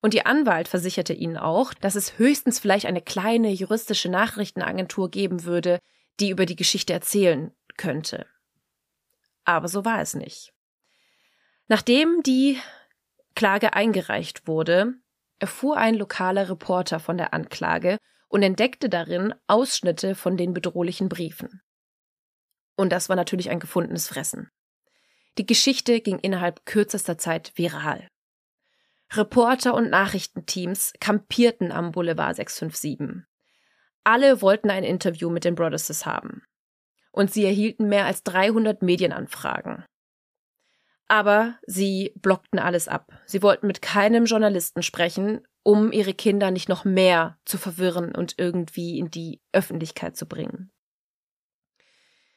Und 0.00 0.14
ihr 0.14 0.26
Anwalt 0.26 0.68
versicherte 0.68 1.12
ihnen 1.12 1.36
auch, 1.36 1.74
dass 1.74 1.96
es 1.96 2.18
höchstens 2.18 2.60
vielleicht 2.60 2.86
eine 2.86 3.02
kleine 3.02 3.50
juristische 3.50 4.08
Nachrichtenagentur 4.08 5.10
geben 5.10 5.44
würde, 5.44 5.80
die 6.20 6.30
über 6.30 6.46
die 6.46 6.56
Geschichte 6.56 6.92
erzählen 6.92 7.52
könnte 7.76 8.26
aber 9.48 9.68
so 9.68 9.86
war 9.86 10.02
es 10.02 10.14
nicht. 10.14 10.52
Nachdem 11.68 12.22
die 12.22 12.58
Klage 13.34 13.72
eingereicht 13.72 14.46
wurde, 14.46 14.92
erfuhr 15.38 15.78
ein 15.78 15.94
lokaler 15.94 16.50
Reporter 16.50 17.00
von 17.00 17.16
der 17.16 17.32
Anklage 17.32 17.96
und 18.28 18.42
entdeckte 18.42 18.90
darin 18.90 19.34
Ausschnitte 19.46 20.14
von 20.14 20.36
den 20.36 20.52
bedrohlichen 20.52 21.08
Briefen. 21.08 21.62
Und 22.76 22.90
das 22.90 23.08
war 23.08 23.16
natürlich 23.16 23.48
ein 23.48 23.58
gefundenes 23.58 24.08
Fressen. 24.08 24.50
Die 25.38 25.46
Geschichte 25.46 26.02
ging 26.02 26.18
innerhalb 26.18 26.66
kürzester 26.66 27.16
Zeit 27.16 27.52
viral. 27.54 28.06
Reporter 29.12 29.74
und 29.74 29.90
Nachrichtenteams 29.90 30.92
kampierten 31.00 31.72
am 31.72 31.92
Boulevard 31.92 32.36
657. 32.36 33.24
Alle 34.04 34.42
wollten 34.42 34.70
ein 34.70 34.84
Interview 34.84 35.30
mit 35.30 35.44
den 35.44 35.54
Brothers 35.54 36.04
haben 36.06 36.42
und 37.12 37.32
sie 37.32 37.44
erhielten 37.44 37.88
mehr 37.88 38.04
als 38.04 38.22
300 38.22 38.82
Medienanfragen. 38.82 39.84
Aber 41.08 41.58
sie 41.66 42.12
blockten 42.16 42.58
alles 42.58 42.86
ab. 42.86 43.12
Sie 43.24 43.42
wollten 43.42 43.66
mit 43.66 43.80
keinem 43.80 44.26
Journalisten 44.26 44.82
sprechen, 44.82 45.40
um 45.62 45.90
ihre 45.90 46.12
Kinder 46.12 46.50
nicht 46.50 46.68
noch 46.68 46.84
mehr 46.84 47.38
zu 47.46 47.56
verwirren 47.56 48.14
und 48.14 48.34
irgendwie 48.36 48.98
in 48.98 49.10
die 49.10 49.40
Öffentlichkeit 49.52 50.16
zu 50.16 50.26
bringen. 50.26 50.70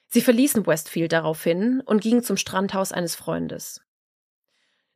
Sie 0.08 0.22
verließen 0.22 0.66
Westfield 0.66 1.12
daraufhin 1.12 1.82
und 1.86 2.02
gingen 2.02 2.24
zum 2.24 2.38
Strandhaus 2.38 2.92
eines 2.92 3.16
Freundes. 3.16 3.82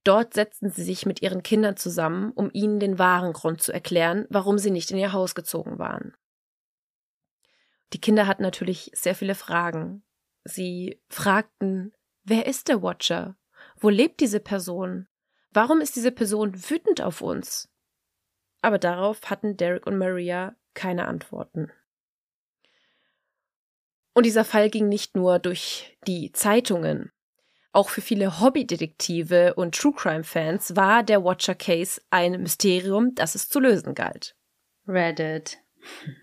Dort 0.06 0.36
setzten 0.36 0.70
sie 0.70 0.84
sich 0.84 1.08
mit 1.08 1.24
ihren 1.24 1.42
Kindern 1.42 1.78
zusammen, 1.78 2.32
um 2.32 2.52
ihnen 2.54 2.80
den 2.80 3.00
wahren 3.00 3.34
Grund 3.34 3.64
zu 3.64 3.74
erklären, 3.74 4.28
warum 4.30 4.60
sie 4.60 4.70
nicht 4.70 4.92
in 4.92 5.00
ihr 5.00 5.14
Haus 5.14 5.34
gezogen 5.34 5.80
waren. 5.80 6.16
Die 7.92 8.00
Kinder 8.00 8.28
hatten 8.28 8.44
natürlich 8.44 8.92
sehr 8.94 9.16
viele 9.16 9.34
Fragen. 9.34 10.04
Sie 10.44 11.02
fragten, 11.10 11.92
wer 12.24 12.46
ist 12.46 12.68
der 12.68 12.84
Watcher? 12.84 13.36
Wo 13.78 13.90
lebt 13.90 14.20
diese 14.20 14.40
Person? 14.40 15.08
Warum 15.50 15.82
ist 15.82 15.96
diese 15.96 16.12
Person 16.12 16.70
wütend 16.70 17.02
auf 17.02 17.22
uns? 17.22 17.68
Aber 18.62 18.78
darauf 18.78 19.32
hatten 19.32 19.58
Derek 19.58 19.88
und 19.88 19.98
Maria 19.98 20.56
keine 20.76 21.08
Antworten. 21.08 21.72
Und 24.14 24.28
dieser 24.28 24.46
Fall 24.46 24.70
ging 24.70 24.88
nicht 24.88 25.16
nur 25.16 25.40
durch 25.40 25.98
die 26.06 26.32
Zeitungen. 26.32 27.12
Auch 27.76 27.90
für 27.90 28.00
viele 28.00 28.40
Hobbydetektive 28.40 29.56
und 29.56 29.76
True 29.76 29.92
Crime 29.94 30.24
Fans 30.24 30.78
war 30.78 31.04
der 31.04 31.26
Watcher 31.26 31.56
Case 31.56 32.00
ein 32.10 32.42
Mysterium, 32.42 33.14
das 33.16 33.36
es 33.36 33.50
zu 33.50 33.60
lösen 33.60 33.96
galt. 33.96 34.34
Reddit. 34.88 35.58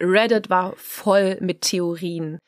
Reddit 0.01 0.49
war 0.49 0.73
voll 0.77 1.37
mit 1.43 1.61
Theorien. 1.61 2.39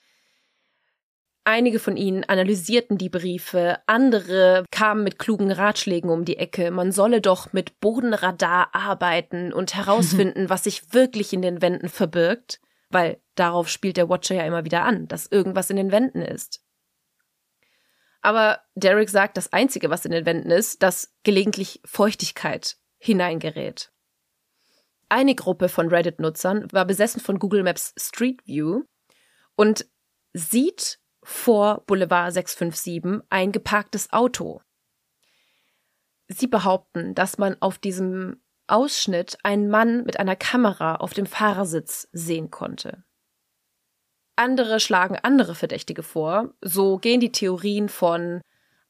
Einige 1.45 1.81
von 1.81 1.99
ihnen 1.99 2.25
analysierten 2.25 2.97
die 2.97 3.11
Briefe, 3.11 3.77
andere 3.85 4.65
kamen 4.71 5.05
mit 5.05 5.19
klugen 5.19 5.51
Ratschlägen 5.51 6.09
um 6.09 6.25
die 6.25 6.39
Ecke. 6.39 6.71
Man 6.71 6.91
solle 6.91 7.21
doch 7.21 7.53
mit 7.53 7.81
Bodenradar 7.81 8.75
arbeiten 8.75 9.53
und 9.53 9.75
herausfinden, 9.75 10.49
was 10.49 10.65
sich 10.65 10.95
wirklich 10.95 11.35
in 11.35 11.43
den 11.43 11.61
Wänden 11.61 11.91
verbirgt, 11.91 12.59
weil 12.89 13.21
darauf 13.35 13.69
spielt 13.69 13.99
der 13.99 14.09
Watcher 14.09 14.37
ja 14.37 14.45
immer 14.45 14.65
wieder 14.65 14.85
an, 14.85 15.09
dass 15.09 15.27
irgendwas 15.27 15.69
in 15.69 15.77
den 15.77 15.93
Wänden 15.93 16.23
ist. 16.23 16.65
Aber 18.25 18.63
Derek 18.75 19.11
sagt, 19.11 19.37
das 19.37 19.53
Einzige, 19.53 19.91
was 19.91 20.07
in 20.07 20.11
den 20.11 20.25
Wänden 20.25 20.51
ist, 20.51 20.83
dass 20.83 21.13
gelegentlich 21.25 21.83
Feuchtigkeit 21.85 22.79
hineingerät. 22.97 23.93
Eine 25.11 25.35
Gruppe 25.35 25.69
von 25.69 25.89
Reddit-Nutzern 25.89 26.73
war 26.73 26.87
besessen 26.87 27.21
von 27.21 27.39
Google 27.39 27.63
Maps 27.63 27.93
Street 27.99 28.41
View 28.47 28.85
und 29.57 29.87
sieht 30.33 31.01
vor 31.23 31.85
Boulevard 31.85 32.33
657 32.33 33.27
ein 33.29 33.53
geparktes 33.53 34.11
Auto. 34.11 34.63
Sie 36.29 36.47
behaupten, 36.47 37.15
dass 37.15 37.37
man 37.37 37.61
auf 37.61 37.77
diesem 37.77 38.43
Ausschnitt 38.67 39.37
einen 39.43 39.69
Mann 39.69 40.03
mit 40.05 40.19
einer 40.19 40.35
Kamera 40.35 40.95
auf 40.95 41.13
dem 41.13 41.27
Fahrersitz 41.27 42.09
sehen 42.13 42.51
konnte. 42.51 43.05
Andere 44.37 44.81
schlagen 44.81 45.19
andere 45.23 45.55
Verdächtige 45.55 46.03
vor. 46.03 46.55
So 46.61 46.99
gehen 46.99 47.21
die 47.21 47.33
Theorien 47.33 47.89
von 47.89 48.41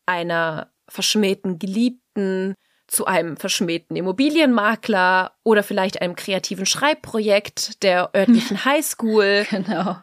einer 0.06 0.70
verschmähten 0.88 1.58
Geliebten 1.58 2.54
zu 2.86 3.06
einem 3.06 3.36
verschmähten 3.36 3.96
Immobilienmakler 3.96 5.32
oder 5.42 5.62
vielleicht 5.62 6.00
einem 6.02 6.16
kreativen 6.16 6.66
Schreibprojekt 6.66 7.82
der 7.82 8.10
örtlichen 8.14 8.64
Highschool. 8.64 9.46
Genau. 9.50 9.96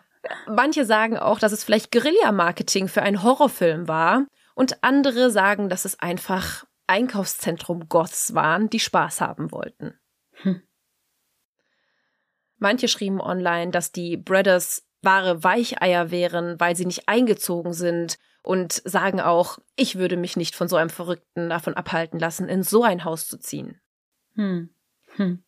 Manche 0.47 0.85
sagen 0.85 1.17
auch, 1.17 1.39
dass 1.39 1.51
es 1.51 1.63
vielleicht 1.63 1.91
Guerilla-Marketing 1.91 2.87
für 2.87 3.01
einen 3.01 3.23
Horrorfilm 3.23 3.87
war 3.87 4.25
und 4.55 4.83
andere 4.83 5.31
sagen, 5.31 5.69
dass 5.69 5.85
es 5.85 5.99
einfach 5.99 6.65
Einkaufszentrum-Goths 6.87 8.35
waren, 8.35 8.69
die 8.69 8.79
Spaß 8.79 9.21
haben 9.21 9.51
wollten. 9.51 9.97
Hm. 10.33 10.61
Manche 12.57 12.87
schrieben 12.87 13.21
online, 13.21 13.71
dass 13.71 13.91
die 13.91 14.17
Brothers 14.17 14.85
wahre 15.01 15.43
Weicheier 15.43 16.11
wären, 16.11 16.59
weil 16.59 16.75
sie 16.75 16.85
nicht 16.85 17.07
eingezogen 17.07 17.73
sind 17.73 18.17
und 18.43 18.81
sagen 18.85 19.19
auch, 19.19 19.59
ich 19.75 19.97
würde 19.97 20.17
mich 20.17 20.35
nicht 20.35 20.55
von 20.55 20.67
so 20.67 20.75
einem 20.75 20.89
Verrückten 20.89 21.49
davon 21.49 21.75
abhalten 21.75 22.19
lassen, 22.19 22.47
in 22.47 22.63
so 22.63 22.83
ein 22.83 23.03
Haus 23.03 23.27
zu 23.27 23.37
ziehen. 23.37 23.79
Hm. 24.35 24.69
Hm. 25.15 25.43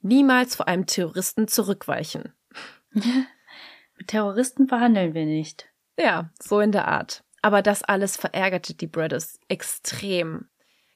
Niemals 0.00 0.56
vor 0.56 0.68
einem 0.68 0.86
Terroristen 0.86 1.48
zurückweichen. 1.48 2.32
Mit 2.92 4.08
Terroristen 4.08 4.68
verhandeln 4.68 5.14
wir 5.14 5.24
nicht. 5.24 5.68
Ja, 5.98 6.30
so 6.40 6.60
in 6.60 6.72
der 6.72 6.88
Art. 6.88 7.24
Aber 7.42 7.62
das 7.62 7.82
alles 7.82 8.16
verärgerte 8.16 8.74
die 8.74 8.86
Brothers 8.86 9.38
extrem. 9.48 10.48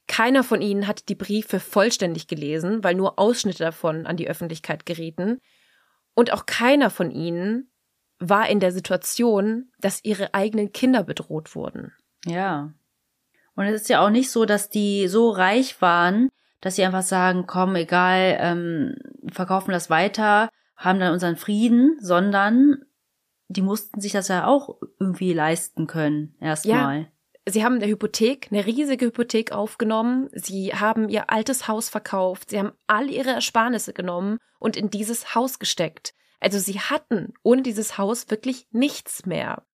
Keiner 0.07 0.43
von 0.43 0.61
ihnen 0.61 0.87
hatte 0.87 1.05
die 1.07 1.15
Briefe 1.15 1.61
vollständig 1.61 2.27
gelesen, 2.27 2.83
weil 2.83 2.95
nur 2.95 3.19
Ausschnitte 3.19 3.63
davon 3.63 4.07
an 4.07 4.17
die 4.17 4.29
Öffentlichkeit 4.29 4.85
gerieten. 4.85 5.41
Und 6.15 6.33
auch 6.33 6.47
keiner 6.47 6.91
von 6.91 7.11
ihnen 7.11 7.71
war 8.21 8.49
in 8.49 8.61
der 8.61 8.71
Situation, 8.71 9.71
dass 9.81 10.05
ihre 10.05 10.35
eigenen 10.35 10.73
Kinder 10.73 11.03
bedroht 11.03 11.55
wurden. 11.55 11.93
Ja. 12.27 12.73
Und 13.57 13.65
es 13.65 13.83
ist 13.83 13.89
ja 13.89 14.05
auch 14.05 14.11
nicht 14.11 14.31
so, 14.31 14.45
dass 14.45 14.69
die 14.71 15.09
so 15.09 15.31
reich 15.31 15.81
waren, 15.83 16.29
dass 16.61 16.77
sie 16.77 16.85
einfach 16.85 17.03
sagen, 17.03 17.47
komm, 17.47 17.75
egal, 17.75 18.37
ähm, 18.39 18.97
verkaufen 19.33 19.73
das 19.73 19.91
weiter, 19.91 20.51
haben 20.77 21.01
dann 21.01 21.13
unseren 21.13 21.37
Frieden, 21.37 21.97
sondern 22.01 22.85
die 23.49 23.63
mussten 23.63 24.01
sich 24.01 24.13
das 24.13 24.29
ja 24.29 24.47
auch 24.47 24.77
irgendwie 24.99 25.33
leisten 25.33 25.87
können, 25.87 26.37
erstmal. 26.41 27.01
Ja. 27.01 27.07
Sie 27.49 27.65
haben 27.65 27.77
eine 27.77 27.87
Hypothek, 27.87 28.49
eine 28.51 28.67
riesige 28.67 29.07
Hypothek 29.07 29.51
aufgenommen. 29.53 30.29
Sie 30.33 30.75
haben 30.75 31.09
ihr 31.09 31.31
altes 31.31 31.67
Haus 31.67 31.89
verkauft. 31.89 32.51
Sie 32.51 32.59
haben 32.59 32.73
all 32.87 33.11
ihre 33.11 33.31
Ersparnisse 33.31 33.93
genommen 33.93 34.39
und 34.59 34.77
in 34.77 34.91
dieses 34.91 35.35
Haus 35.35 35.59
gesteckt. 35.59 36.15
Also 36.41 36.59
sie 36.59 36.81
hatten 36.81 37.35
ohne 37.43 37.63
dieses 37.63 37.99
Haus 37.99 38.31
wirklich 38.31 38.67
nichts 38.71 39.27
mehr. 39.27 39.65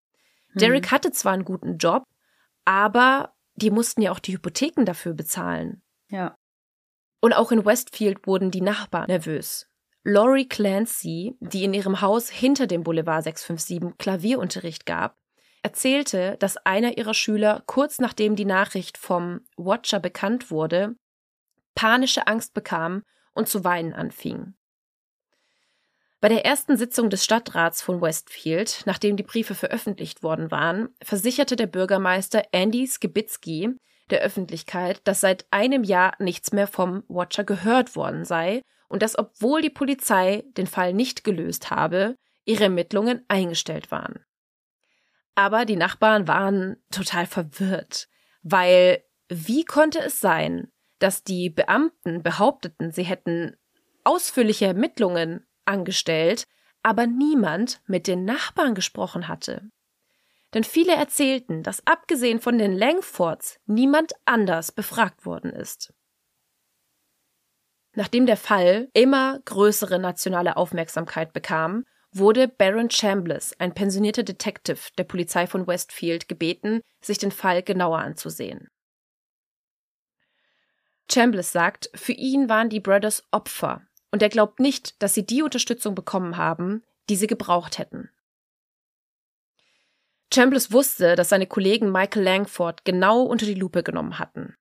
Hm. 0.52 0.60
Derek 0.60 0.90
hatte 0.90 1.12
zwar 1.12 1.32
einen 1.32 1.44
guten 1.44 1.78
Job, 1.78 2.04
aber 2.64 3.34
die 3.54 3.70
mussten 3.70 4.02
ja 4.02 4.12
auch 4.12 4.18
die 4.18 4.34
Hypotheken 4.34 4.84
dafür 4.84 5.14
bezahlen. 5.14 5.82
Ja. 6.10 6.36
Und 7.20 7.32
auch 7.32 7.52
in 7.52 7.64
Westfield 7.64 8.26
wurden 8.26 8.50
die 8.50 8.60
Nachbarn 8.60 9.06
nervös. 9.06 9.66
Laurie 10.04 10.48
Clancy, 10.48 11.36
die 11.40 11.64
in 11.64 11.74
ihrem 11.74 12.00
Haus 12.00 12.28
hinter 12.30 12.66
dem 12.66 12.84
Boulevard 12.84 13.24
657 13.24 13.98
Klavierunterricht 13.98 14.86
gab, 14.86 15.16
erzählte, 15.62 16.36
dass 16.38 16.56
einer 16.58 16.96
ihrer 16.96 17.14
Schüler 17.14 17.64
kurz 17.66 17.98
nachdem 17.98 18.36
die 18.36 18.44
Nachricht 18.44 18.98
vom 18.98 19.40
Watcher 19.56 19.98
bekannt 19.98 20.50
wurde, 20.50 20.94
panische 21.74 22.28
Angst 22.28 22.54
bekam 22.54 23.02
und 23.34 23.48
zu 23.48 23.64
weinen 23.64 23.92
anfing. 23.92 24.54
Bei 26.20 26.28
der 26.28 26.46
ersten 26.46 26.76
Sitzung 26.76 27.10
des 27.10 27.24
Stadtrats 27.24 27.82
von 27.82 28.00
Westfield, 28.00 28.82
nachdem 28.86 29.16
die 29.16 29.22
Briefe 29.22 29.54
veröffentlicht 29.54 30.22
worden 30.22 30.50
waren, 30.50 30.88
versicherte 31.02 31.56
der 31.56 31.66
Bürgermeister 31.66 32.42
Andy 32.52 32.86
Skibitzky 32.86 33.76
der 34.10 34.20
Öffentlichkeit, 34.20 35.00
dass 35.04 35.20
seit 35.20 35.46
einem 35.50 35.84
Jahr 35.84 36.14
nichts 36.18 36.52
mehr 36.52 36.66
vom 36.66 37.02
Watcher 37.08 37.44
gehört 37.44 37.96
worden 37.96 38.24
sei 38.24 38.62
und 38.88 39.02
dass, 39.02 39.18
obwohl 39.18 39.60
die 39.60 39.70
Polizei 39.70 40.44
den 40.56 40.66
Fall 40.66 40.94
nicht 40.94 41.24
gelöst 41.24 41.70
habe, 41.70 42.16
ihre 42.44 42.64
Ermittlungen 42.64 43.24
eingestellt 43.28 43.90
waren. 43.90 44.24
Aber 45.34 45.64
die 45.66 45.76
Nachbarn 45.76 46.28
waren 46.28 46.76
total 46.90 47.26
verwirrt, 47.26 48.08
weil 48.42 49.02
wie 49.28 49.64
konnte 49.64 49.98
es 49.98 50.20
sein, 50.20 50.72
dass 50.98 51.24
die 51.24 51.50
Beamten 51.50 52.22
behaupteten, 52.22 52.90
sie 52.90 53.02
hätten 53.02 53.56
ausführliche 54.04 54.66
Ermittlungen 54.66 55.46
angestellt, 55.66 56.46
aber 56.82 57.06
niemand 57.06 57.80
mit 57.86 58.06
den 58.06 58.24
Nachbarn 58.24 58.74
gesprochen 58.74 59.28
hatte. 59.28 59.68
Denn 60.54 60.64
viele 60.64 60.94
erzählten, 60.94 61.62
dass 61.62 61.86
abgesehen 61.86 62.40
von 62.40 62.58
den 62.58 62.72
Langfords 62.72 63.58
niemand 63.66 64.12
anders 64.24 64.72
befragt 64.72 65.26
worden 65.26 65.52
ist. 65.52 65.92
Nachdem 67.92 68.26
der 68.26 68.36
Fall 68.36 68.88
immer 68.92 69.40
größere 69.44 69.98
nationale 69.98 70.56
Aufmerksamkeit 70.56 71.32
bekam, 71.32 71.84
wurde 72.12 72.46
Baron 72.46 72.90
Chambliss, 72.90 73.54
ein 73.58 73.74
pensionierter 73.74 74.22
Detective 74.22 74.78
der 74.96 75.04
Polizei 75.04 75.46
von 75.46 75.66
Westfield, 75.66 76.28
gebeten, 76.28 76.82
sich 77.00 77.18
den 77.18 77.32
Fall 77.32 77.62
genauer 77.62 77.98
anzusehen. 77.98 78.68
Chambliss 81.10 81.52
sagt, 81.52 81.90
für 81.94 82.12
ihn 82.12 82.48
waren 82.48 82.68
die 82.68 82.80
Brothers 82.80 83.24
Opfer 83.30 83.85
und 84.16 84.22
er 84.22 84.30
glaubt 84.30 84.60
nicht, 84.60 85.02
dass 85.02 85.12
sie 85.12 85.26
die 85.26 85.42
Unterstützung 85.42 85.94
bekommen 85.94 86.38
haben, 86.38 86.82
die 87.10 87.16
sie 87.16 87.26
gebraucht 87.26 87.76
hätten. 87.76 88.08
Chambliss 90.32 90.72
wusste, 90.72 91.16
dass 91.16 91.28
seine 91.28 91.46
Kollegen 91.46 91.92
Michael 91.92 92.22
Langford 92.22 92.86
genau 92.86 93.20
unter 93.24 93.44
die 93.44 93.52
Lupe 93.52 93.82
genommen 93.82 94.18
hatten. 94.18 94.56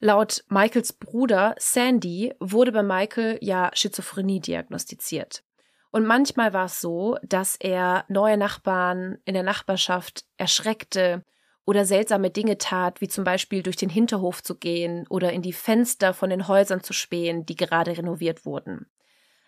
Laut 0.00 0.44
Michaels 0.48 0.92
Bruder 0.92 1.54
Sandy 1.56 2.34
wurde 2.40 2.72
bei 2.72 2.82
Michael 2.82 3.38
ja 3.40 3.70
Schizophrenie 3.74 4.40
diagnostiziert. 4.40 5.44
Und 5.92 6.04
manchmal 6.04 6.52
war 6.52 6.64
es 6.64 6.80
so, 6.80 7.18
dass 7.22 7.54
er 7.54 8.04
neue 8.08 8.36
Nachbarn 8.36 9.18
in 9.24 9.34
der 9.34 9.44
Nachbarschaft 9.44 10.24
erschreckte 10.36 11.24
oder 11.64 11.84
seltsame 11.84 12.30
Dinge 12.30 12.58
tat, 12.58 13.00
wie 13.00 13.08
zum 13.08 13.24
Beispiel 13.24 13.62
durch 13.62 13.76
den 13.76 13.88
Hinterhof 13.88 14.42
zu 14.42 14.56
gehen 14.56 15.06
oder 15.08 15.32
in 15.32 15.42
die 15.42 15.52
Fenster 15.52 16.12
von 16.14 16.30
den 16.30 16.48
Häusern 16.48 16.82
zu 16.82 16.92
spähen, 16.92 17.46
die 17.46 17.56
gerade 17.56 17.96
renoviert 17.96 18.44
wurden. 18.44 18.86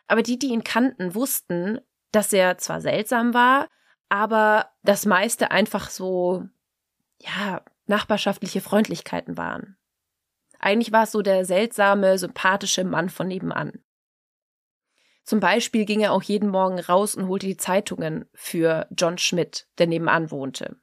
Aber 0.06 0.22
die, 0.22 0.38
die 0.38 0.48
ihn 0.48 0.64
kannten, 0.64 1.14
wussten, 1.14 1.80
dass 2.12 2.32
er 2.32 2.58
zwar 2.58 2.80
seltsam 2.80 3.34
war, 3.34 3.68
aber 4.08 4.70
das 4.82 5.06
meiste 5.06 5.50
einfach 5.50 5.90
so, 5.90 6.44
ja, 7.18 7.62
nachbarschaftliche 7.86 8.60
Freundlichkeiten 8.60 9.36
waren. 9.36 9.76
Eigentlich 10.60 10.92
war 10.92 11.04
es 11.04 11.12
so 11.12 11.20
der 11.20 11.44
seltsame, 11.44 12.18
sympathische 12.18 12.84
Mann 12.84 13.08
von 13.08 13.28
nebenan. 13.28 13.84
Zum 15.24 15.40
Beispiel 15.40 15.84
ging 15.84 16.00
er 16.00 16.12
auch 16.12 16.22
jeden 16.22 16.50
Morgen 16.50 16.78
raus 16.78 17.14
und 17.14 17.28
holte 17.28 17.46
die 17.46 17.56
Zeitungen 17.56 18.26
für 18.34 18.86
John 18.96 19.18
Schmidt, 19.18 19.66
der 19.78 19.86
nebenan 19.86 20.30
wohnte. 20.30 20.76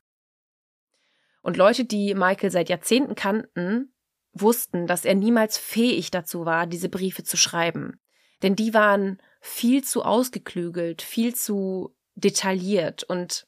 Und 1.42 1.58
Leute, 1.58 1.86
die 1.86 2.14
Michael 2.14 2.52
seit 2.52 2.70
Jahrzehnten 2.70 3.16
kannten, 3.16 3.94
wussten, 4.34 4.88
dass 4.88 5.06
er 5.06 5.16
niemals 5.16 5.58
fähig 5.58 6.12
dazu 6.12 6.46
war, 6.46 6.68
diese 6.68 6.90
Briefe 6.90 7.24
zu 7.24 7.38
schreiben. 7.38 8.00
Denn 8.42 8.56
die 8.56 8.74
waren 8.74 9.22
viel 9.40 9.84
zu 9.84 10.04
ausgeklügelt, 10.04 11.02
viel 11.02 11.36
zu 11.36 11.96
detailliert 12.16 13.04
und 13.04 13.48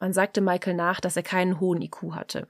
man 0.00 0.12
sagte 0.12 0.40
Michael 0.40 0.74
nach, 0.74 1.00
dass 1.00 1.16
er 1.16 1.22
keinen 1.22 1.60
hohen 1.60 1.80
IQ 1.80 2.12
hatte. 2.12 2.48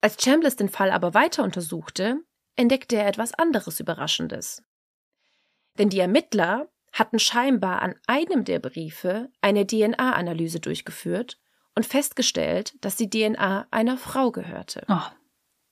Als 0.00 0.16
Chambliss 0.22 0.56
den 0.56 0.68
Fall 0.68 0.90
aber 0.90 1.14
weiter 1.14 1.44
untersuchte, 1.44 2.18
entdeckte 2.56 2.96
er 2.96 3.06
etwas 3.06 3.34
anderes 3.34 3.78
Überraschendes. 3.78 4.62
Denn 5.78 5.90
die 5.90 6.00
Ermittler 6.00 6.68
hatten 6.92 7.18
scheinbar 7.18 7.82
an 7.82 7.94
einem 8.06 8.44
der 8.44 8.58
Briefe 8.58 9.30
eine 9.40 9.66
DNA-Analyse 9.66 10.60
durchgeführt 10.60 11.38
und 11.74 11.86
festgestellt, 11.86 12.74
dass 12.80 12.96
die 12.96 13.08
DNA 13.08 13.66
einer 13.70 13.96
Frau 13.96 14.30
gehörte. 14.30 14.84
Oh, 14.88 15.06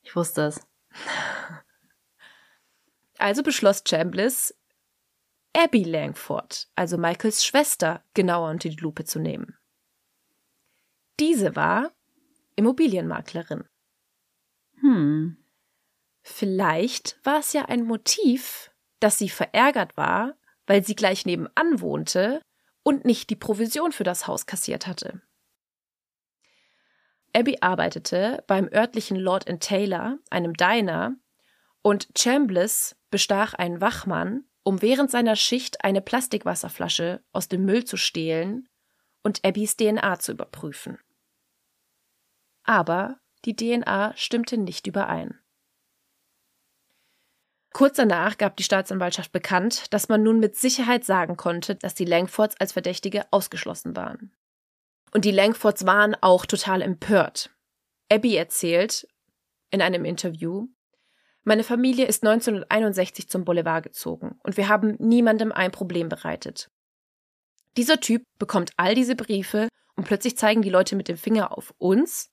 ich 0.03 0.16
wusste 0.16 0.42
es. 0.42 0.61
Also 3.18 3.42
beschloss 3.42 3.82
Chambliss, 3.86 4.55
Abby 5.55 5.84
Langford, 5.84 6.68
also 6.74 6.96
Michaels 6.96 7.44
Schwester, 7.44 8.05
genauer 8.14 8.51
unter 8.51 8.68
die 8.68 8.76
Lupe 8.76 9.05
zu 9.05 9.18
nehmen. 9.18 9.57
Diese 11.18 11.55
war 11.55 11.92
Immobilienmaklerin. 12.57 13.64
Hm. 14.80 15.36
Vielleicht 16.22 17.18
war 17.24 17.40
es 17.40 17.53
ja 17.53 17.66
ein 17.66 17.84
Motiv, 17.84 18.70
dass 19.01 19.18
sie 19.18 19.28
verärgert 19.28 19.96
war, 19.96 20.34
weil 20.66 20.84
sie 20.84 20.94
gleich 20.94 21.26
nebenan 21.26 21.80
wohnte 21.80 22.42
und 22.82 23.05
nicht 23.05 23.28
die 23.30 23.36
Provision 23.36 23.92
für 23.92 24.05
das 24.05 24.26
Haus 24.26 24.46
kassiert 24.46 24.86
hatte. 24.86 25.20
Abby 27.33 27.59
arbeitete 27.61 28.43
beim 28.47 28.68
örtlichen 28.72 29.16
Lord 29.16 29.47
Taylor, 29.61 30.18
einem 30.31 30.55
Diner, 30.55 31.16
und 31.83 32.09
Chambliss 32.16 32.97
bestach 33.11 33.55
einen 33.55 33.81
Wachmann, 33.81 34.45
um 34.62 34.83
während 34.83 35.11
seiner 35.11 35.37
Schicht 35.37 35.85
eine 35.85 36.01
Plastikwasserflasche 36.01 37.22
aus 37.33 37.49
dem 37.49 37.64
Müll 37.64 37.85
zu 37.85 37.97
stehlen 37.97 38.68
und 39.22 39.45
Abbys 39.45 39.76
DNA 39.76 40.18
zu 40.18 40.33
überprüfen. 40.33 40.99
Aber 42.64 43.18
die 43.45 43.57
DNA 43.57 44.14
stimmte 44.16 44.59
nicht 44.59 44.87
überein. 44.87 45.39
Kurz 47.72 47.97
danach 47.97 48.37
gab 48.37 48.57
die 48.57 48.64
Staatsanwaltschaft 48.64 49.33
bekannt, 49.33 49.93
dass 49.95 50.09
man 50.09 50.22
nun 50.22 50.41
mit 50.41 50.57
Sicherheit 50.57 51.05
sagen 51.05 51.37
konnte, 51.37 51.76
dass 51.76 51.95
die 51.95 52.05
Langfords 52.05 52.57
als 52.61 52.72
Verdächtige 52.72 53.33
ausgeschlossen 53.33 53.97
waren. 53.97 54.33
Und 55.12 55.24
die 55.24 55.30
Langfords 55.30 55.86
waren 55.86 56.14
auch 56.20 56.46
total 56.46 56.82
empört. 56.82 57.50
Abby 58.08 58.36
erzählt 58.36 59.06
in 59.70 59.82
einem 59.82 60.04
Interview, 60.04 60.68
meine 61.42 61.64
Familie 61.64 62.06
ist 62.06 62.22
1961 62.22 63.28
zum 63.28 63.44
Boulevard 63.44 63.82
gezogen 63.82 64.38
und 64.42 64.56
wir 64.56 64.68
haben 64.68 64.96
niemandem 64.98 65.52
ein 65.52 65.70
Problem 65.70 66.08
bereitet. 66.08 66.70
Dieser 67.76 68.00
Typ 68.00 68.24
bekommt 68.38 68.72
all 68.76 68.94
diese 68.94 69.16
Briefe 69.16 69.68
und 69.96 70.04
plötzlich 70.04 70.36
zeigen 70.36 70.62
die 70.62 70.70
Leute 70.70 70.96
mit 70.96 71.08
dem 71.08 71.16
Finger 71.16 71.56
auf 71.56 71.72
uns. 71.78 72.30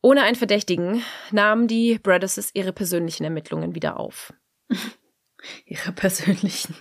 Ohne 0.00 0.22
einen 0.22 0.36
Verdächtigen 0.36 1.02
nahmen 1.32 1.66
die 1.66 1.98
Brothers 1.98 2.50
ihre 2.54 2.72
persönlichen 2.72 3.24
Ermittlungen 3.24 3.74
wieder 3.74 3.98
auf. 3.98 4.32
ihre 5.66 5.92
persönlichen. 5.92 6.76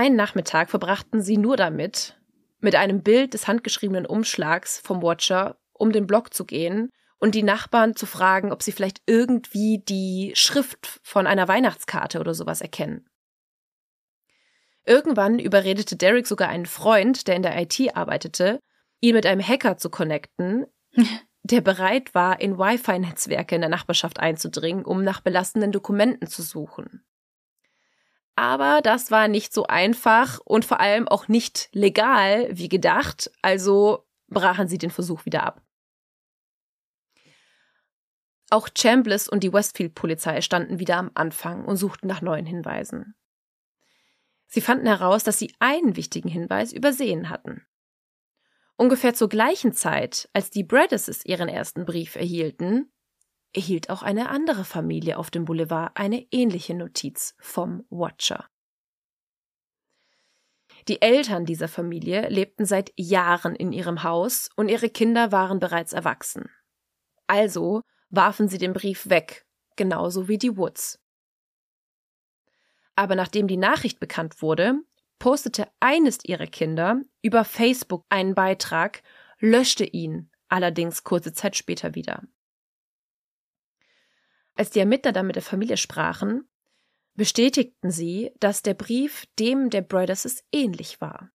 Einen 0.00 0.16
Nachmittag 0.16 0.70
verbrachten 0.70 1.20
sie 1.20 1.36
nur 1.36 1.58
damit, 1.58 2.18
mit 2.60 2.74
einem 2.74 3.02
Bild 3.02 3.34
des 3.34 3.46
handgeschriebenen 3.46 4.06
Umschlags 4.06 4.80
vom 4.80 5.02
Watcher 5.02 5.58
um 5.74 5.92
den 5.92 6.06
Block 6.06 6.32
zu 6.32 6.46
gehen 6.46 6.88
und 7.18 7.34
die 7.34 7.42
Nachbarn 7.42 7.94
zu 7.94 8.06
fragen, 8.06 8.50
ob 8.50 8.62
sie 8.62 8.72
vielleicht 8.72 9.02
irgendwie 9.04 9.84
die 9.86 10.32
Schrift 10.34 11.00
von 11.02 11.26
einer 11.26 11.48
Weihnachtskarte 11.48 12.18
oder 12.18 12.32
sowas 12.32 12.62
erkennen. 12.62 13.10
Irgendwann 14.86 15.38
überredete 15.38 15.96
Derek 15.96 16.26
sogar 16.26 16.48
einen 16.48 16.64
Freund, 16.64 17.28
der 17.28 17.36
in 17.36 17.42
der 17.42 17.60
IT 17.60 17.94
arbeitete, 17.94 18.58
ihn 19.00 19.14
mit 19.14 19.26
einem 19.26 19.46
Hacker 19.46 19.76
zu 19.76 19.90
connecten, 19.90 20.64
der 21.42 21.60
bereit 21.60 22.14
war, 22.14 22.40
in 22.40 22.56
Wi-Fi-Netzwerke 22.56 23.54
in 23.54 23.60
der 23.60 23.68
Nachbarschaft 23.68 24.18
einzudringen, 24.18 24.86
um 24.86 25.04
nach 25.04 25.20
belastenden 25.20 25.72
Dokumenten 25.72 26.26
zu 26.26 26.40
suchen. 26.40 27.04
Aber 28.36 28.80
das 28.82 29.10
war 29.10 29.28
nicht 29.28 29.52
so 29.52 29.66
einfach 29.66 30.38
und 30.44 30.64
vor 30.64 30.80
allem 30.80 31.08
auch 31.08 31.28
nicht 31.28 31.68
legal 31.72 32.48
wie 32.50 32.68
gedacht, 32.68 33.30
also 33.42 34.06
brachen 34.28 34.68
sie 34.68 34.78
den 34.78 34.90
Versuch 34.90 35.24
wieder 35.26 35.42
ab. 35.42 35.62
Auch 38.50 38.68
Chambliss 38.76 39.28
und 39.28 39.44
die 39.44 39.52
Westfield-Polizei 39.52 40.40
standen 40.40 40.78
wieder 40.78 40.96
am 40.96 41.10
Anfang 41.14 41.64
und 41.64 41.76
suchten 41.76 42.08
nach 42.08 42.20
neuen 42.20 42.46
Hinweisen. 42.46 43.14
Sie 44.48 44.60
fanden 44.60 44.86
heraus, 44.86 45.22
dass 45.22 45.38
sie 45.38 45.54
einen 45.60 45.96
wichtigen 45.96 46.28
Hinweis 46.28 46.72
übersehen 46.72 47.28
hatten. 47.30 47.64
Ungefähr 48.76 49.14
zur 49.14 49.28
gleichen 49.28 49.72
Zeit, 49.72 50.28
als 50.32 50.50
die 50.50 50.64
Bradesses 50.64 51.24
ihren 51.24 51.48
ersten 51.48 51.84
Brief 51.84 52.16
erhielten, 52.16 52.92
erhielt 53.52 53.90
auch 53.90 54.02
eine 54.02 54.28
andere 54.28 54.64
Familie 54.64 55.18
auf 55.18 55.30
dem 55.30 55.44
Boulevard 55.44 55.92
eine 55.94 56.26
ähnliche 56.30 56.74
Notiz 56.74 57.34
vom 57.38 57.84
Watcher. 57.90 58.48
Die 60.88 61.02
Eltern 61.02 61.44
dieser 61.44 61.68
Familie 61.68 62.28
lebten 62.28 62.64
seit 62.64 62.92
Jahren 62.96 63.54
in 63.54 63.72
ihrem 63.72 64.02
Haus 64.02 64.48
und 64.56 64.68
ihre 64.68 64.88
Kinder 64.88 65.30
waren 65.30 65.58
bereits 65.58 65.92
erwachsen. 65.92 66.48
Also 67.26 67.82
warfen 68.08 68.48
sie 68.48 68.58
den 68.58 68.72
Brief 68.72 69.08
weg, 69.08 69.46
genauso 69.76 70.28
wie 70.28 70.38
die 70.38 70.56
Woods. 70.56 70.98
Aber 72.96 73.14
nachdem 73.14 73.46
die 73.46 73.56
Nachricht 73.56 74.00
bekannt 74.00 74.42
wurde, 74.42 74.80
postete 75.18 75.68
eines 75.80 76.24
ihrer 76.24 76.46
Kinder 76.46 77.00
über 77.22 77.44
Facebook 77.44 78.04
einen 78.08 78.34
Beitrag, 78.34 79.02
löschte 79.38 79.84
ihn 79.84 80.30
allerdings 80.48 81.04
kurze 81.04 81.32
Zeit 81.32 81.56
später 81.56 81.94
wieder. 81.94 82.22
Als 84.60 84.68
die 84.68 84.80
Ermittler 84.80 85.12
dann 85.12 85.26
mit 85.26 85.36
der 85.36 85.42
Familie 85.42 85.78
sprachen, 85.78 86.46
bestätigten 87.14 87.90
sie, 87.90 88.30
dass 88.40 88.60
der 88.60 88.74
Brief 88.74 89.24
dem 89.38 89.70
der 89.70 89.80
Brothers 89.80 90.44
ähnlich 90.52 91.00
war. 91.00 91.30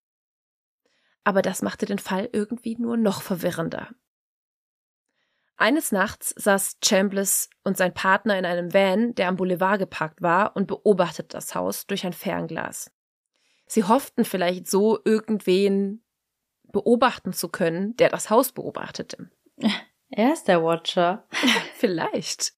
Aber 1.24 1.42
das 1.42 1.64
machte 1.64 1.88
den 1.88 1.98
Fall 1.98 2.30
irgendwie 2.32 2.78
nur 2.78 2.98
noch 2.98 3.24
verwirrender. 3.24 3.90
Eines 5.58 5.92
Nachts 5.92 6.36
saß 6.38 6.78
Chambliss 6.86 7.50
und 7.64 7.78
sein 7.78 7.96
Partner 7.96 8.38
in 8.38 8.46
einem 8.46 8.76
Van, 8.76 9.16
der 9.16 9.30
am 9.30 9.38
Boulevard 9.38 9.80
geparkt 9.80 10.22
war, 10.22 10.56
und 10.56 10.68
beobachtete 10.68 11.30
das 11.30 11.56
Haus 11.56 11.88
durch 11.88 12.06
ein 12.06 12.14
Fernglas. 12.14 12.92
Sie 13.66 13.86
hofften 13.86 14.24
vielleicht 14.24 14.68
so 14.70 15.00
irgendwen 15.04 16.06
beobachten 16.62 17.34
zu 17.34 17.50
können, 17.50 17.98
der 17.98 18.10
das 18.10 18.30
Haus 18.30 18.52
beobachtete. 18.52 19.32
Er 20.10 20.32
ist 20.32 20.48
der 20.48 20.64
Watcher. 20.64 21.28
vielleicht. 21.78 22.54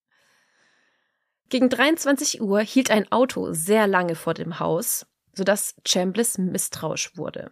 Gegen 1.49 1.69
23 1.69 2.41
Uhr 2.41 2.59
hielt 2.59 2.91
ein 2.91 3.09
Auto 3.11 3.53
sehr 3.53 3.87
lange 3.87 4.15
vor 4.15 4.33
dem 4.33 4.59
Haus, 4.59 5.05
sodass 5.33 5.75
Chambliss 5.85 6.37
misstrauisch 6.37 7.15
wurde. 7.15 7.51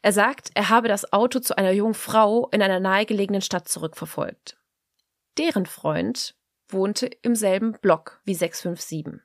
Er 0.00 0.12
sagt, 0.12 0.50
er 0.54 0.68
habe 0.68 0.88
das 0.88 1.12
Auto 1.12 1.40
zu 1.40 1.58
einer 1.58 1.72
jungen 1.72 1.94
Frau 1.94 2.48
in 2.50 2.62
einer 2.62 2.80
nahegelegenen 2.80 3.42
Stadt 3.42 3.68
zurückverfolgt. 3.68 4.56
Deren 5.36 5.66
Freund 5.66 6.34
wohnte 6.68 7.06
im 7.06 7.34
selben 7.34 7.72
Block 7.72 8.20
wie 8.24 8.34
657. 8.34 9.20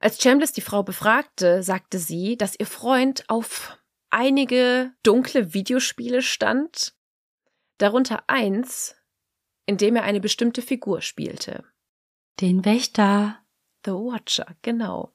Als 0.00 0.20
Chambliss 0.20 0.52
die 0.52 0.62
Frau 0.62 0.82
befragte, 0.82 1.62
sagte 1.62 1.98
sie, 1.98 2.36
dass 2.36 2.58
ihr 2.58 2.66
Freund 2.66 3.24
auf 3.28 3.78
einige 4.10 4.92
dunkle 5.04 5.54
Videospiele 5.54 6.22
stand, 6.22 6.94
darunter 7.78 8.24
eins, 8.26 8.96
in 9.66 9.76
dem 9.76 9.96
er 9.96 10.02
eine 10.02 10.20
bestimmte 10.20 10.62
Figur 10.62 11.00
spielte. 11.00 11.64
Den 12.40 12.64
Wächter. 12.64 13.38
The 13.84 13.92
Watcher, 13.92 14.46
genau. 14.62 15.12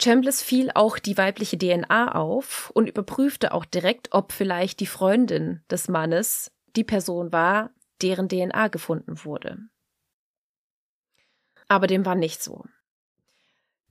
Chambliss 0.00 0.42
fiel 0.42 0.70
auch 0.74 0.98
die 0.98 1.18
weibliche 1.18 1.58
DNA 1.58 2.14
auf 2.14 2.70
und 2.70 2.88
überprüfte 2.88 3.52
auch 3.52 3.64
direkt, 3.64 4.12
ob 4.12 4.32
vielleicht 4.32 4.78
die 4.78 4.86
Freundin 4.86 5.64
des 5.70 5.88
Mannes 5.88 6.52
die 6.76 6.84
Person 6.84 7.32
war, 7.32 7.70
deren 8.00 8.28
DNA 8.28 8.68
gefunden 8.68 9.24
wurde. 9.24 9.58
Aber 11.66 11.88
dem 11.88 12.06
war 12.06 12.14
nicht 12.14 12.42
so. 12.42 12.64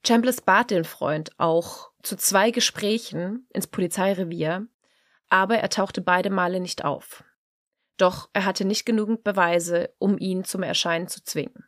Chambliss 0.06 0.40
bat 0.40 0.72
den 0.72 0.86
Freund 0.86 1.32
auch 1.38 1.92
zu 2.02 2.16
zwei 2.16 2.52
Gesprächen 2.52 3.46
ins 3.52 3.68
Polizeirevier, 3.68 4.66
aber 5.28 5.58
er 5.58 5.70
tauchte 5.70 6.00
beide 6.00 6.30
Male 6.30 6.62
nicht 6.62 6.86
auf. 6.86 7.26
Doch 7.98 8.30
er 8.34 8.46
hatte 8.46 8.66
nicht 8.66 8.86
genügend 8.86 9.24
Beweise, 9.24 9.94
um 9.98 10.18
ihn 10.18 10.44
zum 10.44 10.64
Erscheinen 10.64 11.08
zu 11.08 11.24
zwingen. 11.24 11.66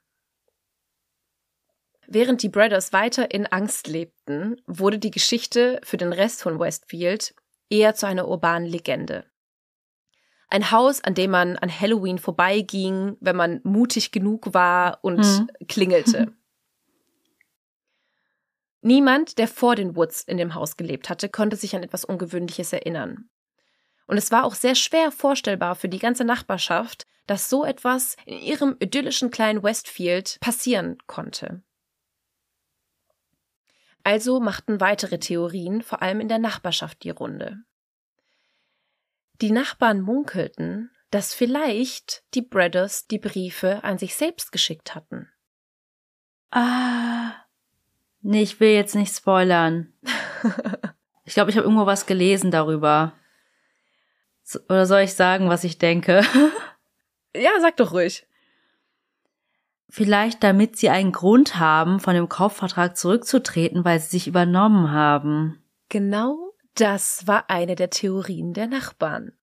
Während 2.08 2.42
die 2.42 2.50
Brothers 2.50 2.94
weiter 2.94 3.32
in 3.32 3.46
Angst 3.46 3.88
lebten, 3.88 4.62
wurde 4.66 4.98
die 4.98 5.12
Geschichte 5.12 5.80
für 5.84 5.98
den 5.98 6.14
Rest 6.14 6.42
von 6.42 6.60
Westfield 6.60 7.36
eher 7.70 7.94
zu 7.94 8.08
einer 8.08 8.28
urbanen 8.28 8.68
Legende. 8.68 9.26
Ein 10.48 10.72
Haus, 10.72 11.04
an 11.04 11.14
dem 11.14 11.30
man 11.30 11.58
an 11.58 11.70
Halloween 11.70 12.18
vorbeiging, 12.18 13.18
wenn 13.20 13.36
man 13.36 13.62
mutig 13.64 14.12
genug 14.12 14.56
war 14.56 15.04
und 15.04 15.24
hm. 15.24 15.50
klingelte. 15.68 16.34
Niemand, 18.82 19.38
der 19.38 19.48
vor 19.48 19.76
den 19.76 19.96
Woods 19.96 20.24
in 20.24 20.38
dem 20.38 20.56
Haus 20.56 20.78
gelebt 20.78 21.10
hatte, 21.10 21.30
konnte 21.30 21.58
sich 21.58 21.76
an 21.76 21.84
etwas 21.84 22.06
Ungewöhnliches 22.06 22.74
erinnern. 22.74 23.30
Und 24.10 24.18
es 24.18 24.32
war 24.32 24.44
auch 24.44 24.56
sehr 24.56 24.74
schwer 24.74 25.12
vorstellbar 25.12 25.76
für 25.76 25.88
die 25.88 26.00
ganze 26.00 26.24
Nachbarschaft, 26.24 27.06
dass 27.28 27.48
so 27.48 27.64
etwas 27.64 28.18
in 28.26 28.40
ihrem 28.40 28.76
idyllischen 28.80 29.30
kleinen 29.30 29.62
Westfield 29.62 30.40
passieren 30.42 30.98
konnte. 31.06 31.62
Also 34.04 34.40
machten 34.40 34.82
weitere 34.82 35.20
Theorien 35.20 35.84
vor 35.84 36.02
allem 36.02 36.22
in 36.22 36.28
der 36.28 36.40
Nachbarschaft 36.40 37.04
die 37.04 37.12
Runde. 37.12 37.58
Die 39.42 39.52
Nachbarn 39.52 40.02
munkelten, 40.02 40.90
dass 41.12 41.36
vielleicht 41.36 42.24
die 42.34 42.42
Bradders 42.42 43.06
die 43.06 43.20
Briefe 43.20 43.84
an 43.84 44.00
sich 44.00 44.16
selbst 44.16 44.52
geschickt 44.52 44.96
hatten. 44.96 45.30
Ah. 46.50 47.34
Nee, 48.22 48.42
ich 48.42 48.60
will 48.60 48.72
jetzt 48.72 48.96
nicht 48.96 49.16
spoilern. 49.16 49.94
ich 51.26 51.36
glaube, 51.36 51.52
ich 51.52 51.58
habe 51.58 51.66
irgendwo 51.66 51.86
was 51.86 52.08
gelesen 52.08 52.50
darüber. 52.50 53.14
Oder 54.68 54.86
soll 54.86 55.02
ich 55.02 55.14
sagen, 55.14 55.50
was 55.50 55.64
ich 55.64 55.78
denke? 55.78 56.24
ja, 57.36 57.52
sag 57.60 57.78
doch 57.78 57.94
ruhig. 57.94 58.26
Vielleicht 59.90 60.44
damit 60.44 60.78
sie 60.78 60.90
einen 60.90 61.12
Grund 61.12 61.58
haben, 61.58 62.00
von 62.00 62.14
dem 62.14 62.30
Kaufvertrag 62.30 62.96
zurückzutreten, 62.96 63.84
weil 63.86 64.00
sie 64.00 64.10
sich 64.10 64.28
übernommen 64.28 64.92
haben. 64.92 65.64
Genau 65.90 66.50
das 66.76 67.28
war 67.28 67.50
eine 67.50 67.76
der 67.76 67.90
Theorien 67.90 68.54
der 68.54 68.68
Nachbarn. 68.68 69.34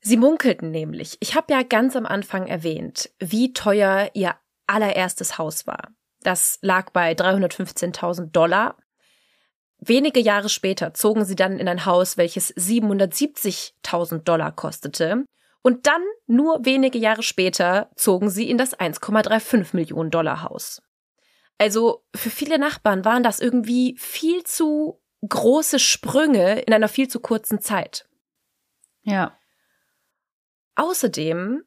Sie 0.00 0.16
munkelten 0.16 0.70
nämlich. 0.70 1.16
Ich 1.20 1.34
habe 1.34 1.52
ja 1.52 1.62
ganz 1.62 1.96
am 1.96 2.06
Anfang 2.06 2.46
erwähnt, 2.46 3.10
wie 3.18 3.52
teuer 3.54 4.10
ihr 4.12 4.36
allererstes 4.66 5.38
Haus 5.38 5.66
war. 5.66 5.88
Das 6.20 6.58
lag 6.60 6.90
bei 6.90 7.12
315.000 7.12 8.30
Dollar. 8.30 8.76
Wenige 9.86 10.20
Jahre 10.20 10.48
später 10.48 10.94
zogen 10.94 11.24
sie 11.24 11.34
dann 11.34 11.58
in 11.58 11.68
ein 11.68 11.84
Haus, 11.84 12.16
welches 12.16 12.54
770.000 12.56 14.22
Dollar 14.22 14.52
kostete. 14.52 15.24
Und 15.62 15.86
dann, 15.86 16.02
nur 16.26 16.64
wenige 16.64 16.98
Jahre 16.98 17.22
später, 17.22 17.90
zogen 17.94 18.30
sie 18.30 18.48
in 18.48 18.56
das 18.56 18.78
1,35 18.78 19.74
Millionen 19.76 20.10
Dollar 20.10 20.42
Haus. 20.42 20.82
Also 21.58 22.04
für 22.14 22.30
viele 22.30 22.58
Nachbarn 22.58 23.04
waren 23.04 23.22
das 23.22 23.40
irgendwie 23.40 23.94
viel 23.98 24.42
zu 24.44 25.02
große 25.28 25.78
Sprünge 25.78 26.60
in 26.60 26.72
einer 26.72 26.88
viel 26.88 27.08
zu 27.08 27.20
kurzen 27.20 27.60
Zeit. 27.60 28.08
Ja. 29.02 29.38
Außerdem 30.76 31.62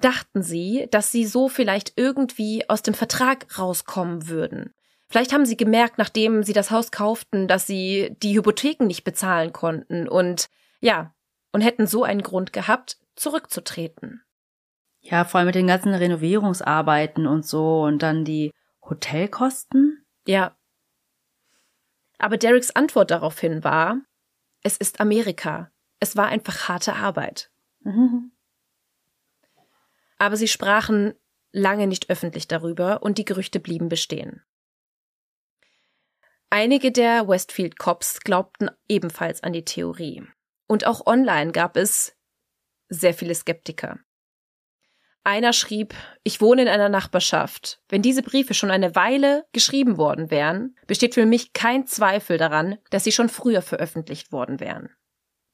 dachten 0.00 0.42
sie, 0.42 0.86
dass 0.90 1.10
sie 1.10 1.26
so 1.26 1.48
vielleicht 1.48 1.92
irgendwie 1.96 2.68
aus 2.68 2.82
dem 2.82 2.94
Vertrag 2.94 3.58
rauskommen 3.58 4.28
würden. 4.28 4.74
Vielleicht 5.08 5.32
haben 5.32 5.46
sie 5.46 5.56
gemerkt, 5.56 5.98
nachdem 5.98 6.42
sie 6.42 6.52
das 6.52 6.70
Haus 6.70 6.90
kauften, 6.90 7.48
dass 7.48 7.66
sie 7.66 8.14
die 8.22 8.36
Hypotheken 8.36 8.86
nicht 8.86 9.04
bezahlen 9.04 9.52
konnten 9.52 10.08
und 10.08 10.48
ja, 10.80 11.14
und 11.52 11.62
hätten 11.62 11.86
so 11.86 12.04
einen 12.04 12.22
Grund 12.22 12.52
gehabt, 12.52 12.98
zurückzutreten. 13.16 14.22
Ja, 15.00 15.24
vor 15.24 15.38
allem 15.38 15.46
mit 15.46 15.54
den 15.54 15.66
ganzen 15.66 15.94
Renovierungsarbeiten 15.94 17.26
und 17.26 17.46
so 17.46 17.82
und 17.82 18.02
dann 18.02 18.24
die 18.24 18.52
Hotelkosten. 18.82 20.04
Ja, 20.26 20.58
aber 22.18 22.36
Dereks 22.36 22.72
Antwort 22.72 23.10
daraufhin 23.10 23.64
war, 23.64 24.00
es 24.62 24.76
ist 24.76 25.00
Amerika. 25.00 25.70
Es 26.00 26.16
war 26.16 26.26
einfach 26.26 26.68
harte 26.68 26.94
Arbeit. 26.94 27.50
Mhm. 27.80 28.32
Aber 30.18 30.36
sie 30.36 30.48
sprachen 30.48 31.14
lange 31.52 31.86
nicht 31.86 32.10
öffentlich 32.10 32.48
darüber 32.48 33.02
und 33.02 33.18
die 33.18 33.24
Gerüchte 33.24 33.60
blieben 33.60 33.88
bestehen. 33.88 34.42
Einige 36.50 36.92
der 36.92 37.28
Westfield 37.28 37.78
Cops 37.78 38.20
glaubten 38.20 38.70
ebenfalls 38.88 39.42
an 39.42 39.52
die 39.52 39.64
Theorie. 39.64 40.26
Und 40.66 40.86
auch 40.86 41.06
online 41.06 41.52
gab 41.52 41.76
es 41.76 42.16
sehr 42.88 43.12
viele 43.12 43.34
Skeptiker. 43.34 43.98
Einer 45.24 45.52
schrieb, 45.52 45.94
ich 46.22 46.40
wohne 46.40 46.62
in 46.62 46.68
einer 46.68 46.88
Nachbarschaft. 46.88 47.82
Wenn 47.90 48.00
diese 48.00 48.22
Briefe 48.22 48.54
schon 48.54 48.70
eine 48.70 48.94
Weile 48.94 49.44
geschrieben 49.52 49.98
worden 49.98 50.30
wären, 50.30 50.74
besteht 50.86 51.12
für 51.12 51.26
mich 51.26 51.52
kein 51.52 51.86
Zweifel 51.86 52.38
daran, 52.38 52.78
dass 52.88 53.04
sie 53.04 53.12
schon 53.12 53.28
früher 53.28 53.60
veröffentlicht 53.60 54.32
worden 54.32 54.58
wären. 54.58 54.88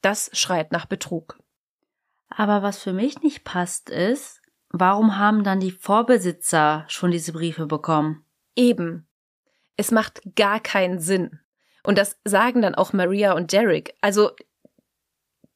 Das 0.01 0.29
schreit 0.31 0.71
nach 0.71 0.85
Betrug. 0.85 1.39
Aber 2.29 2.63
was 2.63 2.81
für 2.81 2.93
mich 2.93 3.21
nicht 3.21 3.43
passt 3.43 3.89
ist, 3.89 4.41
warum 4.69 5.17
haben 5.17 5.43
dann 5.43 5.59
die 5.59 5.71
Vorbesitzer 5.71 6.85
schon 6.87 7.11
diese 7.11 7.33
Briefe 7.33 7.65
bekommen? 7.65 8.25
Eben. 8.55 9.09
Es 9.77 9.91
macht 9.91 10.21
gar 10.35 10.59
keinen 10.59 10.99
Sinn. 10.99 11.39
Und 11.83 11.97
das 11.97 12.17
sagen 12.23 12.61
dann 12.61 12.75
auch 12.75 12.93
Maria 12.93 13.33
und 13.33 13.51
Derek. 13.51 13.95
Also, 14.01 14.31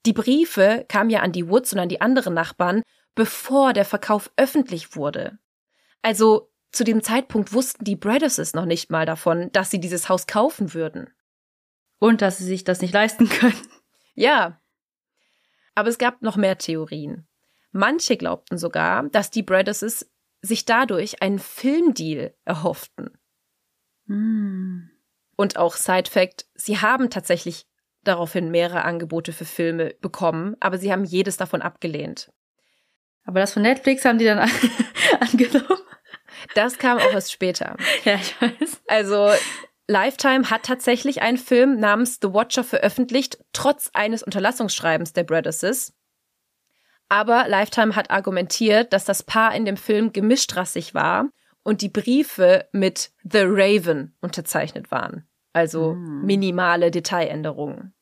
die 0.05 0.13
Briefe 0.13 0.85
kamen 0.87 1.09
ja 1.09 1.21
an 1.21 1.31
die 1.31 1.49
Woods 1.49 1.73
und 1.73 1.79
an 1.79 1.89
die 1.89 2.01
anderen 2.01 2.33
Nachbarn 2.33 2.83
bevor 3.19 3.73
der 3.73 3.83
Verkauf 3.83 4.31
öffentlich 4.37 4.95
wurde. 4.95 5.39
Also 6.01 6.53
zu 6.71 6.85
dem 6.85 7.03
Zeitpunkt 7.03 7.51
wussten 7.51 7.83
die 7.83 7.97
Bradesses 7.97 8.53
noch 8.53 8.63
nicht 8.63 8.91
mal 8.91 9.05
davon, 9.05 9.51
dass 9.51 9.69
sie 9.69 9.81
dieses 9.81 10.07
Haus 10.07 10.25
kaufen 10.25 10.73
würden. 10.73 11.09
Und 11.99 12.21
dass 12.21 12.37
sie 12.37 12.45
sich 12.45 12.63
das 12.63 12.79
nicht 12.79 12.93
leisten 12.93 13.27
können. 13.29 13.61
Ja. 14.13 14.61
Aber 15.75 15.89
es 15.89 15.97
gab 15.97 16.21
noch 16.21 16.37
mehr 16.37 16.57
Theorien. 16.57 17.27
Manche 17.73 18.15
glaubten 18.15 18.57
sogar, 18.57 19.03
dass 19.09 19.31
die 19.31 19.43
Bradesses 19.43 20.09
sich 20.41 20.63
dadurch 20.63 21.21
einen 21.21 21.39
Filmdeal 21.39 22.33
erhofften. 22.45 23.17
Hm. 24.09 24.89
Und 25.37 25.55
auch 25.57 25.75
Side 25.75 26.09
Fact, 26.09 26.47
sie 26.55 26.79
haben 26.79 27.09
tatsächlich 27.09 27.65
daraufhin 28.03 28.51
mehrere 28.51 28.83
Angebote 28.83 29.31
für 29.31 29.45
Filme 29.45 29.93
bekommen, 30.01 30.57
aber 30.59 30.77
sie 30.77 30.91
haben 30.91 31.05
jedes 31.05 31.37
davon 31.37 31.61
abgelehnt. 31.61 32.31
Aber 33.23 33.39
das 33.39 33.53
von 33.53 33.61
Netflix 33.61 34.03
haben 34.03 34.17
die 34.17 34.25
dann 34.25 34.39
angenommen. 35.19 35.79
Das 36.55 36.77
kam 36.77 36.97
auch 36.97 37.13
erst 37.13 37.31
später. 37.31 37.77
Ja, 38.03 38.15
ich 38.15 38.35
weiß. 38.41 38.81
Also 38.87 39.29
Lifetime 39.87 40.49
hat 40.49 40.63
tatsächlich 40.63 41.21
einen 41.21 41.37
Film 41.37 41.79
namens 41.79 42.19
The 42.21 42.33
Watcher 42.33 42.63
veröffentlicht, 42.63 43.37
trotz 43.53 43.89
eines 43.93 44.23
Unterlassungsschreibens 44.23 45.13
der 45.13 45.23
Bradesses. 45.23 45.93
Aber 47.09 47.47
Lifetime 47.47 47.95
hat 47.95 48.09
argumentiert, 48.11 48.93
dass 48.93 49.05
das 49.05 49.23
Paar 49.23 49.53
in 49.55 49.65
dem 49.65 49.77
Film 49.77 50.13
gemischtrassig 50.13 50.93
war 50.93 51.29
und 51.63 51.81
die 51.81 51.89
Briefe 51.89 52.67
mit 52.71 53.11
The 53.23 53.43
Raven 53.43 54.15
unterzeichnet 54.21 54.91
waren. 54.91 55.27
Also 55.53 55.91
hm. 55.91 56.25
minimale 56.25 56.91
Detailänderungen. 56.91 57.93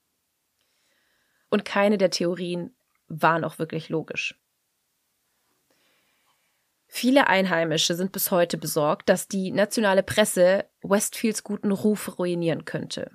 Und 1.49 1.66
keine 1.66 1.97
der 1.97 2.12
Theorien 2.12 2.76
war 3.08 3.39
noch 3.39 3.58
wirklich 3.58 3.89
logisch. 3.89 4.39
Viele 6.88 7.28
Einheimische 7.28 7.95
sind 7.95 8.12
bis 8.12 8.32
heute 8.32 8.58
besorgt, 8.58 9.10
dass 9.10 9.28
die 9.28 9.51
nationale 9.51 10.03
Presse 10.03 10.66
Westfields 10.82 11.43
guten 11.43 11.72
Ruf 11.72 12.18
ruinieren 12.18 12.66
könnte. 12.66 13.12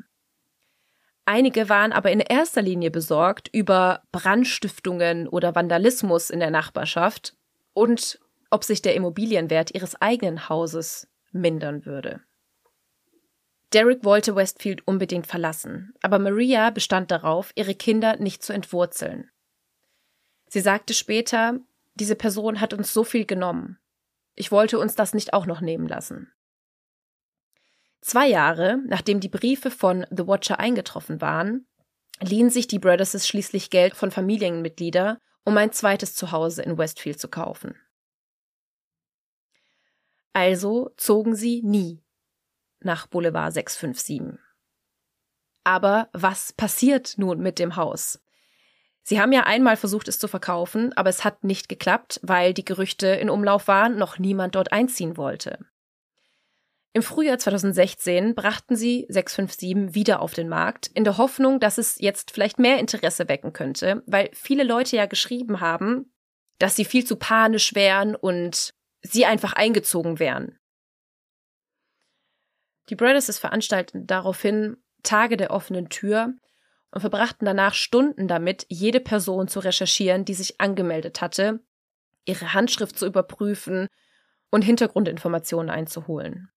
Einige 1.24 1.68
waren 1.68 1.92
aber 1.92 2.10
in 2.10 2.20
erster 2.20 2.62
Linie 2.62 2.90
besorgt 2.90 3.48
über 3.52 4.02
Brandstiftungen 4.12 5.28
oder 5.28 5.54
Vandalismus 5.54 6.30
in 6.30 6.40
der 6.40 6.50
Nachbarschaft 6.50 7.36
und 7.72 8.18
ob 8.52 8.64
sich 8.64 8.82
der 8.82 8.94
Immobilienwert 8.94 9.74
ihres 9.74 10.00
eigenen 10.00 10.48
Hauses 10.48 11.08
mindern 11.32 11.86
würde. 11.86 12.20
Derek 13.72 14.04
wollte 14.04 14.36
Westfield 14.36 14.86
unbedingt 14.86 15.26
verlassen, 15.26 15.94
aber 16.02 16.18
Maria 16.18 16.70
bestand 16.70 17.10
darauf, 17.10 17.52
ihre 17.54 17.74
Kinder 17.74 18.16
nicht 18.16 18.42
zu 18.42 18.52
entwurzeln. 18.52 19.30
Sie 20.48 20.60
sagte 20.60 20.92
später, 20.92 21.58
diese 21.94 22.14
Person 22.14 22.60
hat 22.60 22.74
uns 22.74 22.92
so 22.92 23.04
viel 23.04 23.24
genommen. 23.24 23.78
Ich 24.34 24.52
wollte 24.52 24.78
uns 24.78 24.94
das 24.94 25.14
nicht 25.14 25.32
auch 25.32 25.46
noch 25.46 25.62
nehmen 25.62 25.88
lassen. 25.88 26.30
Zwei 28.02 28.28
Jahre, 28.28 28.78
nachdem 28.86 29.20
die 29.20 29.28
Briefe 29.28 29.70
von 29.70 30.06
The 30.10 30.26
Watcher 30.26 30.58
eingetroffen 30.58 31.22
waren, 31.22 31.66
liehen 32.20 32.50
sich 32.50 32.66
die 32.66 32.78
Brothers 32.78 33.26
schließlich 33.26 33.70
Geld 33.70 33.96
von 33.96 34.10
Familienmitgliedern, 34.10 35.16
um 35.44 35.56
ein 35.56 35.72
zweites 35.72 36.14
Zuhause 36.14 36.62
in 36.62 36.76
Westfield 36.76 37.18
zu 37.18 37.28
kaufen. 37.28 37.76
Also 40.32 40.90
zogen 40.96 41.34
sie 41.34 41.62
nie 41.62 42.02
nach 42.80 43.06
Boulevard 43.06 43.52
657. 43.52 44.38
Aber 45.64 46.08
was 46.12 46.52
passiert 46.52 47.14
nun 47.16 47.40
mit 47.40 47.58
dem 47.58 47.76
Haus? 47.76 48.20
Sie 49.04 49.20
haben 49.20 49.32
ja 49.32 49.44
einmal 49.44 49.76
versucht, 49.76 50.08
es 50.08 50.18
zu 50.18 50.28
verkaufen, 50.28 50.92
aber 50.94 51.10
es 51.10 51.24
hat 51.24 51.44
nicht 51.44 51.68
geklappt, 51.68 52.20
weil 52.22 52.54
die 52.54 52.64
Gerüchte 52.64 53.08
in 53.08 53.30
Umlauf 53.30 53.68
waren, 53.68 53.96
noch 53.96 54.18
niemand 54.18 54.54
dort 54.54 54.72
einziehen 54.72 55.16
wollte. 55.16 55.58
Im 56.94 57.02
Frühjahr 57.02 57.38
2016 57.38 58.34
brachten 58.34 58.76
sie 58.76 59.06
657 59.08 59.94
wieder 59.94 60.20
auf 60.20 60.34
den 60.34 60.48
Markt, 60.48 60.88
in 60.88 61.04
der 61.04 61.16
Hoffnung, 61.16 61.58
dass 61.58 61.78
es 61.78 61.96
jetzt 61.98 62.30
vielleicht 62.30 62.58
mehr 62.58 62.78
Interesse 62.78 63.28
wecken 63.28 63.52
könnte, 63.52 64.02
weil 64.06 64.28
viele 64.34 64.62
Leute 64.62 64.96
ja 64.96 65.06
geschrieben 65.06 65.60
haben, 65.60 66.12
dass 66.58 66.76
sie 66.76 66.84
viel 66.84 67.04
zu 67.04 67.16
panisch 67.16 67.74
wären 67.74 68.14
und 68.14 68.74
sie 69.02 69.26
einfach 69.26 69.52
eingezogen 69.52 70.18
wären. 70.18 70.58
Die 72.88 72.96
Brothers 72.96 73.38
veranstalteten 73.38 74.06
daraufhin 74.06 74.76
Tage 75.02 75.36
der 75.36 75.50
offenen 75.50 75.88
Tür 75.88 76.34
und 76.90 77.00
verbrachten 77.00 77.46
danach 77.46 77.74
Stunden 77.74 78.28
damit, 78.28 78.66
jede 78.68 79.00
Person 79.00 79.48
zu 79.48 79.60
recherchieren, 79.60 80.24
die 80.24 80.34
sich 80.34 80.60
angemeldet 80.60 81.20
hatte, 81.20 81.60
ihre 82.24 82.54
Handschrift 82.54 82.98
zu 82.98 83.06
überprüfen 83.06 83.88
und 84.50 84.62
Hintergrundinformationen 84.62 85.70
einzuholen. 85.70 86.50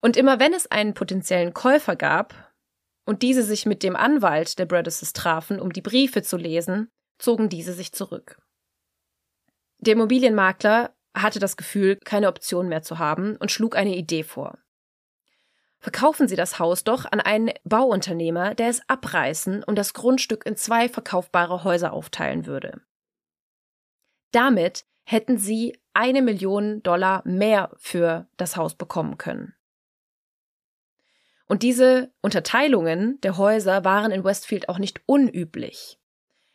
Und 0.00 0.16
immer 0.16 0.38
wenn 0.38 0.52
es 0.52 0.70
einen 0.70 0.94
potenziellen 0.94 1.54
Käufer 1.54 1.96
gab 1.96 2.52
und 3.04 3.22
diese 3.22 3.42
sich 3.42 3.66
mit 3.66 3.82
dem 3.82 3.96
Anwalt 3.96 4.58
der 4.58 4.66
Brothers 4.66 5.12
trafen, 5.12 5.58
um 5.60 5.72
die 5.72 5.80
Briefe 5.80 6.22
zu 6.22 6.36
lesen, 6.36 6.90
zogen 7.18 7.48
diese 7.48 7.72
sich 7.72 7.92
zurück. 7.92 8.38
Der 9.78 9.94
Immobilienmakler 9.94 10.94
hatte 11.14 11.38
das 11.38 11.56
Gefühl, 11.56 11.96
keine 11.96 12.28
Option 12.28 12.68
mehr 12.68 12.82
zu 12.82 12.98
haben 12.98 13.36
und 13.36 13.50
schlug 13.50 13.76
eine 13.76 13.96
Idee 13.96 14.22
vor. 14.22 14.58
Verkaufen 15.80 16.26
Sie 16.26 16.34
das 16.34 16.58
Haus 16.58 16.82
doch 16.82 17.04
an 17.04 17.20
einen 17.20 17.52
Bauunternehmer, 17.64 18.54
der 18.54 18.68
es 18.68 18.82
abreißen 18.88 19.62
und 19.62 19.76
das 19.76 19.94
Grundstück 19.94 20.44
in 20.44 20.56
zwei 20.56 20.88
verkaufbare 20.88 21.62
Häuser 21.62 21.92
aufteilen 21.92 22.46
würde. 22.46 22.80
Damit 24.32 24.84
hätten 25.04 25.38
Sie 25.38 25.78
eine 25.94 26.20
Million 26.20 26.82
Dollar 26.82 27.22
mehr 27.26 27.70
für 27.76 28.28
das 28.36 28.56
Haus 28.56 28.74
bekommen 28.74 29.18
können. 29.18 29.54
Und 31.46 31.62
diese 31.62 32.12
Unterteilungen 32.20 33.20
der 33.22 33.38
Häuser 33.38 33.84
waren 33.84 34.10
in 34.10 34.22
Westfield 34.24 34.68
auch 34.68 34.78
nicht 34.78 35.00
unüblich. 35.06 35.97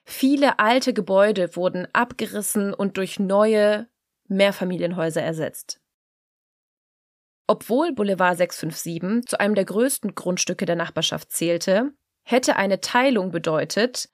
Viele 0.06 0.60
alte 0.60 0.94
Gebäude 0.94 1.56
wurden 1.56 1.88
abgerissen 1.94 2.74
und 2.74 2.98
durch 2.98 3.20
neue 3.20 3.88
Mehrfamilienhäuser 4.28 5.22
ersetzt. 5.22 5.80
Obwohl 7.48 7.94
Boulevard 7.94 8.38
657 8.38 9.30
zu 9.30 9.40
einem 9.40 9.56
der 9.56 9.66
größten 9.66 10.16
Grundstücke 10.16 10.66
der 10.66 10.76
Nachbarschaft 10.76 11.32
zählte, 11.32 11.92
hätte 12.24 12.56
eine 12.56 12.80
Teilung 12.80 13.32
bedeutet, 13.32 14.10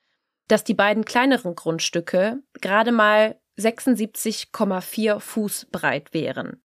dass 0.47 0.63
die 0.63 0.73
beiden 0.73 1.05
kleineren 1.05 1.55
Grundstücke 1.55 2.41
gerade 2.59 2.91
mal 2.91 3.39
76,4 3.57 5.19
Fuß 5.19 5.67
breit 5.71 6.13
wären. 6.13 6.63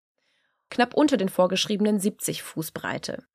Knapp 0.69 0.93
unter 0.93 1.17
den 1.17 1.29
vorgeschriebenen 1.29 1.99
70 1.99 2.43
Fuß 2.43 2.71
Breite. 2.71 3.25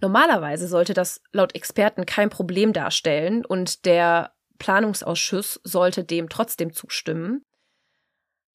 Normalerweise 0.00 0.66
sollte 0.66 0.94
das 0.94 1.22
laut 1.30 1.54
Experten 1.54 2.04
kein 2.04 2.28
Problem 2.28 2.72
darstellen 2.72 3.46
und 3.46 3.84
der 3.86 4.34
Planungsausschuss 4.58 5.60
sollte 5.64 6.04
dem 6.04 6.28
trotzdem 6.28 6.72
zustimmen. 6.72 7.44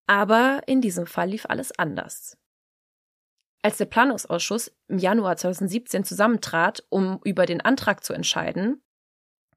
Aber 0.05 0.61
in 0.67 0.81
diesem 0.81 1.05
Fall 1.05 1.29
lief 1.29 1.45
alles 1.47 1.77
anders. 1.77 2.37
Als 3.61 3.77
der 3.77 3.85
Planungsausschuss 3.85 4.71
im 4.87 4.97
Januar 4.97 5.35
2017 5.35 6.03
zusammentrat, 6.03 6.85
um 6.89 7.19
über 7.23 7.45
den 7.45 7.61
Antrag 7.61 8.03
zu 8.03 8.13
entscheiden, 8.13 8.81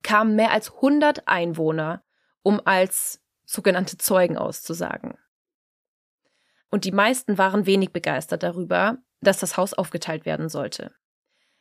kamen 0.02 0.34
mehr 0.34 0.50
als 0.50 0.74
100 0.74 1.28
Einwohner, 1.28 2.02
um 2.42 2.60
als 2.64 3.20
sogenannte 3.44 3.98
Zeugen 3.98 4.36
auszusagen. 4.36 5.18
Und 6.70 6.84
die 6.84 6.92
meisten 6.92 7.36
waren 7.36 7.66
wenig 7.66 7.92
begeistert 7.92 8.42
darüber, 8.42 8.98
dass 9.20 9.38
das 9.38 9.56
Haus 9.56 9.74
aufgeteilt 9.74 10.24
werden 10.24 10.48
sollte. 10.48 10.94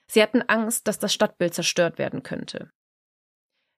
Sie 0.07 0.21
hatten 0.21 0.41
Angst, 0.43 0.87
dass 0.87 0.99
das 0.99 1.13
Stadtbild 1.13 1.53
zerstört 1.53 1.97
werden 1.97 2.23
könnte. 2.23 2.71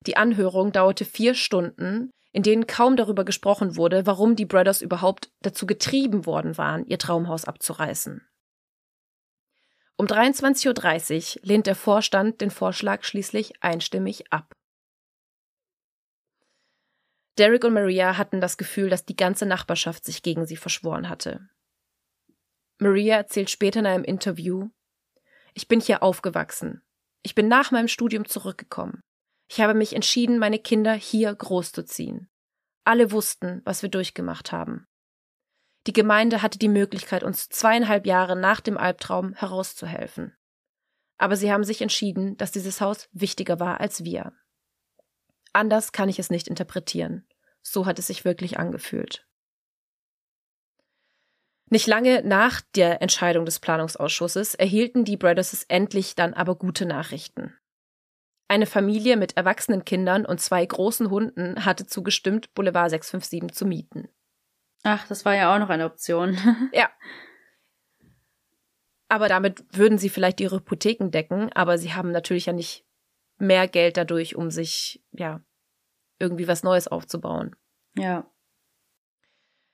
Die 0.07 0.17
Anhörung 0.17 0.71
dauerte 0.71 1.05
vier 1.05 1.35
Stunden, 1.35 2.11
in 2.31 2.43
denen 2.43 2.65
kaum 2.65 2.95
darüber 2.95 3.25
gesprochen 3.25 3.75
wurde, 3.75 4.05
warum 4.05 4.35
die 4.35 4.45
Brothers 4.45 4.81
überhaupt 4.81 5.31
dazu 5.41 5.65
getrieben 5.65 6.25
worden 6.25 6.57
waren, 6.57 6.85
ihr 6.85 6.97
Traumhaus 6.97 7.45
abzureißen. 7.45 8.25
Um 9.97 10.07
23.30 10.07 11.37
Uhr 11.37 11.41
lehnt 11.45 11.67
der 11.67 11.75
Vorstand 11.75 12.41
den 12.41 12.49
Vorschlag 12.49 13.03
schließlich 13.03 13.61
einstimmig 13.61 14.31
ab. 14.31 14.51
Derek 17.37 17.63
und 17.63 17.73
Maria 17.73 18.17
hatten 18.17 18.41
das 18.41 18.57
Gefühl, 18.57 18.89
dass 18.89 19.05
die 19.05 19.15
ganze 19.15 19.45
Nachbarschaft 19.45 20.03
sich 20.03 20.23
gegen 20.23 20.45
sie 20.45 20.57
verschworen 20.57 21.07
hatte. 21.07 21.47
Maria 22.79 23.17
erzählt 23.17 23.49
später 23.49 23.81
in 23.81 23.85
einem 23.85 24.03
Interview, 24.03 24.69
ich 25.53 25.67
bin 25.67 25.79
hier 25.79 26.01
aufgewachsen. 26.01 26.81
Ich 27.21 27.35
bin 27.35 27.47
nach 27.47 27.71
meinem 27.71 27.87
Studium 27.87 28.25
zurückgekommen. 28.25 29.01
Ich 29.53 29.59
habe 29.59 29.73
mich 29.73 29.93
entschieden, 29.93 30.39
meine 30.39 30.59
Kinder 30.59 30.93
hier 30.93 31.35
großzuziehen. 31.35 32.29
Alle 32.85 33.11
wussten, 33.11 33.61
was 33.65 33.81
wir 33.81 33.89
durchgemacht 33.89 34.53
haben. 34.53 34.87
Die 35.87 35.91
Gemeinde 35.91 36.41
hatte 36.41 36.57
die 36.57 36.69
Möglichkeit, 36.69 37.21
uns 37.21 37.49
zweieinhalb 37.49 38.05
Jahre 38.05 38.37
nach 38.37 38.61
dem 38.61 38.77
Albtraum 38.77 39.33
herauszuhelfen. 39.33 40.37
Aber 41.17 41.35
sie 41.35 41.51
haben 41.51 41.65
sich 41.65 41.81
entschieden, 41.81 42.37
dass 42.37 42.53
dieses 42.53 42.79
Haus 42.79 43.09
wichtiger 43.11 43.59
war 43.59 43.81
als 43.81 44.05
wir. 44.05 44.31
Anders 45.51 45.91
kann 45.91 46.07
ich 46.07 46.17
es 46.17 46.29
nicht 46.29 46.47
interpretieren. 46.47 47.27
So 47.61 47.85
hat 47.85 47.99
es 47.99 48.07
sich 48.07 48.23
wirklich 48.23 48.57
angefühlt. 48.57 49.27
Nicht 51.65 51.87
lange 51.87 52.23
nach 52.23 52.61
der 52.73 53.01
Entscheidung 53.01 53.43
des 53.43 53.59
Planungsausschusses 53.59 54.55
erhielten 54.55 55.03
die 55.03 55.17
Brothers 55.17 55.65
endlich 55.67 56.15
dann 56.15 56.33
aber 56.33 56.55
gute 56.55 56.85
Nachrichten. 56.85 57.53
Eine 58.51 58.65
Familie 58.65 59.15
mit 59.15 59.37
erwachsenen 59.37 59.85
Kindern 59.85 60.25
und 60.25 60.41
zwei 60.41 60.65
großen 60.65 61.09
Hunden 61.09 61.63
hatte 61.63 61.85
zugestimmt, 61.85 62.53
Boulevard 62.53 62.89
657 62.89 63.57
zu 63.57 63.65
mieten. 63.65 64.09
Ach, 64.83 65.07
das 65.07 65.23
war 65.23 65.33
ja 65.35 65.55
auch 65.55 65.59
noch 65.59 65.69
eine 65.69 65.85
Option. 65.85 66.37
ja. 66.73 66.89
Aber 69.07 69.29
damit 69.29 69.63
würden 69.71 69.97
sie 69.97 70.09
vielleicht 70.09 70.41
ihre 70.41 70.57
Hypotheken 70.57 71.11
decken, 71.11 71.49
aber 71.53 71.77
sie 71.77 71.93
haben 71.93 72.11
natürlich 72.11 72.47
ja 72.47 72.51
nicht 72.51 72.85
mehr 73.37 73.69
Geld 73.69 73.95
dadurch, 73.95 74.35
um 74.35 74.51
sich, 74.51 75.01
ja, 75.13 75.39
irgendwie 76.19 76.49
was 76.49 76.61
Neues 76.61 76.89
aufzubauen. 76.89 77.55
Ja. 77.95 78.29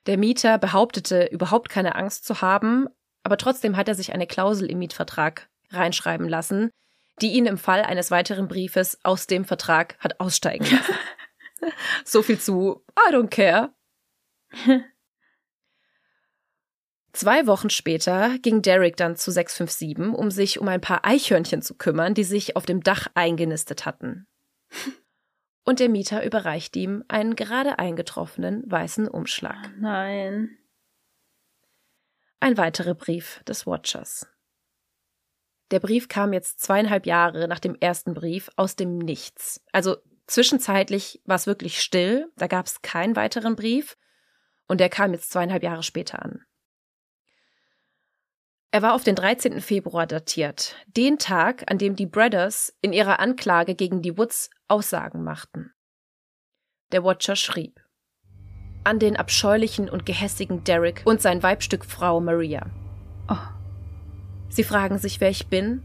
Der 0.06 0.20
Mieter 0.20 0.60
behauptete, 0.60 1.26
überhaupt 1.32 1.70
keine 1.70 1.96
Angst 1.96 2.26
zu 2.26 2.42
haben, 2.42 2.88
aber 3.24 3.38
trotzdem 3.38 3.76
hat 3.76 3.88
er 3.88 3.96
sich 3.96 4.14
eine 4.14 4.28
Klausel 4.28 4.70
im 4.70 4.78
Mietvertrag 4.78 5.50
reinschreiben 5.72 6.30
lassen, 6.30 6.70
die 7.22 7.34
ihn 7.34 7.46
im 7.46 7.58
Fall 7.58 7.82
eines 7.82 8.12
weiteren 8.12 8.48
Briefes 8.48 9.00
aus 9.04 9.28
dem 9.28 9.46
Vertrag 9.46 9.98
hat 10.00 10.20
aussteigen 10.20 10.66
lassen. 10.66 10.96
so 12.06 12.22
viel 12.22 12.40
zu 12.40 12.84
I 13.10 13.14
don't 13.14 13.30
care. 13.30 13.74
Zwei 17.14 17.48
Wochen 17.48 17.72
später 17.72 18.38
ging 18.44 18.62
Derek 18.62 18.96
dann 18.96 19.16
zu 19.16 19.32
657, 19.32 20.16
um 20.16 20.30
sich 20.30 20.60
um 20.60 20.68
ein 20.68 20.82
paar 20.82 21.04
Eichhörnchen 21.04 21.64
zu 21.64 21.74
kümmern, 21.74 22.14
die 22.14 22.24
sich 22.24 22.56
auf 22.56 22.68
dem 22.68 22.84
Dach 22.84 23.08
eingenistet 23.16 23.88
hatten 23.88 24.28
und 25.66 25.80
der 25.80 25.90
Mieter 25.90 26.24
überreicht 26.24 26.76
ihm 26.76 27.04
einen 27.08 27.36
gerade 27.36 27.80
eingetroffenen 27.80 28.70
weißen 28.70 29.08
Umschlag. 29.08 29.72
Nein. 29.80 30.58
Ein 32.40 32.56
weiterer 32.58 32.94
Brief 32.94 33.42
des 33.48 33.66
Watchers. 33.66 34.28
Der 35.72 35.80
Brief 35.80 36.08
kam 36.08 36.34
jetzt 36.34 36.62
zweieinhalb 36.62 37.06
Jahre 37.06 37.48
nach 37.48 37.60
dem 37.60 37.76
ersten 37.76 38.14
Brief 38.14 38.50
aus 38.56 38.76
dem 38.76 38.98
Nichts. 38.98 39.62
Also 39.72 39.98
zwischenzeitlich 40.28 41.22
war 41.26 41.36
es 41.36 41.48
wirklich 41.48 41.82
still, 41.82 42.32
da 42.38 42.48
gab 42.48 42.66
es 42.66 42.82
keinen 42.82 43.16
weiteren 43.16 43.56
Brief 43.56 43.98
und 44.68 44.80
der 44.80 44.90
kam 44.90 45.14
jetzt 45.14 45.32
zweieinhalb 45.32 45.64
Jahre 45.64 45.84
später 45.84 46.24
an. 46.24 46.42
Er 48.72 48.82
war 48.82 48.94
auf 48.94 49.04
den 49.04 49.16
13. 49.16 49.62
Februar 49.62 50.06
datiert, 50.06 50.76
den 50.88 51.18
Tag, 51.18 51.70
an 51.72 51.78
dem 51.78 51.96
die 51.96 52.06
Brothers 52.06 52.74
in 52.82 52.94
ihrer 52.94 53.20
Anklage 53.20 53.76
gegen 53.76 54.02
die 54.02 54.18
Woods 54.18 54.50
Aussagen 54.68 55.24
machten. 55.24 55.72
Der 56.92 57.04
Watcher 57.04 57.36
schrieb 57.36 57.82
an 58.88 59.00
den 59.00 59.18
abscheulichen 59.18 59.90
und 59.90 60.06
gehässigen 60.06 60.64
Derek 60.64 61.02
und 61.04 61.22
sein 61.22 61.44
Weibstück 61.44 61.84
Frau 61.84 62.22
Maria. 62.22 62.68
Sie 64.50 64.64
fragen 64.64 64.98
sich, 64.98 65.22
wer 65.22 65.30
ich 65.30 65.48
bin? 65.48 65.84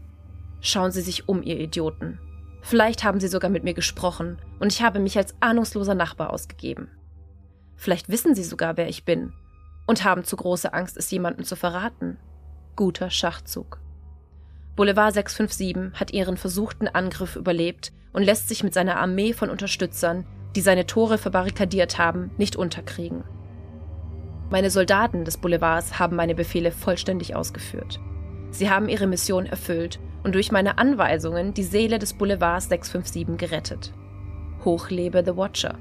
Schauen 0.61 0.91
Sie 0.91 1.01
sich 1.01 1.27
um, 1.27 1.43
ihr 1.43 1.59
Idioten. 1.59 2.19
Vielleicht 2.61 3.03
haben 3.03 3.19
Sie 3.19 3.27
sogar 3.27 3.49
mit 3.49 3.63
mir 3.63 3.73
gesprochen 3.73 4.37
und 4.59 4.71
ich 4.71 4.81
habe 4.81 4.99
mich 4.99 5.17
als 5.17 5.35
ahnungsloser 5.41 5.95
Nachbar 5.95 6.31
ausgegeben. 6.31 6.87
Vielleicht 7.75 8.09
wissen 8.09 8.35
Sie 8.35 8.43
sogar, 8.43 8.77
wer 8.77 8.87
ich 8.87 9.03
bin 9.03 9.33
und 9.85 10.03
haben 10.03 10.23
zu 10.23 10.35
große 10.35 10.73
Angst, 10.73 10.97
es 10.97 11.11
jemandem 11.11 11.45
zu 11.45 11.55
verraten. 11.55 12.17
Guter 12.75 13.09
Schachzug. 13.09 13.79
Boulevard 14.75 15.13
657 15.13 15.99
hat 15.99 16.11
ihren 16.13 16.37
versuchten 16.37 16.87
Angriff 16.87 17.35
überlebt 17.35 17.91
und 18.11 18.23
lässt 18.23 18.47
sich 18.47 18.63
mit 18.63 18.73
seiner 18.73 18.97
Armee 18.97 19.33
von 19.33 19.49
Unterstützern, 19.49 20.25
die 20.55 20.61
seine 20.61 20.85
Tore 20.85 21.17
verbarrikadiert 21.17 21.97
haben, 21.97 22.31
nicht 22.37 22.55
unterkriegen. 22.55 23.23
Meine 24.49 24.69
Soldaten 24.69 25.25
des 25.25 25.37
Boulevards 25.37 25.99
haben 25.99 26.15
meine 26.15 26.35
Befehle 26.35 26.71
vollständig 26.71 27.35
ausgeführt. 27.35 27.99
Sie 28.53 28.69
haben 28.69 28.87
ihre 28.87 29.07
Mission 29.07 29.47
erfüllt 29.47 29.99
und 30.21 30.35
durch 30.35 30.51
meine 30.51 30.77
Anweisungen 30.77 31.55
die 31.55 31.63
Seele 31.63 31.97
des 31.97 32.13
Boulevards 32.13 32.69
657 32.69 33.35
gerettet. 33.35 33.91
Hoch 34.63 34.91
lebe 34.91 35.23
The 35.25 35.35
Watcher. 35.35 35.79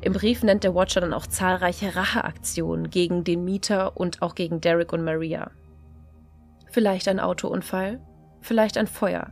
Im 0.00 0.14
Brief 0.14 0.42
nennt 0.42 0.64
der 0.64 0.74
Watcher 0.74 1.00
dann 1.00 1.14
auch 1.14 1.28
zahlreiche 1.28 1.94
Racheaktionen 1.94 2.90
gegen 2.90 3.22
den 3.22 3.44
Mieter 3.44 3.96
und 3.96 4.20
auch 4.20 4.34
gegen 4.34 4.60
Derek 4.60 4.92
und 4.92 5.04
Maria. 5.04 5.52
Vielleicht 6.72 7.06
ein 7.06 7.20
Autounfall, 7.20 8.00
vielleicht 8.40 8.76
ein 8.76 8.88
Feuer, 8.88 9.30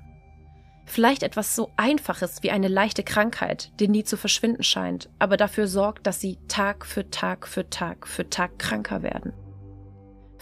vielleicht 0.84 1.24
etwas 1.24 1.56
so 1.56 1.72
Einfaches 1.76 2.44
wie 2.44 2.52
eine 2.52 2.68
leichte 2.68 3.02
Krankheit, 3.02 3.72
die 3.80 3.88
nie 3.88 4.04
zu 4.04 4.16
verschwinden 4.16 4.62
scheint, 4.62 5.10
aber 5.18 5.36
dafür 5.36 5.66
sorgt, 5.66 6.06
dass 6.06 6.20
sie 6.20 6.38
Tag 6.46 6.86
für 6.86 7.10
Tag 7.10 7.48
für 7.48 7.68
Tag 7.68 8.06
für 8.06 8.30
Tag 8.30 8.60
kranker 8.60 9.02
werden. 9.02 9.32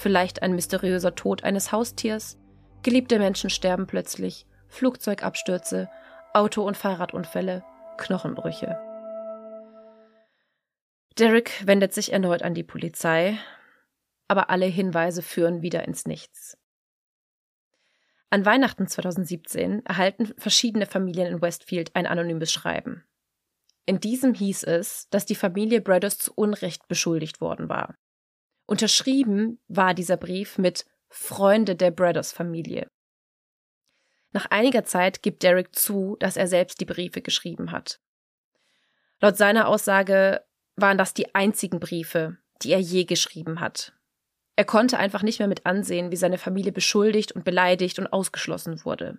Vielleicht 0.01 0.41
ein 0.41 0.55
mysteriöser 0.55 1.15
Tod 1.15 1.45
eines 1.45 1.73
Haustiers, 1.73 2.39
geliebte 2.83 3.19
Menschen 3.19 3.51
sterben 3.51 3.87
plötzlich, 3.87 4.47
Flugzeugabstürze, 4.69 5.91
Auto- 6.33 6.67
und 6.67 6.79
Fahrradunfälle, 6.79 7.63
Knochenbrüche. 7.99 8.81
Derek 11.19 11.67
wendet 11.67 11.93
sich 11.93 12.15
erneut 12.15 12.41
an 12.41 12.55
die 12.55 12.63
Polizei, 12.63 13.39
aber 14.27 14.49
alle 14.49 14.65
Hinweise 14.65 15.21
führen 15.21 15.61
wieder 15.61 15.87
ins 15.87 16.07
Nichts. 16.07 16.57
An 18.31 18.47
Weihnachten 18.47 18.87
2017 18.87 19.85
erhalten 19.85 20.33
verschiedene 20.39 20.87
Familien 20.87 21.27
in 21.27 21.43
Westfield 21.43 21.95
ein 21.95 22.07
anonymes 22.07 22.51
Schreiben. 22.51 23.05
In 23.85 24.01
diesem 24.01 24.33
hieß 24.33 24.65
es, 24.65 25.11
dass 25.11 25.27
die 25.27 25.35
Familie 25.35 25.83
Brothers 25.83 26.17
zu 26.17 26.33
Unrecht 26.35 26.89
beschuldigt 26.89 27.43
worden 27.43 27.69
war. 27.69 27.97
Unterschrieben 28.71 29.59
war 29.67 29.95
dieser 29.95 30.17
Brief 30.17 30.57
mit 30.57 30.87
Freunde 31.09 31.75
der 31.75 31.91
Brothers 31.91 32.31
Familie. 32.31 32.89
Nach 34.31 34.47
einiger 34.47 34.85
Zeit 34.85 35.25
gibt 35.25 35.43
Derek 35.43 35.75
zu, 35.75 36.17
dass 36.21 36.37
er 36.37 36.47
selbst 36.47 36.81
die 36.81 36.85
Briefe 36.85 37.21
geschrieben 37.21 37.73
hat. 37.73 37.99
Laut 39.19 39.37
seiner 39.37 39.67
Aussage 39.67 40.45
waren 40.77 40.99
das 40.99 41.15
die 41.15 41.35
einzigen 41.35 41.81
Briefe, 41.81 42.37
die 42.63 42.71
er 42.71 42.79
je 42.79 43.07
geschrieben 43.07 43.59
hat. 43.59 43.93
Er 44.55 44.67
konnte 44.67 44.99
einfach 44.99 45.25
nicht 45.25 45.41
mehr 45.41 45.49
mit 45.49 45.67
ansehen, 45.67 46.13
wie 46.13 46.17
seine 46.17 46.39
Familie 46.39 46.71
beschuldigt 46.71 47.33
und 47.33 47.45
beleidigt 47.45 47.99
und 47.99 48.07
ausgeschlossen 48.07 48.85
wurde. 48.85 49.19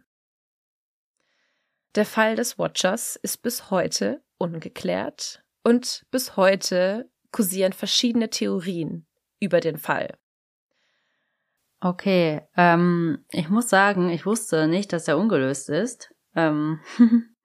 Der 1.96 2.06
Fall 2.06 2.38
des 2.38 2.58
Watchers 2.58 3.18
ist 3.18 3.42
bis 3.42 3.70
heute 3.70 4.24
ungeklärt 4.38 5.44
und 5.66 6.06
bis 6.10 6.38
heute 6.38 7.12
kursieren 7.34 7.74
verschiedene 7.74 8.30
Theorien 8.30 9.08
über 9.42 9.60
den 9.60 9.78
Fall. 9.78 10.18
Okay, 11.82 12.42
ähm, 12.56 13.26
ich 13.32 13.50
muss 13.50 13.68
sagen, 13.68 14.10
ich 14.10 14.26
wusste 14.26 14.68
nicht, 14.68 14.94
dass 14.94 15.08
er 15.08 15.18
ungelöst 15.18 15.68
ist. 15.68 16.14
Ähm, 16.36 16.80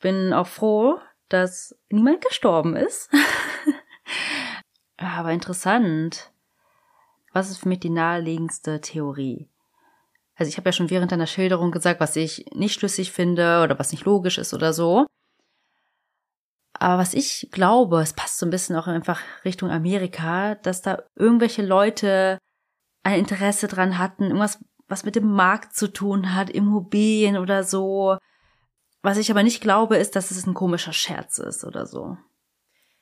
bin 0.00 0.32
auch 0.32 0.46
froh, 0.46 0.98
dass 1.28 1.76
niemand 1.90 2.24
gestorben 2.24 2.74
ist. 2.74 3.10
Aber 4.96 5.30
interessant. 5.30 6.32
Was 7.32 7.50
ist 7.50 7.58
für 7.58 7.68
mich 7.68 7.80
die 7.80 7.90
naheliegendste 7.90 8.80
Theorie? 8.80 9.50
Also 10.36 10.48
ich 10.48 10.56
habe 10.56 10.68
ja 10.68 10.72
schon 10.72 10.90
während 10.90 11.12
deiner 11.12 11.26
Schilderung 11.26 11.70
gesagt, 11.70 12.00
was 12.00 12.16
ich 12.16 12.46
nicht 12.54 12.74
schlüssig 12.74 13.12
finde 13.12 13.62
oder 13.62 13.78
was 13.78 13.92
nicht 13.92 14.04
logisch 14.04 14.38
ist 14.38 14.54
oder 14.54 14.72
so. 14.72 15.06
Aber 16.84 16.98
was 16.98 17.14
ich 17.14 17.48
glaube, 17.50 18.02
es 18.02 18.12
passt 18.12 18.36
so 18.36 18.44
ein 18.44 18.50
bisschen 18.50 18.76
auch 18.76 18.86
einfach 18.86 19.18
Richtung 19.42 19.70
Amerika, 19.70 20.54
dass 20.56 20.82
da 20.82 21.02
irgendwelche 21.14 21.64
Leute 21.64 22.36
ein 23.02 23.20
Interesse 23.20 23.68
dran 23.68 23.96
hatten, 23.96 24.24
irgendwas, 24.24 24.62
was 24.86 25.02
mit 25.02 25.16
dem 25.16 25.32
Markt 25.32 25.74
zu 25.74 25.90
tun 25.90 26.34
hat, 26.34 26.50
Immobilien 26.50 27.38
oder 27.38 27.64
so. 27.64 28.18
Was 29.00 29.16
ich 29.16 29.30
aber 29.30 29.42
nicht 29.42 29.62
glaube, 29.62 29.96
ist, 29.96 30.14
dass 30.14 30.30
es 30.30 30.46
ein 30.46 30.52
komischer 30.52 30.92
Scherz 30.92 31.38
ist 31.38 31.64
oder 31.64 31.86
so. 31.86 32.18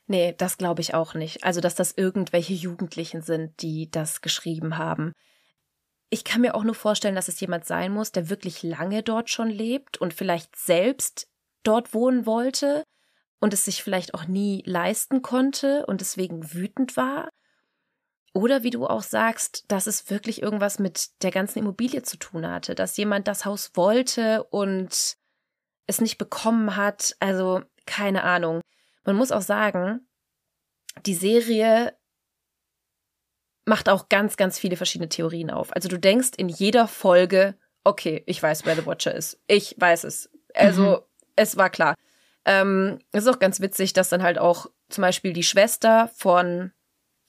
Nee, 0.06 0.32
das 0.38 0.58
glaube 0.58 0.80
ich 0.80 0.94
auch 0.94 1.14
nicht. 1.14 1.42
Also, 1.42 1.60
dass 1.60 1.74
das 1.74 1.90
irgendwelche 1.90 2.54
Jugendlichen 2.54 3.20
sind, 3.20 3.62
die 3.62 3.90
das 3.90 4.20
geschrieben 4.20 4.78
haben. 4.78 5.12
Ich 6.08 6.22
kann 6.22 6.42
mir 6.42 6.54
auch 6.54 6.62
nur 6.62 6.76
vorstellen, 6.76 7.16
dass 7.16 7.26
es 7.26 7.40
jemand 7.40 7.64
sein 7.64 7.92
muss, 7.92 8.12
der 8.12 8.30
wirklich 8.30 8.62
lange 8.62 9.02
dort 9.02 9.28
schon 9.28 9.50
lebt 9.50 10.00
und 10.00 10.14
vielleicht 10.14 10.54
selbst 10.54 11.26
dort 11.64 11.94
wohnen 11.94 12.26
wollte 12.26 12.84
und 13.42 13.52
es 13.52 13.64
sich 13.64 13.82
vielleicht 13.82 14.14
auch 14.14 14.26
nie 14.26 14.62
leisten 14.66 15.20
konnte 15.20 15.84
und 15.86 16.00
deswegen 16.00 16.54
wütend 16.54 16.96
war. 16.96 17.28
Oder 18.32 18.62
wie 18.62 18.70
du 18.70 18.86
auch 18.86 19.02
sagst, 19.02 19.64
dass 19.66 19.88
es 19.88 20.08
wirklich 20.10 20.40
irgendwas 20.40 20.78
mit 20.78 21.10
der 21.22 21.32
ganzen 21.32 21.58
Immobilie 21.58 22.04
zu 22.04 22.18
tun 22.18 22.46
hatte, 22.46 22.76
dass 22.76 22.96
jemand 22.96 23.26
das 23.26 23.44
Haus 23.44 23.72
wollte 23.74 24.44
und 24.44 25.16
es 25.88 26.00
nicht 26.00 26.18
bekommen 26.18 26.76
hat. 26.76 27.16
Also 27.18 27.62
keine 27.84 28.22
Ahnung. 28.22 28.60
Man 29.04 29.16
muss 29.16 29.32
auch 29.32 29.42
sagen, 29.42 30.06
die 31.04 31.14
Serie 31.14 31.98
macht 33.64 33.88
auch 33.88 34.08
ganz, 34.08 34.36
ganz 34.36 34.56
viele 34.56 34.76
verschiedene 34.76 35.08
Theorien 35.08 35.50
auf. 35.50 35.74
Also 35.74 35.88
du 35.88 35.98
denkst 35.98 36.30
in 36.36 36.48
jeder 36.48 36.86
Folge, 36.86 37.58
okay, 37.82 38.22
ich 38.26 38.40
weiß, 38.40 38.66
wer 38.66 38.76
The 38.76 38.86
Watcher 38.86 39.16
ist. 39.16 39.42
Ich 39.48 39.74
weiß 39.80 40.04
es. 40.04 40.30
Also 40.54 40.82
mhm. 40.82 40.98
es 41.34 41.56
war 41.56 41.70
klar. 41.70 41.96
Ähm, 42.44 42.98
es 43.12 43.24
ist 43.24 43.34
auch 43.34 43.38
ganz 43.38 43.60
witzig, 43.60 43.92
dass 43.92 44.08
dann 44.08 44.22
halt 44.22 44.38
auch 44.38 44.66
zum 44.88 45.02
Beispiel 45.02 45.32
die 45.32 45.42
Schwester 45.42 46.10
von 46.14 46.72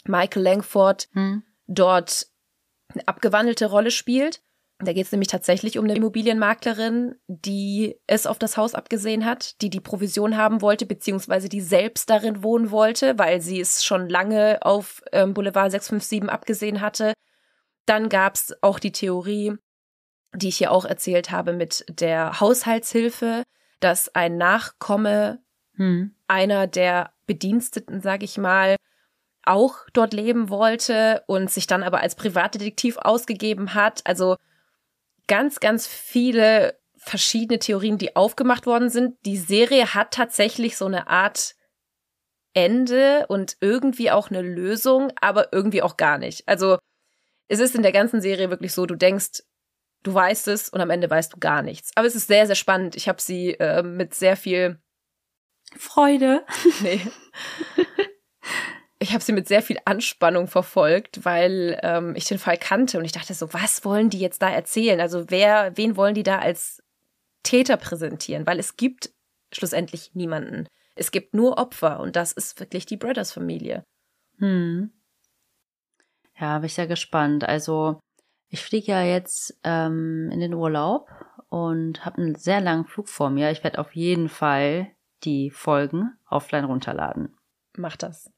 Michael 0.05 0.43
Langford 0.43 1.07
mhm. 1.13 1.43
dort 1.67 2.27
eine 2.89 3.07
abgewandelte 3.07 3.67
Rolle 3.67 3.91
spielt. 3.91 4.41
Da 4.79 4.91
geht 4.91 5.05
es 5.05 5.11
nämlich 5.11 5.29
tatsächlich 5.29 5.77
um 5.77 5.85
eine 5.85 5.95
Immobilienmaklerin, 5.95 7.15
die 7.27 7.95
es 8.07 8.25
auf 8.25 8.39
das 8.39 8.57
Haus 8.57 8.75
abgesehen 8.75 9.23
hat, 9.23 9.61
die 9.61 9.69
die 9.69 9.79
Provision 9.79 10.35
haben 10.35 10.61
wollte, 10.61 10.85
beziehungsweise 10.85 11.47
die 11.47 11.61
selbst 11.61 12.09
darin 12.09 12.43
wohnen 12.43 12.71
wollte, 12.71 13.17
weil 13.17 13.39
sie 13.39 13.61
es 13.61 13.85
schon 13.85 14.09
lange 14.09 14.59
auf 14.61 15.01
ähm, 15.11 15.33
Boulevard 15.33 15.71
657 15.71 16.29
abgesehen 16.29 16.81
hatte. 16.81 17.13
Dann 17.85 18.09
gab 18.09 18.35
es 18.35 18.53
auch 18.61 18.79
die 18.79 18.91
Theorie, 18.91 19.53
die 20.35 20.49
ich 20.49 20.57
hier 20.57 20.71
auch 20.71 20.85
erzählt 20.85 21.31
habe, 21.31 21.53
mit 21.53 21.85
der 21.87 22.39
Haushaltshilfe, 22.39 23.43
dass 23.83 24.13
ein 24.15 24.37
Nachkomme 24.37 25.39
hm. 25.75 26.15
einer 26.27 26.67
der 26.67 27.11
Bediensteten, 27.25 28.01
sag 28.01 28.23
ich 28.23 28.37
mal, 28.37 28.75
auch 29.43 29.75
dort 29.91 30.13
leben 30.13 30.49
wollte 30.49 31.23
und 31.27 31.51
sich 31.51 31.67
dann 31.67 31.83
aber 31.83 31.99
als 31.99 32.15
Privatdetektiv 32.15 32.97
ausgegeben 32.97 33.73
hat. 33.73 34.01
Also 34.05 34.37
ganz, 35.27 35.59
ganz 35.59 35.85
viele 35.85 36.79
verschiedene 36.95 37.59
Theorien, 37.59 37.97
die 37.97 38.15
aufgemacht 38.15 38.65
worden 38.65 38.89
sind. 38.89 39.17
Die 39.25 39.37
Serie 39.37 39.93
hat 39.93 40.11
tatsächlich 40.11 40.77
so 40.77 40.85
eine 40.85 41.07
Art 41.07 41.55
Ende 42.53 43.25
und 43.27 43.57
irgendwie 43.59 44.11
auch 44.11 44.29
eine 44.29 44.41
Lösung, 44.41 45.11
aber 45.19 45.51
irgendwie 45.51 45.81
auch 45.81 45.97
gar 45.97 46.17
nicht. 46.17 46.47
Also 46.47 46.77
es 47.47 47.59
ist 47.59 47.75
in 47.75 47.81
der 47.81 47.91
ganzen 47.91 48.21
Serie 48.21 48.49
wirklich 48.49 48.73
so, 48.73 48.85
du 48.85 48.95
denkst, 48.95 49.43
du 50.03 50.13
weißt 50.13 50.47
es 50.49 50.69
und 50.69 50.81
am 50.81 50.89
Ende 50.89 51.09
weißt 51.09 51.33
du 51.33 51.39
gar 51.39 51.61
nichts. 51.61 51.91
Aber 51.95 52.07
es 52.07 52.15
ist 52.15 52.27
sehr, 52.27 52.45
sehr 52.45 52.55
spannend. 52.55 52.95
Ich 52.95 53.07
habe 53.07 53.21
sie 53.21 53.53
äh, 53.59 53.83
mit 53.83 54.13
sehr 54.13 54.37
viel 54.37 54.79
Freude. 55.75 56.45
Nee. 56.81 57.01
ich 58.99 59.13
habe 59.13 59.23
sie 59.23 59.33
mit 59.33 59.47
sehr 59.47 59.61
viel 59.61 59.77
Anspannung 59.85 60.47
verfolgt, 60.47 61.25
weil 61.25 61.79
ähm, 61.83 62.15
ich 62.15 62.25
den 62.25 62.39
Fall 62.39 62.57
kannte 62.57 62.97
und 62.97 63.05
ich 63.05 63.11
dachte 63.11 63.33
so, 63.33 63.53
was 63.53 63.83
wollen 63.85 64.09
die 64.09 64.19
jetzt 64.19 64.41
da 64.41 64.49
erzählen? 64.49 64.99
Also 64.99 65.29
wer, 65.29 65.75
wen 65.75 65.97
wollen 65.97 66.15
die 66.15 66.23
da 66.23 66.39
als 66.39 66.83
Täter 67.43 67.77
präsentieren? 67.77 68.45
Weil 68.45 68.59
es 68.59 68.77
gibt 68.77 69.11
schlussendlich 69.51 70.11
niemanden. 70.13 70.67
Es 70.95 71.11
gibt 71.11 71.33
nur 71.33 71.57
Opfer 71.57 71.99
und 71.99 72.15
das 72.15 72.31
ist 72.31 72.59
wirklich 72.59 72.85
die 72.85 72.97
Brothers-Familie. 72.97 73.83
Hm. 74.37 74.91
Ja, 76.39 76.59
bin 76.59 76.65
ich 76.65 76.73
sehr 76.73 76.87
gespannt. 76.87 77.43
Also 77.43 77.99
ich 78.53 78.63
fliege 78.63 78.91
ja 78.91 79.01
jetzt 79.01 79.59
ähm, 79.63 80.29
in 80.31 80.39
den 80.39 80.53
Urlaub 80.53 81.09
und 81.49 82.05
habe 82.05 82.21
einen 82.21 82.35
sehr 82.35 82.61
langen 82.61 82.85
Flug 82.85 83.09
vor 83.09 83.31
mir. 83.31 83.49
Ich 83.49 83.63
werde 83.63 83.79
auf 83.79 83.95
jeden 83.95 84.29
Fall 84.29 84.91
die 85.23 85.49
Folgen 85.49 86.11
offline 86.29 86.65
runterladen. 86.65 87.35
Mach 87.75 87.95
das. 87.95 88.31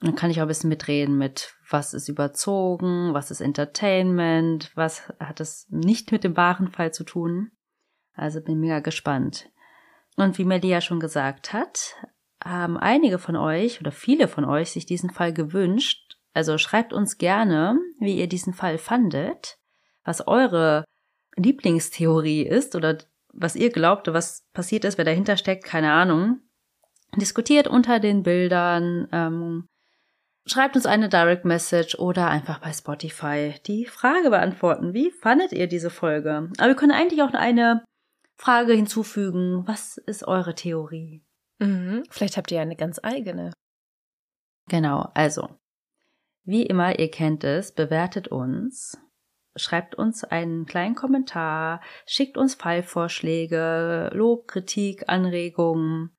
Dann 0.00 0.14
kann 0.14 0.30
ich 0.30 0.38
auch 0.38 0.46
ein 0.46 0.48
bisschen 0.48 0.70
mitreden 0.70 1.18
mit, 1.18 1.54
was 1.68 1.92
ist 1.92 2.08
überzogen, 2.08 3.12
was 3.12 3.30
ist 3.30 3.42
Entertainment, 3.42 4.72
was 4.76 5.12
hat 5.20 5.40
es 5.40 5.66
nicht 5.68 6.10
mit 6.10 6.24
dem 6.24 6.38
wahren 6.38 6.68
Fall 6.68 6.94
zu 6.94 7.04
tun. 7.04 7.50
Also 8.14 8.40
bin 8.40 8.60
mega 8.60 8.80
gespannt. 8.80 9.50
Und 10.16 10.38
wie 10.38 10.46
Melia 10.46 10.80
schon 10.80 11.00
gesagt 11.00 11.52
hat, 11.52 11.96
haben 12.42 12.78
einige 12.78 13.18
von 13.18 13.36
euch 13.36 13.78
oder 13.78 13.92
viele 13.92 14.26
von 14.26 14.46
euch 14.46 14.70
sich 14.70 14.86
diesen 14.86 15.10
Fall 15.10 15.34
gewünscht. 15.34 16.03
Also 16.34 16.58
schreibt 16.58 16.92
uns 16.92 17.16
gerne, 17.16 17.78
wie 17.98 18.18
ihr 18.18 18.28
diesen 18.28 18.52
Fall 18.52 18.76
fandet, 18.76 19.56
was 20.04 20.26
eure 20.26 20.84
Lieblingstheorie 21.36 22.42
ist 22.42 22.76
oder 22.76 22.98
was 23.32 23.56
ihr 23.56 23.70
glaubt, 23.70 24.12
was 24.12 24.42
passiert 24.52 24.84
ist, 24.84 24.98
wer 24.98 25.04
dahinter 25.04 25.36
steckt, 25.36 25.64
keine 25.64 25.92
Ahnung. 25.92 26.40
Diskutiert 27.16 27.68
unter 27.68 28.00
den 28.00 28.22
Bildern, 28.22 29.08
ähm, 29.12 29.68
Schreibt 30.46 30.76
uns 30.76 30.84
eine 30.84 31.08
Direct 31.08 31.46
Message 31.46 31.94
oder 31.94 32.28
einfach 32.28 32.58
bei 32.58 32.70
Spotify 32.70 33.54
die 33.66 33.86
Frage 33.86 34.28
beantworten. 34.28 34.92
Wie 34.92 35.10
fandet 35.10 35.52
ihr 35.52 35.66
diese 35.66 35.88
Folge? 35.88 36.50
Aber 36.58 36.68
wir 36.68 36.74
können 36.74 36.92
eigentlich 36.92 37.22
auch 37.22 37.32
eine 37.32 37.82
Frage 38.36 38.74
hinzufügen. 38.74 39.66
Was 39.66 39.96
ist 39.96 40.28
eure 40.28 40.54
Theorie? 40.54 41.24
Mhm. 41.60 42.02
Vielleicht 42.10 42.36
habt 42.36 42.50
ihr 42.50 42.60
eine 42.60 42.76
ganz 42.76 43.00
eigene. 43.02 43.52
Genau, 44.68 45.10
also. 45.14 45.48
Wie 46.44 46.66
immer, 46.66 46.98
ihr 46.98 47.10
kennt 47.10 47.42
es, 47.42 47.72
bewertet 47.72 48.28
uns, 48.28 48.98
schreibt 49.56 49.94
uns 49.94 50.24
einen 50.24 50.66
kleinen 50.66 50.94
Kommentar, 50.94 51.80
schickt 52.04 52.36
uns 52.36 52.54
Fallvorschläge, 52.54 54.10
Lob, 54.12 54.46
Kritik, 54.46 55.08
Anregungen 55.08 56.14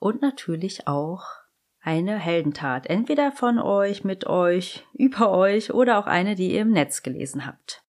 und 0.00 0.22
natürlich 0.22 0.88
auch 0.88 1.24
eine 1.80 2.18
Heldentat, 2.18 2.86
entweder 2.86 3.30
von 3.30 3.60
euch, 3.60 4.02
mit 4.02 4.26
euch, 4.26 4.84
über 4.92 5.30
euch 5.30 5.72
oder 5.72 5.98
auch 5.98 6.06
eine, 6.06 6.34
die 6.34 6.52
ihr 6.52 6.62
im 6.62 6.72
Netz 6.72 7.02
gelesen 7.02 7.46
habt. 7.46 7.84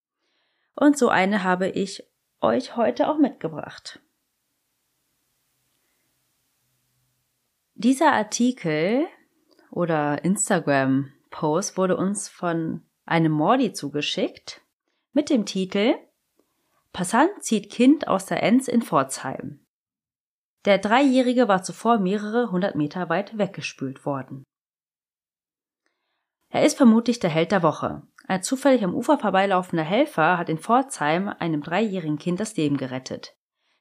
Und 0.76 0.98
so 0.98 1.10
eine 1.10 1.44
habe 1.44 1.68
ich 1.68 2.04
euch 2.42 2.76
heute 2.76 3.08
auch 3.10 3.18
mitgebracht. 3.18 4.02
Dieser 7.74 8.14
Artikel 8.14 9.08
oder 9.72 10.24
Instagram-Post 11.34 11.78
wurde 11.78 11.98
uns 11.98 12.30
von 12.30 12.84
einem 13.06 13.32
Mordi 13.32 13.74
zugeschickt 13.74 14.62
mit 15.14 15.30
dem 15.30 15.46
Titel 15.46 15.96
Passant 16.92 17.32
zieht 17.42 17.72
Kind 17.72 18.08
aus 18.08 18.28
der 18.28 18.44
Enz 18.44 18.68
in 18.68 18.84
Pforzheim. 18.84 19.66
Der 20.66 20.78
Dreijährige 20.78 21.48
war 21.48 21.64
zuvor 21.64 21.98
mehrere 21.98 22.52
hundert 22.52 22.76
Meter 22.76 23.10
weit 23.10 23.38
weggespült 23.38 24.06
worden. 24.06 24.44
Er 26.50 26.64
ist 26.64 26.78
vermutlich 26.78 27.20
der 27.20 27.32
Held 27.32 27.52
der 27.52 27.64
Woche. 27.64 28.04
Ein 28.28 28.44
zufällig 28.44 28.84
am 28.84 28.94
Ufer 28.94 29.18
vorbeilaufender 29.18 29.84
Helfer 29.84 30.38
hat 30.38 30.50
in 30.50 30.60
Pforzheim 30.60 31.28
einem 31.28 31.62
dreijährigen 31.62 32.20
Kind 32.20 32.40
das 32.40 32.56
Leben 32.56 32.78
gerettet. 32.78 33.36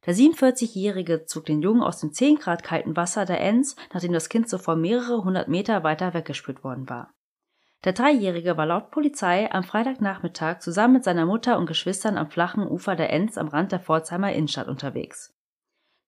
Der 0.07 0.15
47-Jährige 0.15 1.27
zog 1.27 1.45
den 1.45 1.63
Jungen 1.63 1.83
aus 1.83 2.01
dem 2.01 2.13
10 2.13 2.39
Grad 2.39 2.65
kalten 2.65 2.97
Wasser 2.97 3.25
der 3.25 3.41
Enz, 3.41 3.77
nachdem 3.93 4.13
das 4.13 4.31
Kind 4.31 4.49
zuvor 4.49 4.75
mehrere 4.75 5.23
hundert 5.23 5.49
Meter 5.49 5.85
weiter 5.85 6.15
weggespült 6.15 6.65
worden 6.65 6.89
war. 6.89 7.13
Der 7.85 7.93
Dreijährige 7.93 8.57
war 8.57 8.67
laut 8.67 8.93
Polizei 8.93 9.51
am 9.51 9.65
Freitagnachmittag 9.65 10.61
zusammen 10.61 10.95
mit 10.95 11.05
seiner 11.05 11.27
Mutter 11.27 11.59
und 11.59 11.67
Geschwistern 11.67 12.17
am 12.17 12.31
flachen 12.31 12.67
Ufer 12.67 12.95
der 12.95 13.13
Enz 13.13 13.37
am 13.37 13.49
Rand 13.49 13.73
der 13.73 13.81
Pforzheimer 13.81 14.33
Innenstadt 14.33 14.69
unterwegs. 14.69 15.35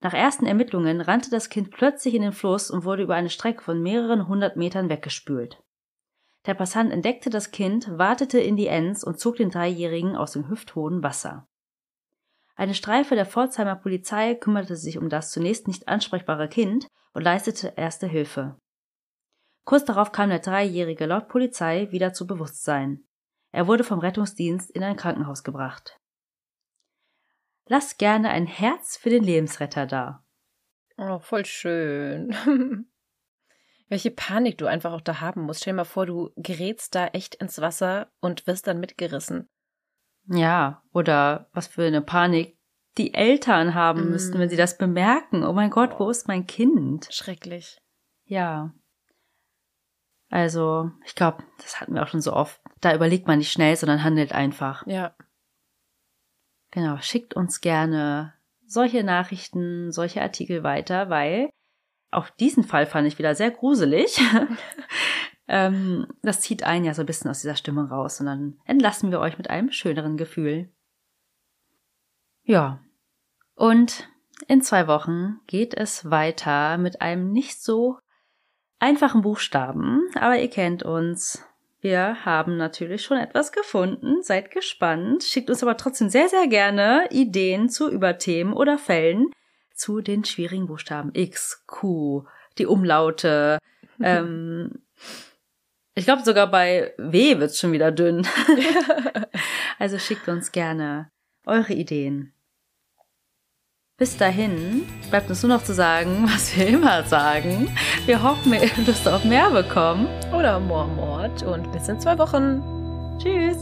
Nach 0.01 0.15
ersten 0.15 0.47
Ermittlungen 0.47 1.01
rannte 1.01 1.31
das 1.31 1.49
Kind 1.49 1.71
plötzlich 1.71 2.15
in 2.15 2.23
den 2.23 2.33
Fluss 2.33 2.71
und 2.71 2.85
wurde 2.85 3.03
über 3.03 3.17
eine 3.17 3.31
Strecke 3.31 3.63
von 3.63 3.83
mehreren 3.83 4.29
hundert 4.29 4.57
Metern 4.57 4.89
weggespült. 4.89 5.63
Der 6.47 6.55
Passant 6.55 6.93
entdeckte 6.93 7.31
das 7.31 7.51
Kind, 7.51 7.99
wartete 7.99 8.39
in 8.39 8.57
die 8.57 8.67
Enz 8.67 9.03
und 9.03 9.19
zog 9.19 9.37
den 9.37 9.51
Dreijährigen 9.51 10.15
aus 10.15 10.33
dem 10.33 10.49
hüfthohen 10.49 11.03
Wasser. 11.03 11.49
Eine 12.55 12.75
Streife 12.75 13.17
der 13.17 13.27
Pforzheimer 13.27 13.75
Polizei 13.75 14.35
kümmerte 14.35 14.77
sich 14.77 14.99
um 14.99 15.09
das 15.09 15.33
zunächst 15.33 15.67
nicht 15.67 15.89
ansprechbare 15.89 16.49
Kind 16.49 16.87
und 17.15 17.23
leistete 17.23 17.73
erste 17.77 18.07
Hilfe. 18.07 18.57
Kurz 19.65 19.85
darauf 19.85 20.13
kam 20.13 20.29
der 20.29 20.41
Dreijährige 20.41 21.07
laut 21.07 21.29
Polizei 21.29 21.91
wieder 21.91 22.13
zu 22.13 22.27
Bewusstsein. 22.27 23.05
Er 23.51 23.67
wurde 23.67 23.85
vom 23.85 23.99
Rettungsdienst 23.99 24.71
in 24.71 24.83
ein 24.83 24.97
Krankenhaus 24.97 25.45
gebracht. 25.45 25.99
Lass 27.67 27.97
gerne 27.97 28.31
ein 28.31 28.47
Herz 28.47 28.97
für 28.97 29.11
den 29.11 29.25
Lebensretter 29.25 29.87
da. 29.87 30.25
Oh, 30.97 31.19
voll 31.19 31.47
schön. 31.47 32.35
Welche 33.89 34.11
Panik 34.11 34.59
du 34.59 34.67
einfach 34.67 34.93
auch 34.93 35.01
da 35.01 35.21
haben 35.21 35.43
musst. 35.43 35.61
Stell 35.61 35.73
dir 35.73 35.79
mal 35.79 35.85
vor, 35.85 36.07
du 36.07 36.31
gerätst 36.37 36.95
da 36.95 37.07
echt 37.09 37.37
ins 37.37 37.61
Wasser 37.61 38.11
und 38.21 38.47
wirst 38.47 38.67
dann 38.67 38.81
mitgerissen. 38.81 39.49
Ja, 40.27 40.83
oder 40.93 41.49
was 41.53 41.67
für 41.67 41.85
eine 41.85 42.01
Panik 42.01 42.59
die 42.97 43.13
Eltern 43.15 43.75
haben 43.75 44.09
mm. 44.09 44.11
müssten, 44.11 44.39
wenn 44.39 44.49
sie 44.49 44.57
das 44.57 44.79
bemerken. 44.79 45.45
Oh 45.45 45.53
mein 45.53 45.71
Gott, 45.71 45.99
wo 45.99 46.09
ist 46.11 46.29
mein 46.29 46.47
Kind? 46.47 47.09
Schrecklich. 47.11 47.79
Ja. 48.25 48.73
Also, 50.31 50.91
ich 51.05 51.15
glaube, 51.15 51.45
das 51.59 51.81
hatten 51.81 51.95
wir 51.95 52.03
auch 52.03 52.09
schon 52.09 52.21
so 52.21 52.33
oft. 52.33 52.61
Da 52.81 52.95
überlegt 52.95 53.27
man 53.27 53.39
nicht 53.39 53.53
schnell, 53.53 53.77
sondern 53.77 54.03
handelt 54.03 54.33
einfach. 54.33 54.87
Ja. 54.87 55.15
Genau, 56.71 56.99
schickt 56.99 57.35
uns 57.35 57.61
gerne 57.61 58.35
solche 58.67 59.05
Nachrichten, 59.05 59.93
solche 59.93 60.23
Artikel 60.23 60.65
weiter, 60.65 61.09
weil 61.09 61.51
auch 62.11 62.31
diesen 62.31 62.65
Fall 62.65 62.87
fand 62.87 63.07
ich 63.07 63.19
wieder 63.19 63.35
sehr 63.35 63.51
gruselig. 63.51 64.21
ähm, 65.49 66.07
das 66.23 66.41
zieht 66.41 66.65
einen 66.65 66.85
ja 66.85 66.95
so 66.95 67.03
ein 67.03 67.07
bisschen 67.07 67.31
aus 67.31 67.41
dieser 67.41 67.57
Stimmung 67.57 67.87
raus 67.87 68.21
und 68.21 68.27
dann 68.27 68.59
entlassen 68.65 69.11
wir 69.11 69.21
euch 69.21 69.39
mit 69.39 69.51
einem 69.51 69.71
schöneren 69.71 70.17
Gefühl. 70.17 70.73
Ja. 72.43 72.81
Und 73.55 74.09
in 74.49 74.63
zwei 74.63 74.87
Wochen 74.89 75.41
geht 75.47 75.75
es 75.75 76.11
weiter 76.11 76.79
mit 76.79 77.01
einem 77.01 77.31
nicht 77.31 77.63
so 77.63 77.99
einfachen 78.85 79.23
Buchstaben, 79.23 80.11
aber 80.15 80.39
ihr 80.39 80.51
kennt 80.51 80.83
uns. 80.83 81.43
Wir 81.81 82.25
haben 82.27 82.59
natürlich 82.59 83.03
schon 83.03 83.17
etwas 83.17 83.51
gefunden. 83.51 84.23
Seid 84.23 84.51
gespannt. 84.51 85.25
Schickt 85.25 85.49
uns 85.49 85.63
aber 85.63 85.79
trotzdem 85.79 86.11
sehr, 86.11 86.29
sehr 86.29 86.47
gerne 86.49 87.09
Ideen 87.11 87.71
zu 87.71 87.91
Überthemen 87.91 88.53
oder 88.53 88.77
Fällen 88.77 89.31
zu 89.75 90.03
den 90.03 90.25
schwierigen 90.25 90.67
Buchstaben 90.67 91.11
X, 91.15 91.65
Q, 91.67 92.25
die 92.59 92.67
Umlaute. 92.67 93.59
ähm, 94.01 94.83
ich 95.95 96.05
glaube, 96.05 96.23
sogar 96.23 96.51
bei 96.51 96.93
W 96.99 97.39
wird's 97.39 97.59
schon 97.59 97.73
wieder 97.73 97.91
dünn. 97.91 98.27
also 99.79 99.99
schickt 99.99 100.29
uns 100.29 100.53
gerne 100.53 101.11
eure 101.47 101.73
Ideen. 101.73 102.34
Bis 103.97 104.17
dahin 104.17 104.83
bleibt 105.09 105.31
uns 105.31 105.45
nur 105.45 105.57
noch 105.57 105.63
zu 105.63 105.73
sagen, 105.73 106.25
was 106.27 106.57
wir 106.57 106.67
immer 106.67 107.05
sagen. 107.05 107.69
Wir 108.07 108.21
hoffen, 108.21 108.53
ihr 108.53 108.63
habt 108.63 108.87
Lust 108.89 109.07
auf 109.07 109.25
mehr 109.25 109.51
bekommen. 109.51 110.09
Oder 110.33 110.59
Mormort 110.59 111.45
und 111.45 111.71
bis 111.71 111.89
in 111.89 112.01
zwei 112.01 112.19
Wochen. 112.19 112.61
Tschüss. 113.23 113.57